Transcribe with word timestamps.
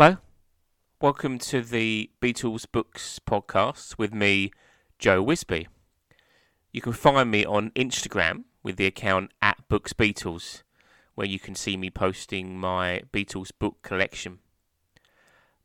Hello. 0.00 0.18
Welcome 1.00 1.40
to 1.40 1.60
the 1.60 2.10
Beatles 2.22 2.66
Books 2.70 3.18
podcast 3.18 3.98
with 3.98 4.14
me, 4.14 4.52
Joe 5.00 5.24
Wisby. 5.24 5.66
You 6.70 6.80
can 6.80 6.92
find 6.92 7.32
me 7.32 7.44
on 7.44 7.72
Instagram 7.72 8.44
with 8.62 8.76
the 8.76 8.86
account 8.86 9.32
at 9.42 9.68
Books 9.68 9.92
Beatles, 9.92 10.62
where 11.16 11.26
you 11.26 11.40
can 11.40 11.56
see 11.56 11.76
me 11.76 11.90
posting 11.90 12.56
my 12.56 13.02
Beatles 13.12 13.50
book 13.58 13.82
collection. 13.82 14.38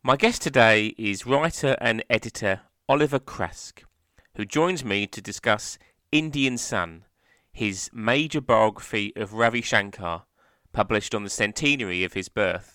My 0.02 0.16
guest 0.16 0.42
today 0.42 0.96
is 0.98 1.26
writer 1.26 1.76
and 1.80 2.02
editor 2.10 2.62
Oliver 2.88 3.20
Craske, 3.20 3.84
who 4.34 4.44
joins 4.44 4.84
me 4.84 5.06
to 5.06 5.22
discuss 5.22 5.78
Indian 6.10 6.58
Sun, 6.58 7.04
his 7.52 7.88
major 7.92 8.40
biography 8.40 9.12
of 9.14 9.34
Ravi 9.34 9.62
Shankar, 9.62 10.24
published 10.72 11.14
on 11.14 11.22
the 11.22 11.30
centenary 11.30 12.02
of 12.02 12.14
his 12.14 12.28
birth. 12.28 12.73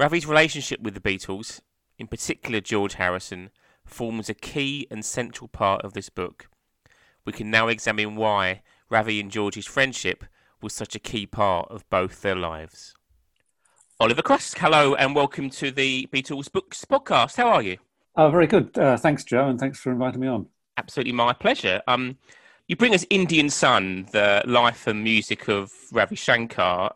Ravi's 0.00 0.24
relationship 0.24 0.80
with 0.80 0.94
the 0.94 1.00
Beatles, 1.00 1.60
in 1.98 2.06
particular 2.06 2.62
George 2.62 2.94
Harrison, 2.94 3.50
forms 3.84 4.30
a 4.30 4.34
key 4.34 4.86
and 4.90 5.04
central 5.04 5.46
part 5.46 5.84
of 5.84 5.92
this 5.92 6.08
book. 6.08 6.48
We 7.26 7.34
can 7.34 7.50
now 7.50 7.68
examine 7.68 8.16
why 8.16 8.62
Ravi 8.88 9.20
and 9.20 9.30
George's 9.30 9.66
friendship 9.66 10.24
was 10.62 10.72
such 10.72 10.94
a 10.94 10.98
key 10.98 11.26
part 11.26 11.70
of 11.70 11.84
both 11.90 12.22
their 12.22 12.34
lives. 12.34 12.94
Oliver 14.00 14.22
Craske, 14.22 14.56
hello 14.56 14.94
and 14.94 15.14
welcome 15.14 15.50
to 15.50 15.70
the 15.70 16.08
Beatles 16.10 16.50
Books 16.50 16.86
podcast. 16.86 17.36
How 17.36 17.50
are 17.50 17.60
you? 17.60 17.76
Oh, 18.16 18.30
very 18.30 18.46
good. 18.46 18.78
Uh, 18.78 18.96
thanks, 18.96 19.22
Joe, 19.22 19.48
and 19.48 19.60
thanks 19.60 19.80
for 19.80 19.92
inviting 19.92 20.22
me 20.22 20.28
on. 20.28 20.46
Absolutely 20.78 21.12
my 21.12 21.34
pleasure. 21.34 21.82
Um, 21.86 22.16
you 22.68 22.74
bring 22.74 22.94
us 22.94 23.04
Indian 23.10 23.50
Sun, 23.50 24.08
the 24.12 24.42
life 24.46 24.86
and 24.86 25.04
music 25.04 25.46
of 25.48 25.70
Ravi 25.92 26.16
Shankar. 26.16 26.94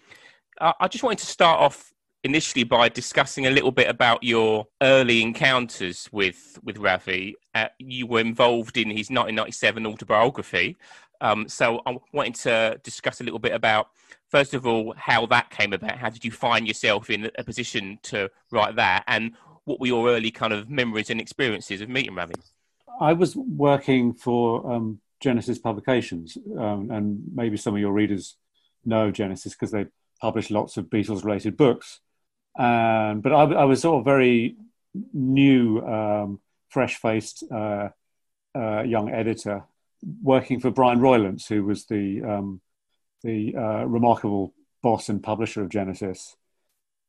Uh, 0.58 0.72
I 0.80 0.88
just 0.88 1.04
wanted 1.04 1.18
to 1.18 1.26
start 1.26 1.60
off 1.60 1.90
initially 2.24 2.64
by 2.64 2.88
discussing 2.88 3.46
a 3.46 3.50
little 3.50 3.70
bit 3.70 3.88
about 3.88 4.22
your 4.22 4.66
early 4.82 5.22
encounters 5.22 6.08
with 6.10 6.58
with 6.64 6.78
Ravi. 6.78 7.36
Uh, 7.54 7.68
you 7.78 8.06
were 8.06 8.20
involved 8.20 8.76
in 8.76 8.88
his 8.88 9.10
1997 9.10 9.86
autobiography, 9.86 10.76
um, 11.20 11.48
so 11.48 11.82
I 11.86 11.96
wanted 12.12 12.34
to 12.36 12.80
discuss 12.82 13.20
a 13.20 13.24
little 13.24 13.38
bit 13.38 13.52
about 13.52 13.88
first 14.28 14.54
of 14.54 14.66
all 14.66 14.94
how 14.96 15.26
that 15.26 15.50
came 15.50 15.72
about. 15.72 15.98
How 15.98 16.10
did 16.10 16.24
you 16.24 16.32
find 16.32 16.66
yourself 16.66 17.10
in 17.10 17.30
a 17.38 17.44
position 17.44 17.98
to 18.04 18.30
write 18.50 18.76
that, 18.76 19.04
and 19.06 19.32
what 19.64 19.78
were 19.78 19.86
your 19.86 20.08
early 20.08 20.30
kind 20.30 20.52
of 20.52 20.68
memories 20.68 21.10
and 21.10 21.20
experiences 21.20 21.80
of 21.80 21.88
meeting 21.88 22.14
Ravi? 22.14 22.34
I 23.00 23.12
was 23.12 23.36
working 23.36 24.14
for 24.14 24.72
um, 24.72 25.00
Genesis 25.20 25.58
Publications, 25.58 26.38
um, 26.58 26.90
and 26.90 27.22
maybe 27.34 27.56
some 27.56 27.74
of 27.74 27.80
your 27.80 27.92
readers 27.92 28.36
know 28.84 29.10
Genesis 29.10 29.52
because 29.52 29.72
they 29.72 29.86
publish 30.20 30.50
lots 30.50 30.76
of 30.76 30.86
Beatles 30.86 31.24
related 31.24 31.56
books. 31.56 32.00
Um, 32.56 33.20
but 33.20 33.32
I, 33.32 33.42
I, 33.42 33.64
was 33.64 33.80
sort 33.80 33.98
of 33.98 34.04
very 34.04 34.56
new, 35.12 35.80
um, 35.80 36.40
fresh 36.68 36.96
faced 36.96 37.42
uh, 37.50 37.88
uh, 38.54 38.82
young 38.82 39.10
editor 39.10 39.64
working 40.22 40.60
for 40.60 40.70
Brian 40.70 41.00
Roylance, 41.00 41.48
who 41.48 41.64
was 41.64 41.86
the, 41.86 42.22
um, 42.22 42.60
the 43.24 43.56
uh, 43.56 43.84
remarkable 43.86 44.54
boss 44.82 45.08
and 45.08 45.22
publisher 45.22 45.62
of 45.62 45.68
Genesis. 45.68 46.36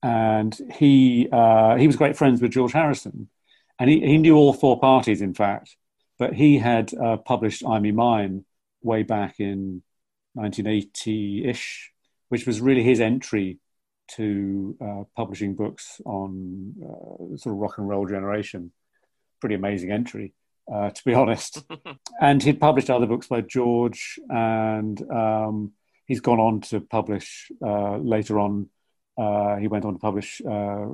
And 0.02 0.58
he, 0.74 1.30
uh, 1.32 1.76
he 1.76 1.86
was 1.86 1.96
great 1.96 2.18
friends 2.18 2.42
with 2.42 2.52
George 2.52 2.74
Harrison. 2.74 3.30
And 3.78 3.90
he, 3.90 4.00
he 4.00 4.18
knew 4.18 4.36
all 4.36 4.54
four 4.54 4.80
parties, 4.80 5.22
in 5.22 5.34
fact. 5.34 5.76
But 6.18 6.34
he 6.34 6.58
had 6.58 6.94
uh, 6.94 7.18
published 7.18 7.64
I 7.68 7.80
Me 7.80 7.92
Mine 7.92 8.46
way 8.82 9.04
back 9.04 9.40
in 9.40 9.84
1980 10.34 11.46
ish, 11.46 11.92
which 12.30 12.48
was 12.48 12.62
really 12.62 12.84
his 12.84 13.00
entry 13.00 13.60
to 14.08 14.78
uh, 14.82 15.04
publishing 15.16 15.56
books 15.56 16.02
on 16.06 16.74
uh, 16.82 17.38
sort 17.38 17.54
of 17.54 17.60
rock 17.60 17.78
and 17.78 17.88
roll 17.88 18.06
generation. 18.06 18.72
Pretty 19.40 19.56
amazing 19.56 19.92
entry, 19.92 20.34
uh, 20.72 20.90
to 20.90 21.04
be 21.06 21.14
honest. 21.14 21.64
and 22.22 22.42
he'd 22.42 22.60
published 22.60 22.90
other 22.90 23.06
books 23.06 23.28
by 23.28 23.42
George, 23.42 24.20
and 24.30 25.02
um, 25.12 25.74
he's 26.06 26.22
gone 26.22 26.40
on 26.40 26.62
to 26.62 26.82
publish 26.82 27.52
uh, 27.66 27.98
later 27.98 28.40
on. 28.40 28.70
Uh, 29.18 29.56
he 29.58 29.68
went 29.68 29.86
on 29.86 29.94
to 29.94 30.00
publish 30.00 30.42
uh, 30.50 30.88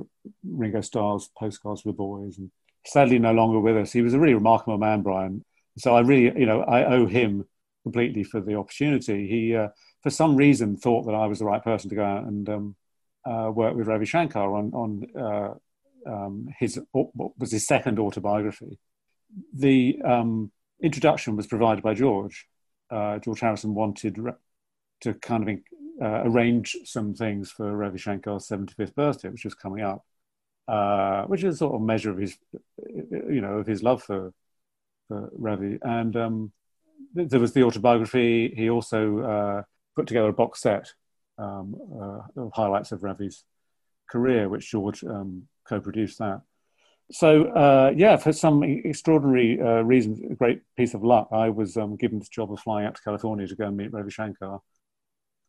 Ringo 0.44 0.80
Starr's 0.80 1.28
Postcards 1.38 1.82
for 1.82 1.88
the 1.88 1.94
Boys, 1.94 2.38
and 2.38 2.50
sadly 2.86 3.18
no 3.18 3.32
longer 3.32 3.60
with 3.60 3.76
us. 3.76 3.92
He 3.92 4.02
was 4.02 4.14
a 4.14 4.18
really 4.18 4.34
remarkable 4.34 4.78
man, 4.78 5.02
Brian. 5.02 5.44
So 5.78 5.96
I 5.96 6.00
really, 6.00 6.38
you 6.38 6.46
know, 6.46 6.62
I 6.62 6.84
owe 6.84 7.06
him 7.06 7.46
completely 7.82 8.22
for 8.22 8.40
the 8.40 8.54
opportunity. 8.54 9.26
He, 9.26 9.56
for 10.02 10.10
some 10.10 10.36
reason, 10.36 10.76
thought 10.76 11.06
that 11.06 11.14
I 11.14 11.26
was 11.26 11.38
the 11.38 11.46
right 11.46 11.62
person 11.62 11.88
to 11.90 11.96
go 11.96 12.04
out 12.04 12.24
and 12.24 12.48
um, 12.48 12.76
uh, 13.24 13.50
worked 13.54 13.76
with 13.76 13.86
Ravi 13.86 14.06
Shankar 14.06 14.54
on, 14.54 14.72
on 14.72 15.06
uh, 15.16 15.54
um, 16.06 16.48
his 16.58 16.80
what 16.92 17.38
was 17.38 17.52
his 17.52 17.66
second 17.66 17.98
autobiography. 17.98 18.78
The 19.54 20.00
um, 20.04 20.50
introduction 20.82 21.36
was 21.36 21.46
provided 21.46 21.82
by 21.82 21.94
George. 21.94 22.46
Uh, 22.90 23.18
George 23.18 23.40
Harrison 23.40 23.74
wanted 23.74 24.18
to 25.00 25.14
kind 25.14 25.48
of 25.48 25.58
uh, 26.00 26.22
arrange 26.24 26.76
some 26.84 27.14
things 27.14 27.50
for 27.50 27.74
Ravi 27.74 27.98
Shankar's 27.98 28.48
75th 28.48 28.94
birthday, 28.94 29.28
which 29.28 29.44
was 29.44 29.54
coming 29.54 29.82
up, 29.82 30.04
uh, 30.68 31.24
which 31.24 31.44
is 31.44 31.54
a 31.54 31.58
sort 31.58 31.74
of 31.74 31.80
measure 31.80 32.10
of 32.10 32.18
his, 32.18 32.36
you 32.78 33.40
know, 33.40 33.58
of 33.58 33.66
his 33.66 33.82
love 33.82 34.02
for, 34.02 34.32
for 35.08 35.30
Ravi. 35.32 35.78
And 35.82 36.16
um, 36.16 36.52
there 37.14 37.40
was 37.40 37.52
the 37.52 37.62
autobiography. 37.62 38.52
He 38.54 38.68
also 38.68 39.18
uh, 39.20 39.62
put 39.96 40.06
together 40.06 40.28
a 40.28 40.32
box 40.32 40.60
set 40.60 40.92
um, 41.42 41.76
uh, 42.00 42.48
highlights 42.54 42.92
of 42.92 43.02
Ravi's 43.02 43.44
career, 44.08 44.48
which 44.48 44.70
George 44.70 45.02
um, 45.04 45.48
co-produced 45.68 46.18
that. 46.18 46.42
So 47.10 47.44
uh, 47.44 47.92
yeah, 47.94 48.16
for 48.16 48.32
some 48.32 48.62
extraordinary 48.62 49.60
uh, 49.60 49.82
reasons, 49.82 50.20
a 50.30 50.34
great 50.34 50.62
piece 50.76 50.94
of 50.94 51.02
luck, 51.02 51.28
I 51.32 51.50
was 51.50 51.76
um, 51.76 51.96
given 51.96 52.18
the 52.18 52.26
job 52.30 52.52
of 52.52 52.60
flying 52.60 52.86
out 52.86 52.94
to 52.94 53.02
California 53.02 53.46
to 53.46 53.56
go 53.56 53.66
and 53.66 53.76
meet 53.76 53.92
Ravi 53.92 54.10
Shankar 54.10 54.60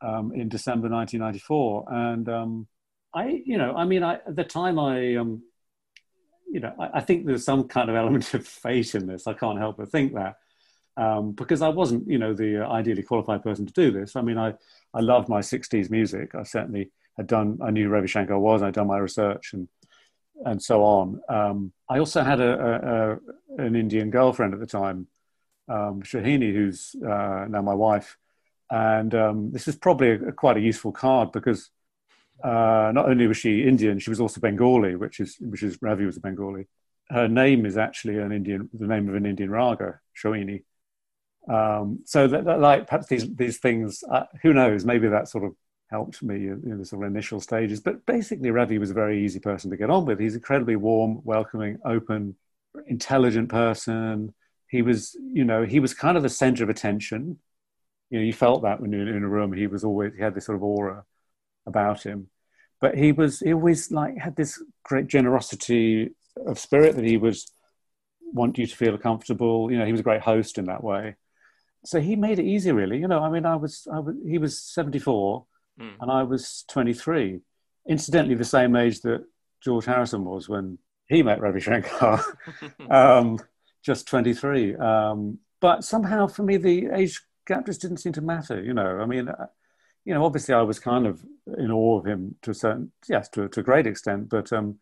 um, 0.02 0.34
in 0.34 0.50
December 0.50 0.90
1994, 0.90 1.86
and 1.90 2.30
um, 2.30 2.68
I, 3.14 3.42
you 3.46 3.58
know, 3.58 3.74
I 3.76 3.86
mean, 3.86 4.04
I, 4.04 4.16
at 4.16 4.36
the 4.36 4.44
time, 4.44 4.78
I, 4.78 5.16
um, 5.16 5.44
you 6.52 6.60
know, 6.60 6.74
I, 6.78 6.98
I, 6.98 7.02
think 7.02 7.26
there's 7.26 7.46
some 7.46 7.68
kind 7.68 7.90
of 7.90 7.96
element 7.96 8.34
of 8.34 8.46
fate 8.46 8.96
in 8.96 9.08
this. 9.08 9.28
I 9.28 9.34
can't 9.34 9.60
help 9.60 9.78
but 9.78 9.90
think 9.90 10.16
that 10.16 10.36
um, 10.98 11.32
because 11.32 11.62
I 11.62 11.70
wasn't, 11.70 12.08
you 12.08 12.18
know, 12.18 12.34
the 12.34 12.66
uh, 12.66 12.72
ideally 12.72 13.04
qualified 13.04 13.44
person 13.44 13.66
to 13.66 13.74
do 13.74 13.92
this. 13.92 14.16
I 14.16 14.22
mean, 14.22 14.38
I, 14.38 14.54
I 14.94 15.00
loved 15.00 15.28
my 15.30 15.40
60s 15.40 15.90
music. 15.90 16.36
I 16.36 16.44
certainly 16.44 16.92
had 17.18 17.28
done, 17.28 17.60
I 17.64 17.72
knew 17.72 17.90
Ravi 17.90 18.08
Shankar 18.08 18.40
was, 18.40 18.62
I'd 18.62 18.76
done 18.76 18.88
my 18.88 18.98
research 18.98 19.54
and, 19.54 19.68
and 20.46 20.62
so 20.62 20.84
on. 20.84 21.22
Um, 21.30 21.74
I 21.90 22.00
also 22.00 22.22
had 22.22 22.40
a, 22.40 22.52
a, 22.52 23.12
a, 23.12 23.66
an 23.66 23.76
Indian 23.76 24.10
girlfriend 24.10 24.54
at 24.54 24.60
the 24.60 24.68
time, 24.68 25.08
um, 25.68 26.04
Shahini, 26.04 26.54
who's 26.54 26.96
uh, 27.04 27.46
now 27.50 27.62
my 27.62 27.74
wife. 27.74 28.18
And 28.70 29.14
um, 29.16 29.52
this 29.52 29.68
is 29.68 29.76
probably 29.76 30.12
a, 30.12 30.32
quite 30.32 30.58
a 30.58 30.62
useful 30.62 30.92
card 30.92 31.32
because 31.32 31.70
uh, 32.44 32.92
not 32.94 33.10
only 33.10 33.28
was 33.28 33.38
she 33.38 33.64
Indian, 33.64 34.00
she 34.00 34.10
was 34.10 34.20
also 34.20 34.42
Bengali, 34.42 34.96
which 34.96 35.20
is, 35.20 35.38
which 35.40 35.64
is 35.64 35.78
Ravi 35.82 36.06
was 36.06 36.18
a 36.18 36.22
Bengali. 36.22 36.68
Her 37.10 37.28
name 37.28 37.66
is 37.66 37.78
actually 37.78 38.18
an 38.18 38.32
Indian, 38.32 38.70
the 38.74 38.88
name 38.88 39.10
of 39.10 39.16
an 39.16 39.26
Indian 39.26 39.50
raga, 39.50 40.00
Shoini 40.22 40.64
um, 41.50 42.00
so 42.06 42.28
that, 42.28 42.46
that, 42.46 42.60
like 42.60 42.88
perhaps 42.88 43.08
these 43.08 43.34
these 43.36 43.58
things, 43.58 44.04
uh, 44.10 44.24
who 44.42 44.54
knows? 44.54 44.86
Maybe 44.86 45.08
that 45.10 45.28
sort 45.28 45.44
of 45.44 45.54
helped 45.90 46.24
me 46.24 46.48
in 46.48 46.78
the 46.80 46.86
sort 46.86 47.04
of 47.04 47.12
initial 47.12 47.40
stages. 47.40 47.82
But 47.82 48.06
basically, 48.06 48.50
Ravi 48.52 48.78
was 48.78 48.92
a 48.92 48.96
very 48.96 49.24
easy 49.24 49.40
person 49.40 49.70
to 49.72 49.78
get 49.78 49.90
on 49.90 50.06
with. 50.06 50.20
He's 50.20 50.36
incredibly 50.36 50.76
warm, 50.76 51.22
welcoming, 51.24 51.80
open, 51.86 52.36
intelligent 52.88 53.50
person. 53.50 54.34
He 54.70 54.82
was, 54.82 55.16
you 55.34 55.44
know, 55.44 55.64
he 55.64 55.80
was 55.80 55.94
kind 55.94 56.18
of 56.18 56.24
the 56.24 56.30
center 56.30 56.64
of 56.64 56.70
attention. 56.70 57.40
You 58.10 58.20
know, 58.20 58.26
you 58.26 58.34
felt 58.34 58.64
that 58.64 58.80
when 58.80 58.92
you 58.92 59.00
were 59.00 59.16
in 59.16 59.24
a 59.24 59.28
room. 59.28 59.52
He 59.52 59.68
was 59.68 59.84
always 59.84 60.14
he 60.16 60.22
had 60.22 60.36
this 60.36 60.46
sort 60.46 60.56
of 60.56 60.64
aura 60.64 61.04
about 61.66 62.04
him. 62.04 62.30
But 62.80 62.98
he 62.98 63.12
was 63.12 63.42
he 63.42 63.54
always 63.54 63.92
like 63.92 64.18
had 64.18 64.38
this 64.38 64.64
great 64.84 65.08
generosity 65.08 66.12
of 66.38 66.58
spirit 66.58 66.96
that 66.96 67.06
he 67.06 67.18
was 67.18 67.52
want 68.22 68.58
you 68.58 68.66
to 68.66 68.76
feel 68.76 68.98
comfortable. 68.98 69.70
You 69.70 69.78
know, 69.78 69.86
he 69.86 69.92
was 69.92 70.02
a 70.02 70.10
great 70.10 70.22
host 70.22 70.58
in 70.58 70.66
that 70.66 70.84
way 70.84 71.16
so 71.86 72.00
he 72.00 72.16
made 72.16 72.40
it 72.40 72.46
easy, 72.46 72.72
really. 72.72 72.98
You 72.98 73.08
know, 73.08 73.20
I 73.20 73.30
mean, 73.30 73.46
I 73.46 73.56
was, 73.56 73.88
I 73.92 74.00
was 74.00 74.16
he 74.26 74.38
was 74.38 74.60
74 74.60 75.46
mm. 75.80 75.94
and 76.00 76.12
I 76.12 76.24
was 76.24 76.64
23. 76.70 77.42
Incidentally, 77.90 78.36
the 78.36 78.46
same 78.46 78.76
age 78.76 79.02
that 79.02 79.26
George 79.64 79.86
Harrison 79.86 80.24
was 80.24 80.48
when 80.48 80.78
he 81.08 81.24
met 81.24 81.42
Ravi 81.42 81.60
Shankar, 81.60 82.24
um, 82.90 83.40
just 83.84 84.08
23. 84.08 84.76
Um, 84.76 85.40
but 85.60 85.84
somehow 85.84 86.28
for 86.28 86.44
me, 86.44 86.58
the 86.58 86.90
age 86.94 87.22
gap 87.46 87.66
just 87.66 87.82
didn't 87.82 87.98
seem 87.98 88.14
to 88.14 88.22
matter. 88.22 88.62
You 88.62 88.74
know, 88.74 89.00
I 89.00 89.06
mean, 89.06 89.28
uh, 89.28 89.48
you 90.06 90.14
know, 90.14 90.26
obviously 90.26 90.54
I 90.54 90.62
was 90.62 90.80
kind 90.80 91.06
of 91.06 91.22
in 91.58 91.72
awe 91.72 92.00
of 92.00 92.06
him 92.06 92.36
to 92.42 92.52
a 92.52 92.54
certain, 92.54 92.92
yes, 93.08 93.30
to, 93.30 93.48
to 93.50 93.60
a 93.60 93.64
great 93.64 93.88
extent, 93.88 94.30
but 94.30 94.52
um, 94.52 94.80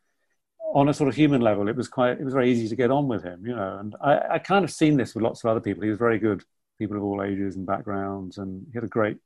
on 0.73 0.89
a 0.89 0.93
sort 0.93 1.09
of 1.09 1.15
human 1.15 1.41
level, 1.41 1.67
it 1.67 1.75
was 1.75 1.87
quite, 1.87 2.19
it 2.19 2.23
was 2.23 2.33
very 2.33 2.51
easy 2.51 2.67
to 2.69 2.75
get 2.75 2.91
on 2.91 3.07
with 3.07 3.23
him, 3.23 3.45
you 3.45 3.55
know, 3.55 3.77
and 3.79 3.95
I, 4.01 4.19
I 4.33 4.39
kind 4.39 4.63
of 4.63 4.71
seen 4.71 4.97
this 4.97 5.13
with 5.13 5.23
lots 5.23 5.43
of 5.43 5.49
other 5.49 5.59
people. 5.59 5.83
He 5.83 5.89
was 5.89 5.99
very 5.99 6.17
good 6.17 6.43
people 6.81 6.97
of 6.97 7.03
all 7.03 7.21
ages 7.21 7.55
and 7.55 7.65
backgrounds, 7.65 8.37
and 8.37 8.65
he 8.67 8.73
had 8.73 8.83
a 8.83 8.87
great 8.87 9.17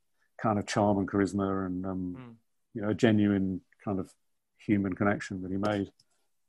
kind 0.42 0.60
of 0.60 0.68
charm 0.68 0.98
and 1.00 1.08
charisma, 1.08 1.66
and 1.66 1.86
um, 1.86 2.16
mm. 2.20 2.34
you 2.74 2.82
know, 2.82 2.90
a 2.90 2.94
genuine 2.94 3.62
kind 3.84 4.00
of 4.00 4.12
human 4.58 4.94
connection 4.94 5.42
that 5.42 5.52
he 5.52 5.58
made. 5.58 5.90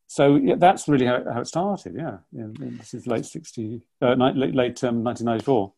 So 0.09 0.37
yeah, 0.37 0.57
that's 0.57 0.89
really 0.89 1.07
how, 1.07 1.23
how 1.33 1.41
it 1.41 1.47
started. 1.47 1.95
Yeah, 1.97 2.19
yeah 2.33 2.47
this 2.81 2.95
is 2.95 3.07
late 3.07 3.25
sixty, 3.25 3.83
uh, 4.03 4.15
late, 4.15 4.55
late 4.55 4.85
um, 4.85 5.03
nineteen 5.03 5.27
ninety 5.27 5.45
four. 5.45 5.73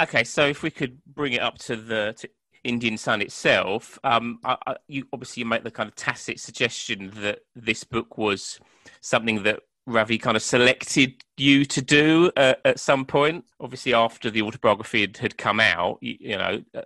Okay, 0.00 0.24
so 0.24 0.46
if 0.46 0.62
we 0.62 0.70
could 0.70 0.98
bring 1.04 1.32
it 1.32 1.42
up 1.42 1.58
to 1.58 1.76
the 1.76 2.14
to 2.18 2.28
Indian 2.64 2.96
Sun 2.98 3.22
itself, 3.22 3.98
um, 4.04 4.38
I, 4.44 4.56
I, 4.66 4.76
you 4.86 5.04
obviously 5.12 5.40
you 5.42 5.46
make 5.46 5.64
the 5.64 5.70
kind 5.70 5.88
of 5.88 5.94
tacit 5.94 6.40
suggestion 6.40 7.12
that 7.16 7.40
this 7.54 7.84
book 7.84 8.18
was 8.18 8.60
something 9.00 9.42
that 9.44 9.60
Ravi 9.90 10.18
kind 10.18 10.36
of 10.36 10.42
selected 10.42 11.22
you 11.36 11.64
to 11.64 11.82
do 11.82 12.30
uh, 12.36 12.54
at 12.64 12.78
some 12.78 13.04
point. 13.04 13.44
Obviously, 13.60 13.92
after 13.92 14.30
the 14.30 14.42
autobiography 14.42 15.02
had, 15.02 15.16
had 15.16 15.36
come 15.36 15.60
out, 15.60 15.98
you, 16.00 16.16
you, 16.20 16.38
know, 16.38 16.62
uh, 16.74 16.82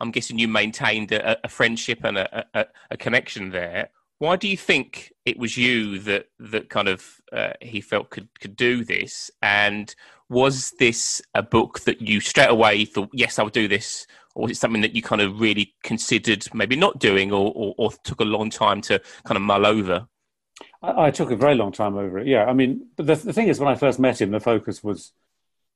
I'm 0.00 0.10
guessing 0.10 0.38
you 0.38 0.48
maintained 0.48 1.12
a, 1.12 1.44
a 1.44 1.48
friendship 1.48 2.04
and 2.04 2.18
a, 2.18 2.46
a, 2.54 2.66
a, 2.92 2.96
connection 2.96 3.50
there. 3.50 3.90
Why 4.18 4.36
do 4.36 4.48
you 4.48 4.56
think 4.56 5.12
it 5.24 5.38
was 5.38 5.56
you 5.56 5.98
that 6.00 6.26
that 6.38 6.70
kind 6.70 6.88
of 6.88 7.20
uh, 7.32 7.52
he 7.60 7.80
felt 7.80 8.10
could 8.10 8.28
could 8.40 8.56
do 8.56 8.84
this? 8.84 9.30
And 9.42 9.94
was 10.28 10.72
this 10.78 11.20
a 11.34 11.42
book 11.42 11.80
that 11.80 12.00
you 12.00 12.20
straight 12.20 12.50
away 12.50 12.84
thought, 12.84 13.10
yes, 13.12 13.38
I'll 13.38 13.48
do 13.48 13.68
this, 13.68 14.06
or 14.34 14.44
was 14.44 14.52
it 14.52 14.56
something 14.56 14.82
that 14.82 14.94
you 14.94 15.02
kind 15.02 15.20
of 15.20 15.40
really 15.40 15.74
considered 15.82 16.46
maybe 16.54 16.76
not 16.76 16.98
doing, 16.98 17.32
or, 17.32 17.52
or, 17.54 17.74
or 17.76 17.90
took 18.04 18.20
a 18.20 18.24
long 18.24 18.50
time 18.50 18.80
to 18.82 19.00
kind 19.24 19.36
of 19.36 19.42
mull 19.42 19.66
over? 19.66 20.08
I, 20.84 21.06
I, 21.06 21.10
took 21.10 21.30
a 21.30 21.36
very 21.36 21.54
long 21.54 21.72
time 21.72 21.96
over 21.96 22.18
it. 22.18 22.26
Yeah, 22.26 22.44
I 22.44 22.52
mean, 22.52 22.88
but 22.96 23.06
the, 23.06 23.14
the 23.14 23.32
thing 23.32 23.48
is, 23.48 23.58
when 23.58 23.68
I 23.68 23.74
first 23.74 23.98
met 23.98 24.20
him, 24.20 24.30
the 24.30 24.40
focus 24.40 24.82
was 24.82 25.12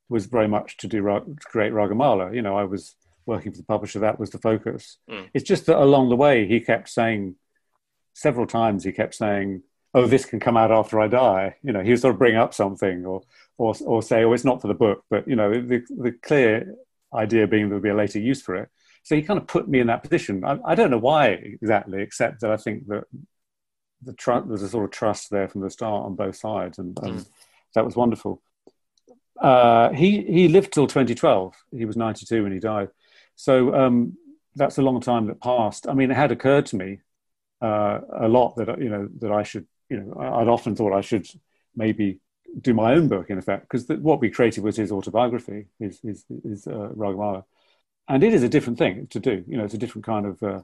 was 0.08 0.26
very 0.26 0.48
much 0.48 0.76
to 0.78 0.86
do 0.86 1.02
to 1.02 1.22
create 1.44 1.72
Ragamala. 1.72 2.34
You 2.34 2.42
know, 2.42 2.56
I 2.56 2.64
was 2.64 2.94
working 3.26 3.52
for 3.52 3.58
the 3.58 3.64
publisher; 3.64 3.98
that 4.00 4.18
was 4.18 4.30
the 4.30 4.38
focus. 4.38 4.98
Mm. 5.10 5.28
It's 5.34 5.48
just 5.48 5.66
that 5.66 5.78
along 5.78 6.08
the 6.08 6.16
way, 6.16 6.46
he 6.46 6.60
kept 6.60 6.88
saying 6.88 7.36
several 8.14 8.46
times. 8.46 8.84
He 8.84 8.92
kept 8.92 9.14
saying, 9.14 9.62
"Oh, 9.94 10.06
this 10.06 10.24
can 10.24 10.40
come 10.40 10.56
out 10.56 10.70
after 10.70 11.00
I 11.00 11.08
die." 11.08 11.56
You 11.62 11.72
know, 11.72 11.82
he 11.82 11.90
would 11.90 12.00
sort 12.00 12.14
of 12.14 12.18
bring 12.18 12.36
up 12.36 12.54
something, 12.54 13.06
or 13.06 13.22
or 13.56 13.74
or 13.84 14.02
say, 14.02 14.24
"Oh, 14.24 14.32
it's 14.32 14.44
not 14.44 14.60
for 14.60 14.68
the 14.68 14.74
book," 14.74 15.04
but 15.10 15.26
you 15.28 15.36
know, 15.36 15.52
the 15.60 15.82
the 15.90 16.12
clear 16.12 16.74
idea 17.14 17.46
being 17.46 17.68
there 17.68 17.76
would 17.76 17.82
be 17.82 17.88
a 17.88 17.94
later 17.94 18.18
use 18.18 18.42
for 18.42 18.54
it. 18.54 18.68
So 19.02 19.16
he 19.16 19.22
kind 19.22 19.38
of 19.38 19.46
put 19.46 19.68
me 19.68 19.80
in 19.80 19.86
that 19.86 20.02
position. 20.02 20.44
I, 20.44 20.58
I 20.64 20.74
don't 20.74 20.90
know 20.90 20.98
why 20.98 21.28
exactly, 21.28 22.02
except 22.02 22.40
that 22.40 22.50
I 22.50 22.58
think 22.58 22.86
that 22.88 23.04
the 24.02 24.12
tr- 24.12 24.40
there's 24.46 24.62
a 24.62 24.68
sort 24.68 24.84
of 24.84 24.90
trust 24.90 25.30
there 25.30 25.48
from 25.48 25.60
the 25.60 25.70
start 25.70 26.04
on 26.04 26.14
both 26.14 26.36
sides, 26.36 26.78
and, 26.78 26.98
and 27.02 27.20
mm. 27.20 27.28
that 27.74 27.84
was 27.84 27.96
wonderful. 27.96 28.42
Uh, 29.40 29.90
he 29.90 30.22
he 30.22 30.48
lived 30.48 30.72
till 30.72 30.86
2012. 30.86 31.54
He 31.76 31.84
was 31.84 31.96
92 31.96 32.42
when 32.42 32.52
he 32.52 32.58
died, 32.58 32.88
so 33.36 33.74
um, 33.74 34.16
that's 34.56 34.78
a 34.78 34.82
long 34.82 35.00
time 35.00 35.26
that 35.26 35.40
passed. 35.40 35.88
I 35.88 35.94
mean, 35.94 36.10
it 36.10 36.16
had 36.16 36.32
occurred 36.32 36.66
to 36.66 36.76
me 36.76 37.00
uh, 37.60 38.00
a 38.12 38.28
lot 38.28 38.56
that 38.56 38.80
you 38.80 38.88
know 38.88 39.08
that 39.20 39.32
I 39.32 39.42
should 39.42 39.66
you 39.88 40.00
know 40.00 40.14
I'd 40.18 40.48
often 40.48 40.74
thought 40.74 40.92
I 40.92 41.00
should 41.00 41.28
maybe 41.76 42.20
do 42.60 42.74
my 42.74 42.94
own 42.94 43.08
book 43.08 43.30
in 43.30 43.38
effect 43.38 43.68
because 43.68 43.86
what 44.00 44.20
we 44.20 44.30
created 44.30 44.64
was 44.64 44.76
his 44.76 44.92
autobiography, 44.92 45.66
his 45.78 46.00
his, 46.00 46.24
his 46.42 46.66
uh, 46.66 46.90
Ragamala, 46.96 47.44
and 48.08 48.24
it 48.24 48.34
is 48.34 48.42
a 48.42 48.48
different 48.48 48.78
thing 48.78 49.06
to 49.08 49.20
do. 49.20 49.44
You 49.46 49.56
know, 49.56 49.64
it's 49.64 49.74
a 49.74 49.78
different 49.78 50.04
kind 50.04 50.26
of 50.26 50.42
uh, 50.42 50.62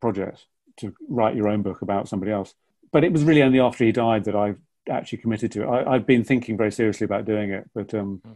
project 0.00 0.46
to 0.78 0.94
write 1.08 1.36
your 1.36 1.48
own 1.48 1.62
book 1.62 1.82
about 1.82 2.08
somebody 2.08 2.32
else 2.32 2.54
but 2.92 3.04
it 3.04 3.12
was 3.12 3.24
really 3.24 3.42
only 3.42 3.60
after 3.60 3.84
he 3.84 3.92
died 3.92 4.24
that 4.24 4.36
I 4.36 4.54
actually 4.88 5.18
committed 5.18 5.52
to 5.52 5.62
it. 5.62 5.86
I, 5.88 5.94
had 5.94 6.06
been 6.06 6.24
thinking 6.24 6.56
very 6.56 6.72
seriously 6.72 7.04
about 7.04 7.24
doing 7.24 7.50
it, 7.50 7.68
but 7.74 7.92
um, 7.94 8.20
hmm. 8.24 8.32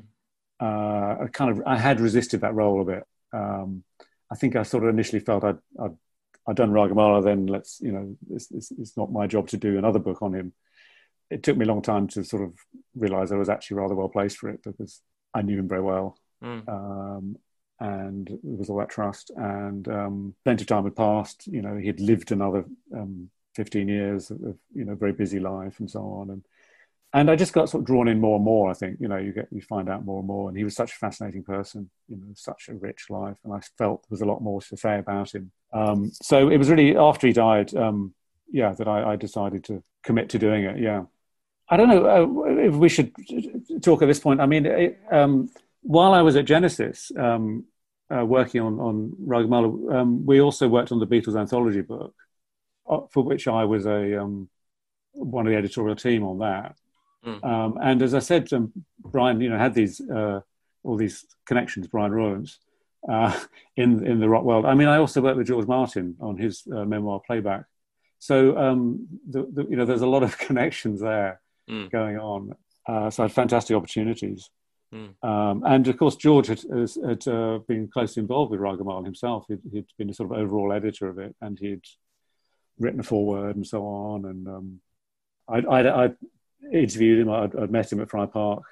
uh, 0.60 1.24
I 1.24 1.28
kind 1.32 1.50
of 1.50 1.62
I 1.66 1.76
had 1.76 2.00
resisted 2.00 2.40
that 2.40 2.54
role 2.54 2.82
a 2.82 2.84
bit. 2.84 3.04
Um, 3.32 3.84
I 4.30 4.36
think 4.36 4.56
I 4.56 4.62
sort 4.62 4.84
of 4.84 4.90
initially 4.90 5.20
felt 5.20 5.44
I'd, 5.44 5.58
I'd, 5.80 5.96
I'd 6.46 6.56
done 6.56 6.70
Ragamala, 6.70 7.22
then 7.22 7.46
let's 7.46 7.80
you 7.80 7.92
know 7.92 8.16
it's, 8.30 8.50
it's, 8.50 8.70
it's, 8.72 8.96
not 8.96 9.12
my 9.12 9.26
job 9.26 9.48
to 9.48 9.56
do 9.56 9.78
another 9.78 9.98
book 9.98 10.22
on 10.22 10.34
him. 10.34 10.52
It 11.30 11.42
took 11.42 11.56
me 11.56 11.64
a 11.64 11.68
long 11.68 11.82
time 11.82 12.08
to 12.08 12.24
sort 12.24 12.42
of 12.42 12.54
realize 12.94 13.30
I 13.30 13.36
was 13.36 13.48
actually 13.48 13.78
rather 13.78 13.94
well 13.94 14.08
placed 14.08 14.38
for 14.38 14.48
it 14.48 14.62
because 14.64 15.00
I 15.32 15.42
knew 15.42 15.58
him 15.58 15.68
very 15.68 15.82
well. 15.82 16.18
Mm. 16.42 16.68
Um, 16.68 17.36
and 17.78 18.26
there 18.26 18.58
was 18.58 18.68
all 18.68 18.78
that 18.78 18.90
trust, 18.90 19.30
and 19.36 19.86
um, 19.88 20.34
plenty 20.44 20.62
of 20.62 20.66
time 20.66 20.84
had 20.84 20.96
passed. 20.96 21.46
You 21.46 21.62
know, 21.62 21.76
he 21.76 21.86
had 21.86 22.00
lived 22.00 22.30
another 22.30 22.64
um, 22.94 23.30
15 23.54 23.88
years 23.88 24.30
of 24.30 24.56
you 24.74 24.84
know 24.84 24.94
very 24.94 25.12
busy 25.12 25.40
life 25.40 25.80
and 25.80 25.90
so 25.90 26.00
on 26.00 26.30
and 26.30 26.44
and 27.12 27.30
I 27.30 27.36
just 27.36 27.52
got 27.52 27.68
sort 27.68 27.82
of 27.82 27.86
drawn 27.86 28.08
in 28.08 28.20
more 28.20 28.36
and 28.36 28.44
more. 28.44 28.70
I 28.70 28.74
think 28.74 28.98
you 29.00 29.08
know 29.08 29.16
you 29.16 29.32
get 29.32 29.48
you 29.50 29.60
find 29.62 29.88
out 29.88 30.04
more 30.04 30.20
and 30.20 30.28
more, 30.28 30.48
and 30.48 30.56
he 30.56 30.64
was 30.64 30.76
such 30.76 30.92
a 30.92 30.96
fascinating 30.96 31.42
person, 31.42 31.90
you 32.08 32.16
know, 32.16 32.32
such 32.34 32.68
a 32.68 32.74
rich 32.74 33.06
life, 33.10 33.36
and 33.44 33.52
I 33.52 33.60
felt 33.78 34.02
there 34.02 34.14
was 34.14 34.20
a 34.20 34.26
lot 34.26 34.42
more 34.42 34.60
to 34.60 34.76
say 34.76 34.98
about 34.98 35.34
him. 35.34 35.50
Um, 35.72 36.10
so 36.12 36.48
it 36.48 36.56
was 36.56 36.70
really 36.70 36.96
after 36.96 37.26
he 37.26 37.32
died, 37.32 37.74
um, 37.74 38.14
yeah, 38.50 38.72
that 38.74 38.86
I, 38.86 39.12
I, 39.12 39.16
decided 39.16 39.64
to 39.64 39.82
commit 40.04 40.30
to 40.30 40.38
doing 40.38 40.64
it. 40.64 40.78
Yeah, 40.78 41.04
I 41.68 41.76
don't 41.76 41.88
know 41.88 42.06
uh, 42.06 42.44
if 42.60 42.74
we 42.74 42.88
should 42.88 43.12
talk 43.82 44.02
at 44.02 44.06
this 44.06 44.20
point. 44.20 44.40
I 44.40 44.46
mean, 44.46 44.66
it, 44.66 45.00
um, 45.10 45.50
while 45.82 46.12
I 46.12 46.22
was 46.22 46.36
at 46.36 46.44
Genesis 46.44 47.10
um, 47.16 47.64
uh, 48.08 48.24
working 48.24 48.60
on 48.60 48.78
on 48.78 49.16
Ragamala, 49.26 49.94
um, 49.94 50.26
we 50.26 50.40
also 50.40 50.68
worked 50.68 50.92
on 50.92 51.00
the 51.00 51.08
Beatles 51.08 51.38
anthology 51.38 51.80
book. 51.80 52.14
Uh, 52.90 53.06
for 53.10 53.22
which 53.22 53.46
I 53.46 53.64
was 53.64 53.86
a 53.86 54.20
um, 54.20 54.48
one 55.12 55.46
of 55.46 55.52
the 55.52 55.58
editorial 55.58 55.94
team 55.94 56.24
on 56.24 56.38
that. 56.38 56.76
Mm. 57.24 57.44
Um, 57.44 57.78
and 57.80 58.02
as 58.02 58.14
I 58.14 58.18
said, 58.18 58.52
um, 58.52 58.72
Brian, 58.98 59.40
you 59.40 59.48
know, 59.48 59.58
had 59.58 59.74
these 59.74 60.00
uh, 60.00 60.40
all 60.82 60.96
these 60.96 61.24
connections. 61.46 61.86
Brian 61.86 62.12
Roylance 62.12 62.58
uh, 63.08 63.38
in 63.76 64.04
in 64.04 64.18
the 64.18 64.28
rock 64.28 64.44
world. 64.44 64.64
I 64.66 64.74
mean, 64.74 64.88
I 64.88 64.96
also 64.96 65.20
worked 65.20 65.36
with 65.36 65.46
George 65.46 65.68
Martin 65.68 66.16
on 66.20 66.36
his 66.36 66.64
uh, 66.74 66.84
memoir 66.84 67.20
Playback. 67.24 67.64
So 68.18 68.58
um, 68.58 69.06
the, 69.28 69.48
the, 69.50 69.66
you 69.70 69.76
know, 69.76 69.86
there's 69.86 70.02
a 70.02 70.06
lot 70.06 70.22
of 70.22 70.36
connections 70.46 71.00
there 71.00 71.40
mm. 71.70 71.90
going 71.90 72.18
on. 72.18 72.54
Uh, 72.86 73.08
so 73.08 73.22
I 73.22 73.26
had 73.26 73.32
fantastic 73.32 73.76
opportunities. 73.76 74.50
Mm. 74.92 75.14
Um, 75.22 75.62
and 75.64 75.86
of 75.86 75.96
course, 75.96 76.16
George 76.16 76.48
had, 76.48 76.60
had 76.60 77.28
uh, 77.28 77.60
been 77.68 77.88
closely 77.88 78.20
involved 78.20 78.50
with 78.50 78.60
Ragamala 78.60 79.04
himself. 79.04 79.46
He'd, 79.48 79.60
he'd, 79.72 79.86
been 79.96 80.10
a 80.10 80.14
sort 80.14 80.32
of 80.32 80.38
overall 80.38 80.72
editor 80.72 81.08
of 81.08 81.18
it, 81.18 81.34
and 81.40 81.58
he'd 81.58 81.84
written 82.80 83.00
a 83.00 83.04
foreword 83.04 83.56
and 83.56 83.66
so 83.66 83.84
on. 83.84 84.24
And 84.24 84.48
um, 84.48 84.80
I'd, 85.48 85.66
I'd, 85.66 85.86
I'd, 85.86 86.16
interviewed 86.72 87.20
him. 87.20 87.30
I'd, 87.30 87.56
I'd, 87.56 87.70
met 87.70 87.90
him 87.92 88.00
at 88.00 88.10
Friar 88.10 88.26
Park. 88.26 88.62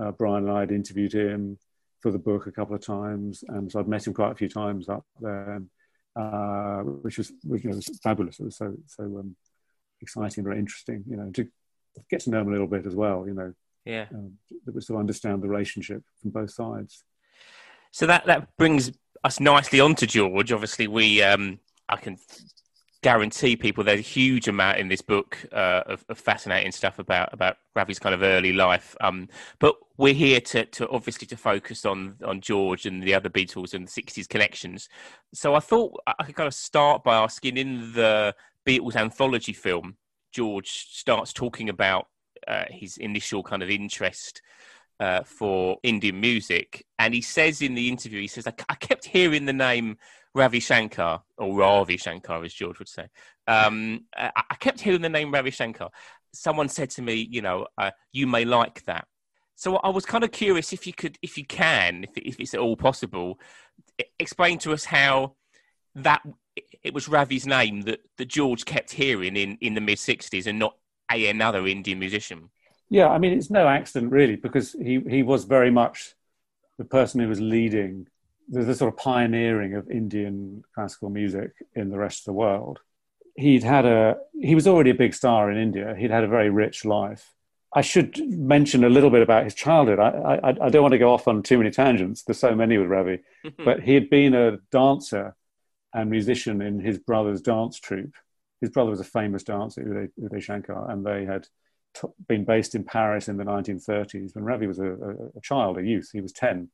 Uh, 0.00 0.12
Brian 0.12 0.44
and 0.44 0.52
I 0.52 0.60
had 0.60 0.72
interviewed 0.72 1.12
him 1.12 1.58
for 2.00 2.10
the 2.10 2.18
book 2.18 2.46
a 2.46 2.52
couple 2.52 2.74
of 2.74 2.84
times, 2.84 3.42
and 3.48 3.70
so 3.70 3.80
I'd 3.80 3.88
met 3.88 4.06
him 4.06 4.14
quite 4.14 4.32
a 4.32 4.36
few 4.36 4.48
times 4.48 4.88
up 4.88 5.04
there, 5.20 5.54
and, 5.54 5.68
uh, 6.14 6.82
which 6.82 7.18
was 7.18 7.32
which, 7.42 7.64
you 7.64 7.70
know, 7.70 7.76
was 7.76 7.98
fabulous. 8.02 8.38
It 8.38 8.44
was 8.44 8.56
so 8.56 8.76
so 8.86 9.04
um, 9.04 9.34
exciting, 10.00 10.42
and 10.42 10.44
very 10.44 10.58
interesting. 10.58 11.04
You 11.08 11.16
know, 11.16 11.30
to 11.32 11.48
get 12.10 12.20
to 12.20 12.30
know 12.30 12.42
him 12.42 12.48
a 12.48 12.52
little 12.52 12.66
bit 12.66 12.86
as 12.86 12.94
well. 12.94 13.26
You 13.26 13.34
know, 13.34 13.54
yeah, 13.84 14.06
um, 14.14 14.34
to, 14.66 14.80
to 14.80 14.96
understand 14.96 15.42
the 15.42 15.48
relationship 15.48 16.02
from 16.20 16.30
both 16.30 16.52
sides. 16.52 17.02
So 17.90 18.06
that 18.06 18.26
that 18.26 18.56
brings 18.56 18.92
us 19.24 19.40
nicely 19.40 19.80
on 19.80 19.94
to 19.96 20.06
George. 20.06 20.52
Obviously, 20.52 20.86
we 20.86 21.22
um, 21.22 21.58
I 21.88 21.96
can 21.96 22.18
guarantee 23.02 23.54
people 23.56 23.84
there's 23.84 24.00
a 24.00 24.02
huge 24.02 24.48
amount 24.48 24.78
in 24.78 24.88
this 24.88 25.02
book 25.02 25.38
uh, 25.52 25.82
of, 25.86 26.04
of, 26.08 26.18
fascinating 26.18 26.72
stuff 26.72 26.98
about 26.98 27.32
about 27.32 27.56
Ravi's 27.76 27.98
kind 27.98 28.14
of 28.14 28.22
early 28.22 28.52
life. 28.52 28.96
Um, 29.00 29.28
but 29.60 29.76
we're 29.96 30.14
here 30.14 30.40
to, 30.40 30.64
to 30.64 30.88
obviously 30.88 31.26
to 31.28 31.36
focus 31.36 31.84
on 31.84 32.16
on 32.24 32.40
George 32.40 32.86
and 32.86 33.02
the 33.02 33.14
other 33.14 33.28
Beatles 33.28 33.74
and 33.74 33.86
the 33.86 34.02
'60s 34.02 34.28
connections. 34.28 34.88
So 35.32 35.54
I 35.54 35.60
thought 35.60 36.00
I 36.06 36.24
could 36.24 36.34
kind 36.34 36.48
of 36.48 36.54
start 36.54 37.04
by 37.04 37.16
asking 37.16 37.56
in 37.56 37.92
the 37.92 38.34
Beatles 38.66 38.96
anthology 38.96 39.52
film, 39.52 39.96
George 40.32 40.68
starts 40.68 41.32
talking 41.32 41.68
about 41.68 42.08
uh, 42.46 42.64
his 42.68 42.96
initial 42.96 43.42
kind 43.42 43.62
of 43.62 43.70
interest. 43.70 44.42
Uh, 45.00 45.22
for 45.22 45.78
Indian 45.84 46.20
music, 46.20 46.84
and 46.98 47.14
he 47.14 47.20
says 47.20 47.62
in 47.62 47.76
the 47.76 47.88
interview, 47.88 48.20
he 48.20 48.26
says, 48.26 48.48
I, 48.48 48.54
I 48.68 48.74
kept 48.74 49.04
hearing 49.04 49.44
the 49.44 49.52
name 49.52 49.96
Ravi 50.34 50.60
Shankar, 50.60 51.22
or 51.36 51.56
Ravi 51.56 51.96
Shankar, 51.96 52.44
as 52.44 52.52
George 52.52 52.78
would 52.78 52.88
say. 52.88 53.08
Um, 53.46 54.04
I, 54.16 54.30
I, 54.50 54.54
kept 54.56 54.80
hearing 54.80 55.02
the 55.02 55.08
name 55.08 55.32
Ravi 55.32 55.50
Shankar. 55.50 55.90
Someone 56.32 56.68
said 56.68 56.90
to 56.90 57.02
me, 57.02 57.26
you 57.30 57.42
know, 57.42 57.66
uh, 57.78 57.90
you 58.12 58.26
may 58.26 58.44
like 58.44 58.84
that. 58.84 59.06
So 59.56 59.76
I 59.76 59.88
was 59.88 60.04
kind 60.04 60.22
of 60.22 60.30
curious 60.30 60.72
if 60.72 60.86
you 60.86 60.92
could, 60.92 61.18
if 61.22 61.36
you 61.36 61.44
can, 61.44 62.04
if, 62.04 62.10
if 62.16 62.38
it's 62.38 62.54
at 62.54 62.60
all 62.60 62.76
possible, 62.76 63.40
explain 64.18 64.58
to 64.58 64.72
us 64.72 64.84
how 64.84 65.34
that 65.96 66.22
it 66.82 66.94
was 66.94 67.08
Ravi's 67.08 67.46
name 67.46 67.82
that, 67.82 68.00
that 68.18 68.28
George 68.28 68.64
kept 68.64 68.92
hearing 68.92 69.36
in, 69.36 69.58
in 69.60 69.74
the 69.74 69.80
mid 69.80 69.98
60s 69.98 70.46
and 70.46 70.58
not 70.58 70.76
a, 71.10 71.26
another 71.26 71.66
Indian 71.66 71.98
musician. 71.98 72.50
Yeah, 72.90 73.08
I 73.08 73.18
mean, 73.18 73.32
it's 73.32 73.50
no 73.50 73.66
accident 73.66 74.12
really, 74.12 74.36
because 74.36 74.72
he, 74.72 75.00
he 75.00 75.22
was 75.22 75.44
very 75.44 75.70
much 75.70 76.14
the 76.78 76.84
person 76.84 77.20
who 77.20 77.28
was 77.28 77.40
leading 77.40 78.06
the, 78.48 78.64
the 78.64 78.74
sort 78.74 78.92
of 78.92 78.98
pioneering 78.98 79.74
of 79.74 79.90
Indian 79.90 80.62
classical 80.74 81.10
music 81.10 81.52
in 81.74 81.90
the 81.90 81.98
rest 81.98 82.20
of 82.20 82.24
the 82.26 82.32
world. 82.32 82.80
He'd 83.36 83.62
had 83.62 83.86
a 83.86 84.16
he 84.40 84.54
was 84.54 84.66
already 84.66 84.90
a 84.90 84.94
big 84.94 85.14
star 85.14 85.50
in 85.50 85.58
India. 85.58 85.94
He'd 85.96 86.10
had 86.10 86.24
a 86.24 86.28
very 86.28 86.50
rich 86.50 86.84
life. 86.84 87.34
I 87.74 87.82
should 87.82 88.18
mention 88.26 88.82
a 88.82 88.88
little 88.88 89.10
bit 89.10 89.22
about 89.22 89.44
his 89.44 89.54
childhood. 89.54 89.98
I, 89.98 90.40
I, 90.42 90.48
I 90.48 90.68
don't 90.70 90.82
want 90.82 90.92
to 90.92 90.98
go 90.98 91.12
off 91.12 91.28
on 91.28 91.42
too 91.42 91.58
many 91.58 91.70
tangents. 91.70 92.22
There's 92.22 92.38
so 92.38 92.54
many 92.54 92.78
with 92.78 92.88
Ravi, 92.88 93.20
but 93.64 93.82
he 93.82 93.94
had 93.94 94.08
been 94.08 94.34
a 94.34 94.56
dancer 94.72 95.36
and 95.92 96.10
musician 96.10 96.62
in 96.62 96.80
his 96.80 96.98
brother's 96.98 97.42
dance 97.42 97.78
troupe 97.78 98.14
his 98.60 98.70
brother 98.70 98.90
was 98.90 99.00
a 99.00 99.04
famous 99.04 99.42
dancer, 99.42 99.82
Uday, 99.82 100.10
Uday 100.20 100.42
Shankar, 100.42 100.90
and 100.90 101.04
they 101.04 101.24
had 101.24 101.46
t- 101.94 102.08
been 102.26 102.44
based 102.44 102.74
in 102.74 102.84
Paris 102.84 103.28
in 103.28 103.36
the 103.36 103.44
1930s 103.44 104.34
when 104.34 104.44
Ravi 104.44 104.66
was 104.66 104.78
a, 104.78 104.92
a, 104.92 105.10
a 105.36 105.40
child, 105.42 105.78
a 105.78 105.82
youth. 105.82 106.10
He 106.12 106.20
was 106.20 106.32
10 106.32 106.56
hmm. 106.56 106.64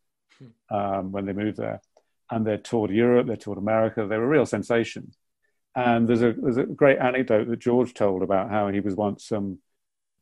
Um, 0.70 1.12
when 1.12 1.26
they 1.26 1.32
moved 1.32 1.58
there. 1.58 1.80
And 2.30 2.46
they 2.46 2.56
toured 2.56 2.90
Europe, 2.90 3.26
they 3.26 3.36
toured 3.36 3.58
America. 3.58 4.06
They 4.06 4.16
were 4.16 4.24
a 4.24 4.28
real 4.28 4.46
sensation. 4.46 5.12
And 5.76 6.08
there's 6.08 6.22
a, 6.22 6.32
there's 6.32 6.56
a 6.56 6.64
great 6.64 6.98
anecdote 6.98 7.48
that 7.48 7.58
George 7.58 7.94
told 7.94 8.22
about 8.22 8.50
how 8.50 8.68
he 8.68 8.80
was 8.80 8.94
once 8.94 9.30
um, 9.32 9.58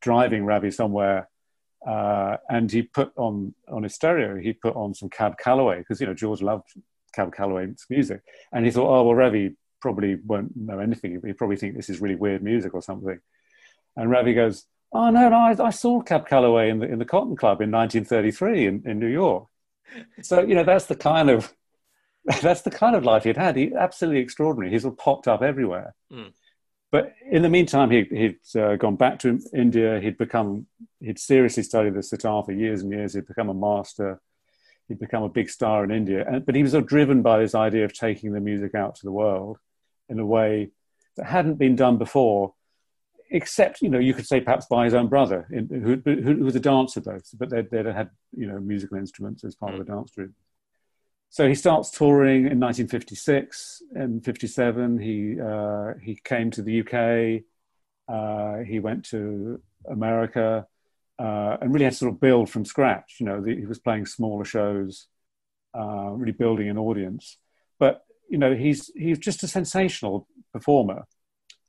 driving 0.01 0.45
Ravi 0.45 0.71
somewhere 0.71 1.29
uh, 1.87 2.37
and 2.49 2.71
he 2.71 2.83
put 2.83 3.13
on 3.17 3.55
on 3.69 3.83
his 3.83 3.95
stereo, 3.95 4.39
he 4.39 4.53
put 4.53 4.77
on 4.77 4.95
some 4.95 5.09
Cab 5.09 5.37
Calloway 5.39 5.79
because 5.79 6.01
you 6.01 6.07
know 6.07 6.15
George 6.15 6.41
loved 6.41 6.69
Cab 7.13 7.35
Calloway's 7.35 7.87
music, 7.91 8.23
and 8.53 8.65
he 8.65 8.71
thought, 8.71 8.89
oh 8.89 9.03
well, 9.05 9.15
Ravi 9.15 9.57
probably 9.81 10.15
won't 10.15 10.57
know 10.57 10.79
anything. 10.79 11.21
He 11.25 11.33
probably 11.33 11.57
think 11.57 11.75
this 11.75 11.91
is 11.91 12.01
really 12.01 12.15
weird 12.15 12.43
music 12.43 12.75
or 12.75 12.83
something. 12.83 13.19
And 13.97 14.11
Ravi 14.11 14.33
goes, 14.33 14.65
oh 14.93 15.11
no, 15.11 15.29
no, 15.29 15.37
I, 15.37 15.57
I 15.67 15.71
saw 15.71 16.01
Cab 16.03 16.29
Calloway 16.29 16.71
in 16.71 16.79
the 16.79 16.87
in 16.87 17.01
the 17.01 17.05
Cotton 17.05 17.37
Club 17.37 17.61
in 17.61 17.73
1933 17.73 18.67
in, 18.67 18.83
in 18.87 18.99
New 19.01 19.09
York. 19.09 19.49
So 20.23 20.41
you 20.41 20.55
know 20.55 20.65
that's 20.65 20.87
the 20.87 20.97
kind 20.97 21.31
of 21.31 21.53
that's 22.43 22.63
the 22.63 22.71
kind 22.71 22.95
of 22.95 23.05
life 23.05 23.25
he'd 23.25 23.37
had. 23.37 23.57
He 23.57 23.73
absolutely 23.75 24.21
extraordinary. 24.21 24.73
He's 24.73 24.85
all 24.85 24.93
popped 24.93 25.29
up 25.29 25.43
everywhere. 25.43 25.95
Mm. 26.13 26.33
But 26.93 27.15
in 27.29 27.41
the 27.41 27.49
meantime, 27.49 27.91
he, 27.91 28.03
he'd 28.03 28.61
uh, 28.61 28.77
gone 28.77 28.97
back 28.97 29.19
to 29.21 29.41
India. 29.55 29.99
He'd 29.99 30.19
become, 30.19 30.67
he'd 31.01 31.19
seriously 31.19 31.63
studied 31.63 31.95
the 31.95 32.03
sitar 32.03 32.45
for 32.45 32.53
years 32.53 32.83
and 32.83 32.93
years. 32.93 33.15
He'd 33.15 33.27
become 33.27 33.49
a 33.49 33.55
master. 33.55 34.21
He'd 34.89 35.01
become 35.01 35.23
a 35.23 35.31
big 35.31 35.49
star 35.49 35.85
in 35.85 35.91
India. 35.91 36.23
And, 36.29 36.45
but 36.45 36.55
he 36.55 36.63
was 36.63 36.73
sort 36.73 36.83
of 36.83 36.89
driven 36.91 37.23
by 37.23 37.39
this 37.39 37.55
idea 37.55 37.87
of 37.87 37.95
taking 37.95 38.33
the 38.33 38.41
music 38.41 38.75
out 38.75 38.97
to 38.97 39.05
the 39.05 39.11
world 39.11 39.57
in 40.11 40.19
a 40.19 40.27
way 40.27 40.71
that 41.17 41.27
hadn't 41.27 41.55
been 41.55 41.77
done 41.77 41.97
before, 41.97 42.53
except, 43.33 43.83
you 43.83 43.89
know, 43.89 43.99
you 43.99 44.15
could 44.15 44.27
say 44.27 44.41
perhaps 44.41 44.67
by 44.67 44.85
his 44.85 44.95
own 44.95 45.09
brother, 45.09 45.49
in, 45.51 45.69
who, 45.69 46.01
who, 46.05 46.23
who 46.23 46.45
was 46.45 46.57
a 46.57 46.61
dancer, 46.61 47.01
though, 47.01 47.19
but 47.39 47.51
they'd, 47.51 47.71
they'd 47.71 47.87
had, 47.87 48.11
you 48.37 48.47
know, 48.47 48.61
musical 48.61 48.99
instruments 48.99 49.45
as 49.45 49.55
part 49.55 49.73
of 49.75 49.79
the 49.79 49.93
dance 49.93 50.13
group 50.13 50.33
So 51.31 51.49
he 51.49 51.55
starts 51.55 51.91
touring 51.91 52.47
in 52.47 52.61
1956 52.61 53.83
and 53.95 54.25
57. 54.25 54.99
He 54.99 55.41
uh, 55.41 55.95
he 56.03 56.17
came 56.23 56.51
to 56.53 56.63
the 56.63 56.81
UK. 56.83 57.45
Uh, 58.09 58.65
he 58.65 58.81
went 58.81 59.05
to 59.07 59.61
America 59.91 60.67
uh, 61.19 61.57
and 61.61 61.73
really 61.73 61.85
had 61.85 61.93
to 61.93 61.99
sort 61.99 62.13
of 62.13 62.21
build 62.21 62.51
from 62.51 62.65
scratch. 62.65 63.17
You 63.21 63.27
know, 63.27 63.41
the, 63.41 63.57
he 63.57 63.67
was 63.67 63.79
playing 63.79 64.07
smaller 64.07 64.45
shows, 64.45 65.07
uh, 65.75 66.11
really 66.11 66.33
building 66.33 66.69
an 66.69 66.79
audience. 66.79 67.39
But 67.79 68.05
you 68.29 68.39
know, 68.39 68.55
he's 68.55 68.91
he's 68.95 69.19
just 69.19 69.43
a 69.43 69.49
sensational 69.49 70.29
performer. 70.53 71.07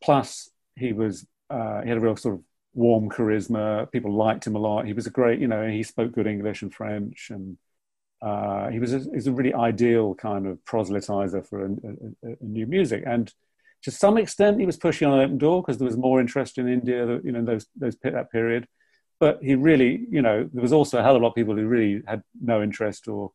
Plus, 0.04 0.50
he 0.76 0.94
was 0.94 1.26
uh, 1.50 1.82
he 1.82 1.90
had 1.90 1.98
a 1.98 2.02
real 2.02 2.16
sort 2.16 2.36
of 2.36 2.42
warm 2.74 3.10
charisma. 3.10 3.92
People 3.92 4.14
liked 4.14 4.48
him 4.48 4.56
a 4.56 4.60
lot. 4.60 4.86
He 4.86 4.94
was 4.94 5.08
a 5.08 5.12
great, 5.12 5.40
you 5.40 5.48
know, 5.48 5.68
he 5.68 5.84
spoke 5.84 6.12
good 6.12 6.28
English 6.28 6.62
and 6.62 6.74
French 6.74 7.30
and 7.30 7.58
uh, 8.24 8.70
he 8.70 8.80
was 8.80 8.94
a, 8.94 9.00
he 9.00 9.16
was 9.16 9.28
a 9.28 9.34
really 9.34 9.54
ideal 9.54 10.16
kind 10.16 10.48
of 10.48 10.58
proselytizer 10.64 11.46
for 11.46 11.66
a, 11.66 11.70
a, 11.70 12.32
a, 12.32 12.36
new 12.40 12.66
music, 12.66 13.04
and 13.06 13.34
to 13.82 13.92
some 13.92 14.18
extent 14.18 14.62
he 14.62 14.66
was 14.66 14.78
pushing 14.78 15.10
on 15.10 15.20
an 15.20 15.26
open 15.26 15.38
door 15.38 15.62
because 15.62 15.78
there 15.78 15.86
was 15.86 15.98
more 15.98 16.22
interest 16.22 16.58
in 16.58 16.70
India, 16.70 17.20
you 17.22 17.34
know, 17.34 17.44
those 17.44 17.68
those 17.76 17.98
that 17.98 18.32
period. 18.32 18.66
But 19.20 19.40
he 19.44 19.56
really, 19.56 20.08
you 20.10 20.22
know, 20.22 20.50
there 20.54 20.62
was 20.62 20.72
also 20.72 21.00
a 21.00 21.04
hell 21.04 21.18
of 21.18 21.22
a 21.22 21.26
lot 21.26 21.32
of 21.32 21.36
people 21.36 21.56
who 21.56 21.68
really 21.68 22.02
had 22.08 22.24
no 22.42 22.64
interest 22.64 23.10
or, 23.10 23.34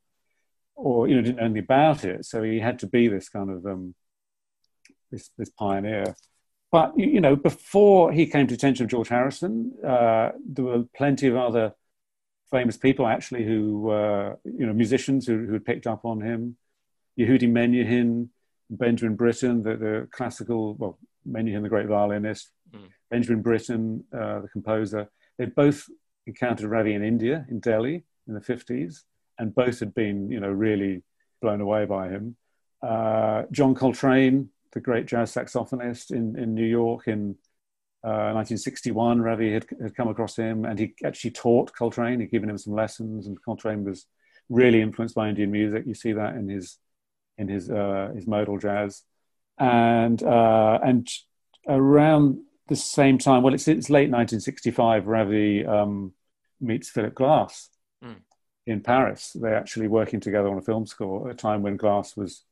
or 0.74 1.06
you 1.06 1.14
know, 1.14 1.22
didn't 1.22 1.36
know 1.36 1.44
anything 1.44 1.64
about 1.64 2.04
it. 2.04 2.24
So 2.24 2.42
he 2.42 2.58
had 2.58 2.78
to 2.78 2.86
be 2.86 3.08
this 3.08 3.28
kind 3.28 3.50
of 3.50 3.66
um, 3.66 3.94
this 5.10 5.28
this 5.36 5.50
pioneer. 5.50 6.16
But 6.70 6.98
you 6.98 7.20
know, 7.20 7.34
before 7.34 8.12
he 8.12 8.26
came 8.26 8.46
to 8.46 8.52
the 8.52 8.58
attention 8.58 8.84
of 8.84 8.90
George 8.90 9.08
Harrison, 9.08 9.72
uh, 9.84 10.32
there 10.46 10.64
were 10.64 10.84
plenty 10.94 11.26
of 11.26 11.36
other 11.36 11.74
famous 12.50 12.76
people 12.76 13.06
actually 13.06 13.44
who 13.44 13.80
were 13.80 14.38
you 14.44 14.66
know 14.66 14.72
musicians 14.72 15.26
who 15.26 15.46
who 15.46 15.60
picked 15.60 15.86
up 15.86 16.04
on 16.04 16.20
him. 16.20 16.56
Yehudi 17.18 17.50
Menuhin, 17.50 18.28
Benjamin 18.70 19.16
Britten, 19.16 19.62
the, 19.62 19.76
the 19.76 20.08
classical 20.12 20.74
well 20.74 20.98
Menuhin, 21.28 21.62
the 21.62 21.68
great 21.68 21.86
violinist, 21.86 22.50
mm. 22.74 22.88
Benjamin 23.10 23.42
Britten, 23.42 24.04
uh, 24.12 24.40
the 24.40 24.48
composer. 24.48 25.08
They 25.38 25.46
both 25.46 25.84
encountered 26.26 26.70
Ravi 26.70 26.94
in 26.94 27.02
India, 27.02 27.46
in 27.48 27.60
Delhi, 27.60 28.04
in 28.26 28.34
the 28.34 28.40
fifties, 28.40 29.04
and 29.38 29.54
both 29.54 29.80
had 29.80 29.94
been 29.94 30.30
you 30.30 30.40
know 30.40 30.50
really 30.50 31.02
blown 31.40 31.62
away 31.62 31.86
by 31.86 32.08
him. 32.08 32.36
Uh, 32.82 33.44
John 33.50 33.74
Coltrane, 33.74 34.50
the 34.72 34.80
great 34.80 35.06
jazz 35.06 35.32
saxophonist 35.32 36.10
in, 36.10 36.38
in 36.38 36.54
New 36.54 36.66
York 36.66 37.08
in 37.08 37.36
1961, 38.02 39.20
uh, 39.20 39.22
Ravi 39.22 39.52
had, 39.52 39.66
had 39.82 39.94
come 39.94 40.08
across 40.08 40.36
him 40.36 40.64
and 40.64 40.78
he 40.78 40.94
actually 41.04 41.32
taught 41.32 41.74
Coltrane. 41.74 42.20
He'd 42.20 42.30
given 42.30 42.50
him 42.50 42.58
some 42.58 42.74
lessons, 42.74 43.26
and 43.26 43.42
Coltrane 43.42 43.84
was 43.84 44.06
really 44.48 44.80
influenced 44.80 45.14
by 45.14 45.28
Indian 45.28 45.50
music. 45.50 45.84
You 45.86 45.94
see 45.94 46.12
that 46.12 46.34
in 46.34 46.48
his 46.48 46.78
in 47.36 47.48
his 47.48 47.70
uh, 47.70 48.12
his 48.14 48.26
modal 48.26 48.58
jazz, 48.58 49.02
and 49.58 50.22
uh, 50.22 50.78
and 50.82 51.08
around 51.68 52.38
the 52.68 52.76
same 52.76 53.18
time, 53.18 53.42
well, 53.42 53.54
it's, 53.54 53.68
it's 53.68 53.90
late 53.90 54.10
1965. 54.10 55.06
Ravi 55.06 55.64
um, 55.64 56.12
meets 56.60 56.90
Philip 56.90 57.14
Glass 57.14 57.70
mm. 58.04 58.16
in 58.66 58.80
Paris. 58.80 59.32
They're 59.34 59.56
actually 59.56 59.88
working 59.88 60.20
together 60.20 60.48
on 60.48 60.58
a 60.58 60.62
film 60.62 60.86
score 60.86 61.28
at 61.28 61.34
a 61.34 61.36
time 61.36 61.62
when 61.62 61.76
Glass 61.76 62.16
was 62.16 62.42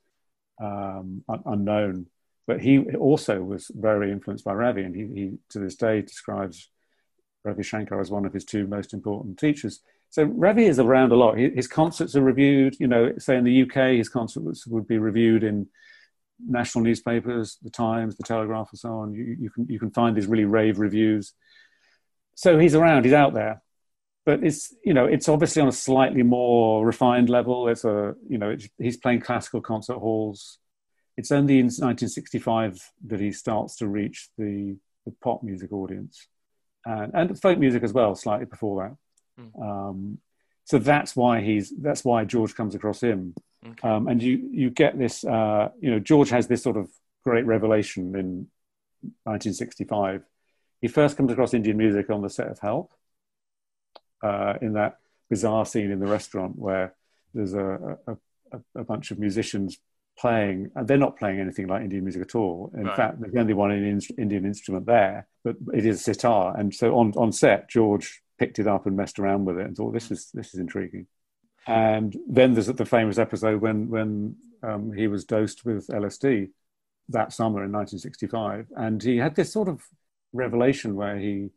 um, 0.60 1.22
un- 1.28 1.42
unknown 1.46 2.06
but 2.46 2.60
he 2.60 2.78
also 2.94 3.42
was 3.42 3.70
very 3.74 4.12
influenced 4.12 4.44
by 4.44 4.54
Ravi, 4.54 4.82
and 4.82 4.94
he, 4.94 5.06
he 5.06 5.32
to 5.50 5.58
this 5.58 5.74
day 5.74 6.02
describes 6.02 6.68
Ravi 7.44 7.62
Shankar 7.62 8.00
as 8.00 8.10
one 8.10 8.24
of 8.24 8.32
his 8.32 8.44
two 8.44 8.66
most 8.66 8.94
important 8.94 9.38
teachers. 9.38 9.80
So 10.10 10.24
Ravi 10.24 10.66
is 10.66 10.78
around 10.78 11.10
a 11.10 11.16
lot. 11.16 11.36
His 11.36 11.66
concerts 11.66 12.14
are 12.14 12.22
reviewed. 12.22 12.76
You 12.78 12.86
know, 12.86 13.12
say 13.18 13.36
in 13.36 13.44
the 13.44 13.62
UK, 13.62 13.96
his 13.96 14.08
concerts 14.08 14.66
would 14.66 14.86
be 14.86 14.98
reviewed 14.98 15.42
in 15.42 15.66
national 16.46 16.84
newspapers, 16.84 17.58
the 17.62 17.70
Times, 17.70 18.16
the 18.16 18.22
Telegraph, 18.22 18.68
and 18.70 18.78
so 18.78 18.90
on. 18.90 19.12
You, 19.12 19.36
you 19.38 19.50
can 19.50 19.66
you 19.68 19.80
can 19.80 19.90
find 19.90 20.16
these 20.16 20.28
really 20.28 20.44
rave 20.44 20.78
reviews. 20.78 21.32
So 22.36 22.58
he's 22.58 22.76
around. 22.76 23.04
He's 23.04 23.12
out 23.12 23.34
there, 23.34 23.60
but 24.26 24.44
it's 24.44 24.74
you 24.84 24.92
know 24.92 25.06
it's 25.06 25.28
obviously 25.28 25.62
on 25.62 25.68
a 25.68 25.72
slightly 25.72 26.22
more 26.22 26.84
refined 26.84 27.30
level. 27.30 27.68
It's 27.68 27.84
a 27.84 28.14
you 28.28 28.36
know 28.36 28.56
he's 28.78 28.98
playing 28.98 29.20
classical 29.20 29.62
concert 29.62 29.96
halls 29.96 30.58
it's 31.16 31.32
only 31.32 31.54
in 31.54 31.66
1965 31.66 32.92
that 33.06 33.20
he 33.20 33.32
starts 33.32 33.76
to 33.76 33.88
reach 33.88 34.28
the, 34.36 34.76
the 35.06 35.12
pop 35.22 35.42
music 35.42 35.72
audience 35.72 36.28
and, 36.84 37.12
and 37.14 37.40
folk 37.40 37.58
music 37.58 37.82
as 37.82 37.92
well, 37.92 38.14
slightly 38.14 38.46
before 38.46 38.96
that. 39.38 39.42
Mm. 39.42 39.62
Um, 39.62 40.18
so 40.64 40.78
that's 40.78 41.16
why 41.16 41.40
he's 41.40 41.72
that's 41.78 42.04
why 42.04 42.24
George 42.24 42.54
comes 42.54 42.74
across 42.74 43.00
him, 43.00 43.34
okay. 43.64 43.88
um, 43.88 44.08
and 44.08 44.20
you 44.20 44.48
you 44.50 44.68
get 44.68 44.98
this. 44.98 45.24
Uh, 45.24 45.68
you 45.80 45.90
know, 45.90 46.00
George 46.00 46.30
has 46.30 46.48
this 46.48 46.62
sort 46.62 46.76
of 46.76 46.90
great 47.22 47.46
revelation 47.46 48.16
in 48.16 48.48
1965. 49.22 50.24
He 50.80 50.88
first 50.88 51.16
comes 51.16 51.30
across 51.30 51.54
Indian 51.54 51.76
music 51.76 52.10
on 52.10 52.20
the 52.20 52.28
set 52.28 52.48
of 52.48 52.58
Help, 52.58 52.92
uh, 54.22 54.54
in 54.60 54.74
that 54.74 54.98
bizarre 55.28 55.66
scene 55.66 55.90
in 55.90 56.00
the 56.00 56.06
restaurant 56.06 56.58
where 56.58 56.94
there's 57.34 57.54
a, 57.54 57.98
a, 58.06 58.58
a, 58.74 58.84
bunch 58.84 59.10
of 59.10 59.18
musicians 59.18 59.78
playing, 60.18 60.70
and 60.74 60.88
they're 60.88 60.96
not 60.96 61.18
playing 61.18 61.40
anything 61.40 61.66
like 61.66 61.82
Indian 61.82 62.04
music 62.04 62.22
at 62.22 62.34
all. 62.34 62.70
In 62.74 62.84
right. 62.84 62.96
fact, 62.96 63.20
the 63.20 63.38
only 63.38 63.54
one 63.54 63.70
in 63.70 64.00
Indian 64.16 64.46
instrument 64.46 64.86
there, 64.86 65.26
but 65.44 65.56
it 65.74 65.84
is 65.84 66.00
a 66.00 66.02
sitar. 66.02 66.56
And 66.56 66.74
so 66.74 66.96
on, 66.96 67.12
on 67.16 67.32
set, 67.32 67.68
George 67.68 68.22
picked 68.38 68.58
it 68.58 68.66
up 68.66 68.86
and 68.86 68.96
messed 68.96 69.18
around 69.18 69.44
with 69.44 69.58
it 69.58 69.66
and 69.66 69.76
thought, 69.76 69.92
this 69.92 70.10
is, 70.10 70.30
this 70.32 70.54
is 70.54 70.60
intriguing. 70.60 71.06
And 71.66 72.16
then 72.28 72.54
there's 72.54 72.68
the 72.68 72.84
famous 72.86 73.18
episode 73.18 73.60
when, 73.60 73.88
when 73.88 74.36
um, 74.62 74.92
he 74.92 75.08
was 75.08 75.24
dosed 75.24 75.64
with 75.64 75.88
LSD 75.88 76.50
that 77.08 77.32
summer 77.32 77.64
in 77.64 77.72
1965. 77.72 78.68
And 78.76 79.02
he 79.02 79.18
had 79.18 79.34
this 79.34 79.52
sort 79.52 79.68
of 79.68 79.82
revelation 80.32 80.94
where 80.94 81.18
he 81.18 81.50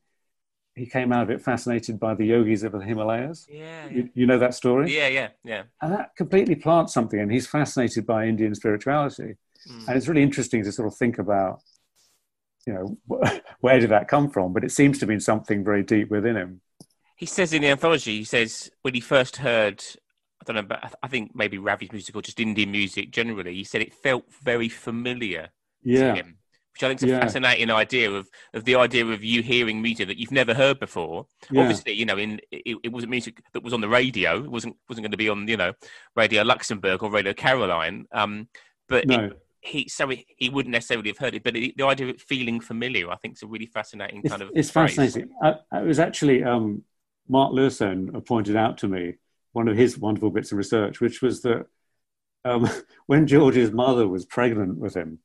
he 0.80 0.86
came 0.86 1.12
out 1.12 1.24
of 1.24 1.30
it 1.30 1.42
fascinated 1.42 2.00
by 2.00 2.16
the 2.16 2.26
yogis 2.26 2.64
of 2.64 2.72
the 2.72 2.80
Himalayas. 2.80 3.46
Yeah, 3.50 3.86
yeah. 3.86 3.92
You, 3.92 4.10
you, 4.14 4.26
know 4.26 4.40
that 4.40 4.54
story? 4.54 4.96
Yeah, 4.96 5.10
yeah, 5.10 5.28
yeah. 5.44 5.64
And 5.82 5.92
that 5.94 6.16
completely 6.16 6.56
plants 6.56 6.94
something, 6.94 7.20
and 7.20 7.32
he's 7.32 7.46
fascinated 7.46 8.06
by 8.06 8.26
Indian 8.26 8.56
spirituality. 8.56 9.36
Mm. 9.70 9.88
And 9.88 9.98
it's 9.98 10.08
really 10.08 10.24
interesting 10.24 10.64
to 10.64 10.72
sort 10.72 10.88
of 10.88 10.96
think 10.96 11.20
about, 11.20 11.62
you 12.66 12.74
know, 12.74 12.98
where 13.60 13.80
did 13.80 13.90
that 13.90 14.08
come 14.08 14.30
from? 14.30 14.54
But 14.54 14.64
it 14.64 14.72
seems 14.72 14.98
to 15.00 15.06
be 15.06 15.20
something 15.20 15.64
very 15.66 15.84
deep 15.84 16.10
within 16.10 16.38
him. 16.38 16.62
He 17.18 17.26
says 17.26 17.52
in 17.52 17.64
the 17.64 17.68
anthology, 17.68 18.20
he 18.20 18.24
says 18.24 18.72
when 18.82 18.94
he 18.94 19.02
first 19.02 19.38
heard, 19.38 19.84
I 20.42 20.46
don't 20.46 20.56
know, 20.56 20.62
but 20.62 20.96
I 21.04 21.08
think 21.10 21.36
maybe 21.36 21.58
Ravi's 21.58 21.92
music 21.92 22.16
or 22.16 22.22
just 22.22 22.40
Indian 22.40 22.72
music 22.72 23.12
generally, 23.12 23.54
he 23.54 23.66
said 23.66 23.82
it 23.82 23.94
felt 23.94 24.24
very 24.42 24.70
familiar 24.70 25.50
yeah. 25.84 26.14
to 26.14 26.16
him 26.16 26.38
which 26.80 26.86
I 26.86 26.88
think 26.90 27.04
is 27.04 27.10
a 27.10 27.14
yeah. 27.14 27.20
fascinating 27.20 27.70
idea 27.70 28.10
of 28.10 28.30
of 28.54 28.64
the 28.64 28.76
idea 28.76 29.06
of 29.06 29.24
you 29.24 29.42
hearing 29.42 29.82
music 29.82 30.08
that 30.08 30.18
you've 30.18 30.32
never 30.32 30.54
heard 30.54 30.80
before. 30.80 31.26
Yeah. 31.52 31.62
Obviously, 31.62 31.94
you 31.94 32.06
know, 32.06 32.18
in 32.18 32.40
it, 32.52 32.78
it, 32.84 32.92
wasn't 32.92 33.12
music 33.12 33.42
that 33.54 33.64
was 33.64 33.74
on 33.74 33.82
the 33.82 33.90
radio. 33.90 34.44
It 34.44 34.50
wasn't 34.50 34.78
wasn't 34.88 35.04
going 35.04 35.12
to 35.12 35.18
be 35.18 35.28
on 35.28 35.48
you 35.48 35.58
know 35.58 35.74
Radio 36.16 36.44
Luxembourg 36.44 37.04
or 37.04 37.12
Radio 37.12 37.34
Caroline. 37.34 38.06
Um, 38.14 38.48
but 38.88 39.08
no. 39.08 39.26
it, 39.26 39.42
he 39.62 39.90
so 39.90 40.08
he, 40.08 40.26
he 40.38 40.50
wouldn't 40.50 40.72
necessarily 40.72 41.10
have 41.10 41.18
heard 41.18 41.36
it, 41.36 41.44
but 41.44 41.56
it, 41.56 41.76
the 41.76 41.86
idea 41.86 42.08
of 42.08 42.16
it 42.16 42.22
feeling 42.22 42.62
familiar, 42.62 43.10
I 43.10 43.18
think, 43.18 43.36
is 43.36 43.44
a 43.44 43.48
really 43.48 43.66
fascinating 43.66 44.22
it's, 44.24 44.30
kind 44.30 44.42
of. 44.42 44.52
It's 44.56 44.70
phrase. 44.70 44.96
fascinating. 44.96 45.32
I, 45.44 45.56
it 45.74 45.86
was 45.86 46.00
actually 46.00 46.46
um, 46.46 46.84
Mark 47.28 47.52
Lewisohn 47.52 48.26
pointed 48.26 48.56
out 48.56 48.78
to 48.80 48.88
me 48.88 49.16
one 49.52 49.68
of 49.68 49.76
his 49.76 49.98
wonderful 49.98 50.30
bits 50.30 50.54
of 50.54 50.58
research, 50.58 51.02
which 51.02 51.22
was 51.22 51.42
that 51.42 51.66
um, 52.46 52.70
when 53.08 53.28
George's 53.28 53.72
mother 53.72 54.08
was 54.08 54.26
pregnant 54.26 54.78
with 54.78 54.94
him, 54.96 55.20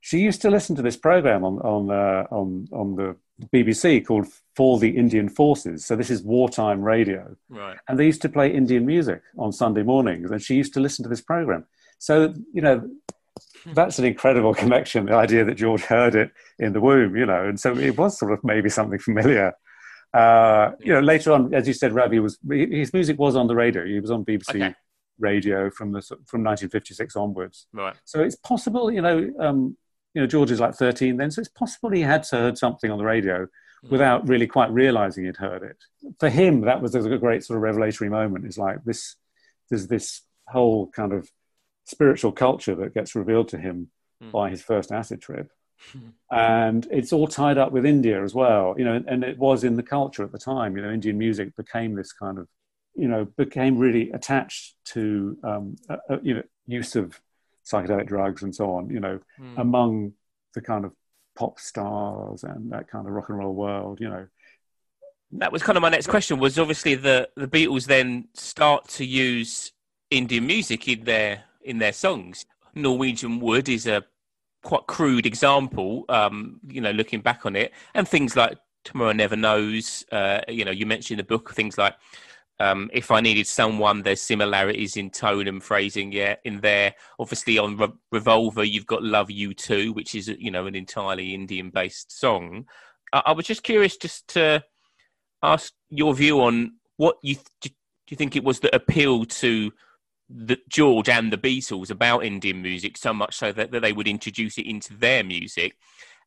she 0.00 0.18
used 0.18 0.42
to 0.42 0.50
listen 0.50 0.76
to 0.76 0.82
this 0.82 0.96
program 0.96 1.44
on 1.44 1.58
on 1.58 1.90
uh, 1.90 2.26
on 2.30 2.68
on 2.72 2.96
the 2.96 3.16
BBC 3.52 4.04
called 4.06 4.26
For 4.54 4.78
the 4.78 4.90
Indian 4.90 5.28
Forces. 5.28 5.84
So 5.84 5.96
this 5.96 6.10
is 6.10 6.22
wartime 6.22 6.82
radio, 6.82 7.36
right? 7.48 7.76
And 7.88 7.98
they 7.98 8.06
used 8.06 8.22
to 8.22 8.28
play 8.28 8.52
Indian 8.52 8.86
music 8.86 9.22
on 9.36 9.52
Sunday 9.52 9.82
mornings, 9.82 10.30
and 10.30 10.42
she 10.42 10.54
used 10.54 10.74
to 10.74 10.80
listen 10.80 11.02
to 11.04 11.08
this 11.08 11.20
program. 11.20 11.66
So 11.98 12.34
you 12.52 12.62
know, 12.62 12.88
that's 13.74 13.98
an 13.98 14.04
incredible 14.04 14.54
connection. 14.54 15.06
The 15.06 15.14
idea 15.14 15.44
that 15.44 15.54
George 15.54 15.82
heard 15.82 16.14
it 16.14 16.30
in 16.58 16.72
the 16.72 16.80
womb, 16.80 17.16
you 17.16 17.26
know, 17.26 17.48
and 17.48 17.58
so 17.58 17.76
it 17.76 17.96
was 17.96 18.18
sort 18.18 18.32
of 18.32 18.42
maybe 18.44 18.68
something 18.68 18.98
familiar. 18.98 19.54
Uh, 20.14 20.72
you 20.80 20.92
know, 20.92 21.00
later 21.00 21.32
on, 21.32 21.52
as 21.52 21.66
you 21.68 21.74
said, 21.74 21.92
Ravi 21.92 22.18
was 22.18 22.38
his 22.48 22.92
music 22.92 23.18
was 23.18 23.36
on 23.36 23.46
the 23.46 23.54
radio. 23.54 23.84
He 23.84 24.00
was 24.00 24.10
on 24.10 24.24
BBC 24.24 24.56
okay. 24.56 24.74
radio 25.18 25.70
from 25.70 25.92
the 25.92 26.00
from 26.02 26.42
1956 26.44 27.14
onwards. 27.16 27.66
Right. 27.72 27.94
So 28.04 28.22
it's 28.22 28.36
possible, 28.36 28.90
you 28.90 29.02
know, 29.02 29.30
um, 29.38 29.76
you 30.14 30.20
know, 30.20 30.26
George 30.26 30.50
is 30.50 30.60
like 30.60 30.74
13 30.74 31.16
then, 31.16 31.30
so 31.30 31.40
it's 31.40 31.48
possible 31.48 31.90
he 31.90 32.00
had 32.00 32.26
heard 32.26 32.58
something 32.58 32.90
on 32.90 32.98
the 32.98 33.04
radio 33.04 33.46
mm. 33.84 33.90
without 33.90 34.26
really 34.28 34.46
quite 34.46 34.70
realizing 34.72 35.24
he'd 35.24 35.36
heard 35.36 35.62
it. 35.62 35.76
For 36.18 36.28
him, 36.28 36.62
that 36.62 36.80
was 36.82 36.94
a 36.94 37.18
great 37.18 37.44
sort 37.44 37.56
of 37.56 37.62
revelatory 37.62 38.10
moment. 38.10 38.44
It's 38.44 38.58
like 38.58 38.84
this, 38.84 39.16
there's 39.70 39.86
this 39.86 40.22
whole 40.48 40.88
kind 40.88 41.12
of 41.12 41.30
spiritual 41.84 42.32
culture 42.32 42.74
that 42.76 42.94
gets 42.94 43.14
revealed 43.14 43.48
to 43.48 43.58
him 43.58 43.90
mm. 44.22 44.30
by 44.30 44.50
his 44.50 44.62
first 44.62 44.92
acid 44.92 45.20
trip. 45.20 45.50
and 46.30 46.88
it's 46.90 47.12
all 47.12 47.28
tied 47.28 47.58
up 47.58 47.70
with 47.70 47.86
India 47.86 48.22
as 48.22 48.34
well, 48.34 48.74
you 48.76 48.84
know, 48.84 49.02
and 49.06 49.22
it 49.22 49.38
was 49.38 49.62
in 49.62 49.76
the 49.76 49.82
culture 49.82 50.24
at 50.24 50.32
the 50.32 50.38
time, 50.38 50.76
you 50.76 50.82
know, 50.82 50.90
Indian 50.90 51.16
music 51.16 51.54
became 51.56 51.94
this 51.94 52.12
kind 52.12 52.38
of, 52.38 52.48
you 52.94 53.06
know, 53.06 53.24
became 53.36 53.78
really 53.78 54.10
attached 54.10 54.74
to, 54.84 55.38
um, 55.44 55.76
you 56.22 56.34
know, 56.34 56.42
use 56.66 56.96
of 56.96 57.20
psychedelic 57.70 58.06
drugs 58.06 58.42
and 58.42 58.54
so 58.54 58.72
on, 58.74 58.90
you 58.90 59.00
know, 59.00 59.20
mm. 59.40 59.58
among 59.58 60.12
the 60.54 60.60
kind 60.60 60.84
of 60.84 60.92
pop 61.36 61.58
stars 61.60 62.42
and 62.42 62.72
that 62.72 62.88
kind 62.88 63.06
of 63.06 63.12
rock 63.12 63.28
and 63.28 63.38
roll 63.38 63.54
world, 63.54 64.00
you 64.00 64.08
know. 64.08 64.26
That 65.32 65.52
was 65.52 65.62
kind 65.62 65.76
of 65.76 65.82
my 65.82 65.90
next 65.90 66.06
question. 66.06 66.38
Was 66.38 66.58
obviously 66.58 66.94
the 66.94 67.28
the 67.36 67.46
Beatles 67.46 67.86
then 67.86 68.28
start 68.32 68.88
to 68.88 69.04
use 69.04 69.72
Indian 70.10 70.46
music 70.46 70.88
in 70.88 71.04
their 71.04 71.44
in 71.62 71.78
their 71.78 71.92
songs. 71.92 72.46
Norwegian 72.74 73.38
Wood 73.40 73.68
is 73.68 73.86
a 73.86 74.04
quite 74.62 74.86
crude 74.86 75.26
example, 75.26 76.06
um, 76.08 76.60
you 76.66 76.80
know, 76.80 76.92
looking 76.92 77.20
back 77.20 77.44
on 77.44 77.56
it, 77.56 77.72
and 77.94 78.08
things 78.08 78.36
like 78.36 78.56
Tomorrow 78.84 79.12
Never 79.12 79.36
Knows. 79.36 80.04
Uh, 80.10 80.40
you 80.48 80.64
know, 80.64 80.70
you 80.70 80.86
mentioned 80.86 81.20
in 81.20 81.24
the 81.24 81.28
book 81.28 81.52
things 81.52 81.76
like 81.76 81.94
um, 82.60 82.90
if 82.92 83.10
I 83.10 83.20
needed 83.20 83.46
someone, 83.46 84.02
there's 84.02 84.20
similarities 84.20 84.96
in 84.96 85.10
tone 85.10 85.46
and 85.46 85.62
phrasing. 85.62 86.12
Yeah, 86.12 86.36
in 86.44 86.60
there. 86.60 86.94
Obviously, 87.18 87.58
on 87.58 87.76
Re- 87.76 87.92
Revolver, 88.10 88.64
you've 88.64 88.86
got 88.86 89.02
"Love 89.02 89.30
You 89.30 89.54
Too," 89.54 89.92
which 89.92 90.14
is 90.14 90.28
you 90.28 90.50
know 90.50 90.66
an 90.66 90.74
entirely 90.74 91.34
Indian-based 91.34 92.18
song. 92.18 92.66
I, 93.12 93.22
I 93.26 93.32
was 93.32 93.46
just 93.46 93.62
curious, 93.62 93.96
just 93.96 94.26
to 94.28 94.64
ask 95.42 95.72
your 95.88 96.14
view 96.14 96.40
on 96.40 96.72
what 96.96 97.16
you 97.22 97.34
th- 97.34 97.74
do 98.08 98.14
you 98.14 98.16
think 98.16 98.34
it 98.34 98.42
was 98.42 98.60
that 98.60 98.74
appealed 98.74 99.30
to 99.30 99.72
the 100.28 100.58
George 100.68 101.08
and 101.08 101.32
the 101.32 101.38
Beatles 101.38 101.90
about 101.90 102.24
Indian 102.24 102.60
music 102.60 102.96
so 102.96 103.14
much 103.14 103.36
so 103.36 103.52
that, 103.52 103.70
that 103.70 103.80
they 103.80 103.92
would 103.92 104.08
introduce 104.08 104.58
it 104.58 104.66
into 104.66 104.94
their 104.94 105.24
music. 105.24 105.76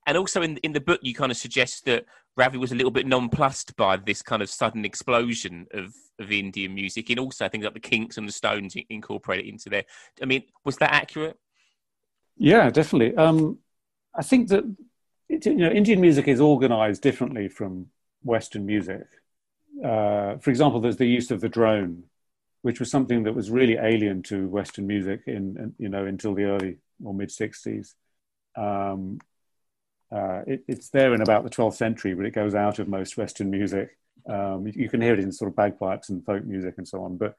And 0.08 0.18
also 0.18 0.42
in 0.42 0.58
in 0.58 0.74
the 0.74 0.82
book, 0.82 1.00
you 1.04 1.14
kind 1.14 1.32
of 1.32 1.38
suggest 1.38 1.86
that 1.86 2.06
Ravi 2.38 2.58
was 2.58 2.72
a 2.72 2.76
little 2.76 2.92
bit 2.92 3.06
nonplussed 3.06 3.76
by 3.76 3.98
this 3.98 4.22
kind 4.22 4.42
of 4.42 4.50
sudden 4.50 4.86
explosion 4.86 5.68
of, 5.74 5.94
of 6.20 6.32
Indian 6.32 6.74
music, 6.74 7.10
and 7.10 7.20
also 7.20 7.48
things 7.50 7.66
like 7.66 7.74
the 7.74 7.80
Kinks 7.80 8.18
and 8.18 8.28
the 8.28 8.32
Stones 8.32 8.76
incorporated 8.90 9.48
into 9.48 9.70
there. 9.70 9.84
I 10.22 10.26
mean, 10.26 10.44
was 10.64 10.78
that 10.78 10.94
accurate? 10.94 11.38
Yeah, 12.38 12.70
definitely. 12.70 13.16
Um, 13.16 13.60
I 14.16 14.24
think 14.24 14.50
that 14.50 14.64
you 15.28 15.56
know 15.56 15.70
Indian 15.70 16.02
music 16.02 16.28
is 16.28 16.42
organised 16.42 17.02
differently 17.02 17.50
from 17.50 17.88
Western 18.24 18.66
music. 18.66 19.06
Uh, 19.84 20.38
for 20.38 20.50
example, 20.50 20.80
there's 20.80 20.98
the 20.98 21.06
use 21.06 21.32
of 21.32 21.42
the 21.42 21.50
drone, 21.50 22.04
which 22.62 22.80
was 22.80 22.90
something 22.90 23.24
that 23.24 23.36
was 23.36 23.52
really 23.52 23.76
alien 23.76 24.24
to 24.24 24.48
Western 24.48 24.88
music 24.88 25.24
in 25.28 25.74
you 25.78 25.90
know 25.90 26.06
until 26.06 26.34
the 26.34 26.46
early 26.46 26.78
or 27.04 27.14
mid 27.14 27.30
'60s. 27.30 27.94
Um, 28.56 29.20
uh, 30.12 30.42
it, 30.46 30.64
it's 30.68 30.90
there 30.90 31.14
in 31.14 31.22
about 31.22 31.44
the 31.44 31.50
12th 31.50 31.76
century, 31.76 32.14
but 32.14 32.26
it 32.26 32.32
goes 32.32 32.54
out 32.54 32.80
of 32.80 32.88
most 32.88 33.18
Western 33.18 33.50
music. 33.50 33.98
Um, 34.28 34.68
you, 34.68 34.74
you, 34.76 34.90
can 34.90 35.02
hear 35.02 35.14
it 35.14 35.20
in 35.20 35.32
sort 35.32 35.50
of 35.50 35.56
bagpipes 35.56 36.10
and 36.10 36.24
folk 36.26 36.44
music 36.44 36.76
and 36.78 36.88
so 36.88 37.04
on. 37.04 37.18
But 37.18 37.36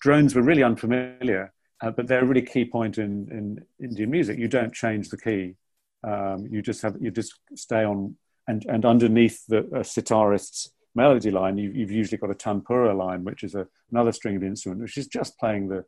drones 0.00 0.34
were 0.34 0.42
really 0.42 0.62
unfamiliar, 0.62 1.52
uh, 1.80 1.90
but 1.90 2.08
they're 2.08 2.22
a 2.22 2.26
really 2.26 2.42
key 2.42 2.64
point 2.64 2.98
in, 2.98 3.28
in 3.30 3.64
Indian 3.84 4.10
music. 4.10 4.38
You 4.38 4.48
don't 4.48 4.74
change 4.74 5.10
the 5.10 5.16
key. 5.16 5.54
Um, 6.04 6.46
you 6.50 6.60
just 6.60 6.82
have 6.82 6.96
you 7.00 7.10
just 7.10 7.34
stay 7.54 7.84
on, 7.84 8.16
and, 8.46 8.64
and 8.66 8.84
underneath 8.84 9.46
the 9.46 9.62
sitarist's 9.82 10.70
melody 10.94 11.30
line, 11.30 11.56
you, 11.56 11.72
have 11.80 11.90
usually 11.90 12.18
got 12.18 12.30
a 12.30 12.34
tanpura 12.34 12.96
line, 12.96 13.24
which 13.24 13.42
is 13.44 13.54
a, 13.54 13.66
another 13.90 14.12
stringed 14.12 14.42
instrument, 14.42 14.80
which 14.80 14.98
is 14.98 15.06
just 15.06 15.38
playing 15.38 15.68
the, 15.68 15.78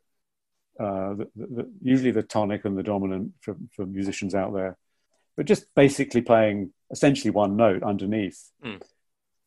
uh, 0.79 1.13
the, 1.15 1.27
the, 1.35 1.71
usually 1.81 2.11
the 2.11 2.23
tonic 2.23 2.65
and 2.65 2.77
the 2.77 2.83
dominant 2.83 3.31
for, 3.41 3.55
for 3.75 3.85
musicians 3.85 4.33
out 4.33 4.53
there 4.53 4.77
but 5.35 5.45
just 5.45 5.65
basically 5.75 6.21
playing 6.21 6.73
essentially 6.91 7.31
one 7.31 7.55
note 7.55 7.83
underneath. 7.83 8.51
Mm. 8.63 8.81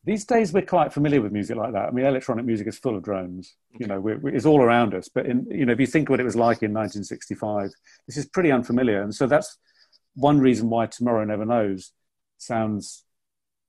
These 0.05 0.27
days, 0.27 0.53
we're 0.53 0.63
quite 0.63 0.93
familiar 0.93 1.23
with 1.23 1.33
music 1.33 1.57
like 1.57 1.73
that. 1.73 1.89
I 1.89 1.91
mean, 1.91 2.05
electronic 2.05 2.45
music 2.45 2.67
is 2.67 2.79
full 2.79 2.97
of 2.97 3.03
drones. 3.03 3.55
Okay. 3.75 3.85
You 3.85 3.87
know, 3.87 4.01
we're, 4.01 4.19
we're, 4.19 4.35
it's 4.35 4.45
all 4.45 4.61
around 4.61 4.95
us. 4.95 5.09
But 5.09 5.27
in, 5.27 5.47
you 5.51 5.65
know, 5.65 5.73
if 5.73 5.81
you 5.81 5.87
think 5.87 6.11
what 6.11 6.21
it 6.21 6.25
was 6.25 6.37
like 6.37 6.63
in 6.63 6.75
1965, 6.75 7.71
this 8.07 8.19
is 8.19 8.27
pretty 8.27 8.53
unfamiliar. 8.53 9.03
And 9.03 9.15
so 9.15 9.27
that's 9.27 9.57
one 10.15 10.41
reason 10.41 10.69
why 10.69 10.87
Tomorrow 10.87 11.25
Never 11.25 11.47
Knows 11.47 11.93
sounds 12.37 13.05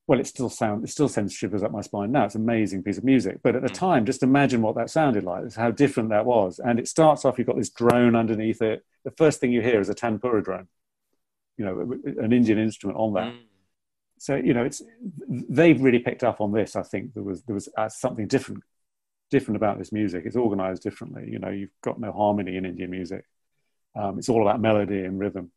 well. 0.08 0.20
It 0.20 0.28
still 0.28 0.50
sounds 0.50 0.84
it 0.84 0.92
still 0.92 1.08
sends 1.08 1.34
shivers 1.34 1.64
up 1.64 1.72
my 1.72 1.82
spine 1.82 2.12
now. 2.12 2.26
It's 2.26 2.36
an 2.36 2.42
amazing 2.42 2.84
piece 2.84 2.98
of 2.98 3.06
music. 3.06 3.40
But 3.42 3.56
at 3.56 3.62
the 3.62 3.70
mm. 3.70 3.74
time, 3.74 4.06
just 4.06 4.22
imagine 4.22 4.62
what 4.62 4.76
that 4.76 4.90
sounded 4.90 5.24
like. 5.24 5.54
How 5.54 5.72
different 5.72 6.10
that 6.10 6.26
was. 6.26 6.60
And 6.60 6.80
it 6.80 6.90
starts 6.90 7.24
off. 7.24 7.38
You've 7.38 7.48
got 7.48 7.58
this 7.58 7.70
drone 7.70 8.14
underneath 8.14 8.62
it. 8.62 8.84
The 9.06 9.12
first 9.12 9.40
thing 9.40 9.54
you 9.54 9.62
hear 9.62 9.80
is 9.80 9.90
a 9.90 9.96
tanpura 9.96 10.44
drone 10.44 10.68
you 11.58 11.66
know, 11.66 12.00
an 12.22 12.34
Indian 12.34 12.60
instrument 12.60 12.98
on 12.98 13.14
that. 13.14 13.34
Mm. 13.34 13.40
So 14.18 14.36
you 14.36 14.54
know, 14.54 14.64
it's 14.64 14.82
they've 15.28 15.82
really 15.82 16.00
picked 16.00 16.24
up 16.24 16.42
on 16.42 16.52
this. 16.52 16.76
I 16.76 16.84
think 16.84 17.14
there 17.14 17.24
was 17.24 17.44
there 17.44 17.54
was 17.54 17.70
uh, 17.78 17.90
something 17.90 18.28
different 18.28 18.64
different 19.32 19.58
about 19.58 19.78
this 19.78 19.92
music. 19.92 20.24
It's 20.26 20.36
organized 20.36 20.84
differently. 20.84 21.28
You 21.30 21.40
know, 21.40 21.50
you've 21.50 21.72
got 21.82 22.00
no 22.00 22.12
harmony 22.12 22.58
in 22.58 22.66
Indian 22.66 22.92
music. 22.92 23.26
Um, 23.96 24.20
it's 24.20 24.30
all 24.30 24.42
about 24.42 24.62
melody 24.62 25.00
and 25.00 25.20
rhythm. 25.20 25.52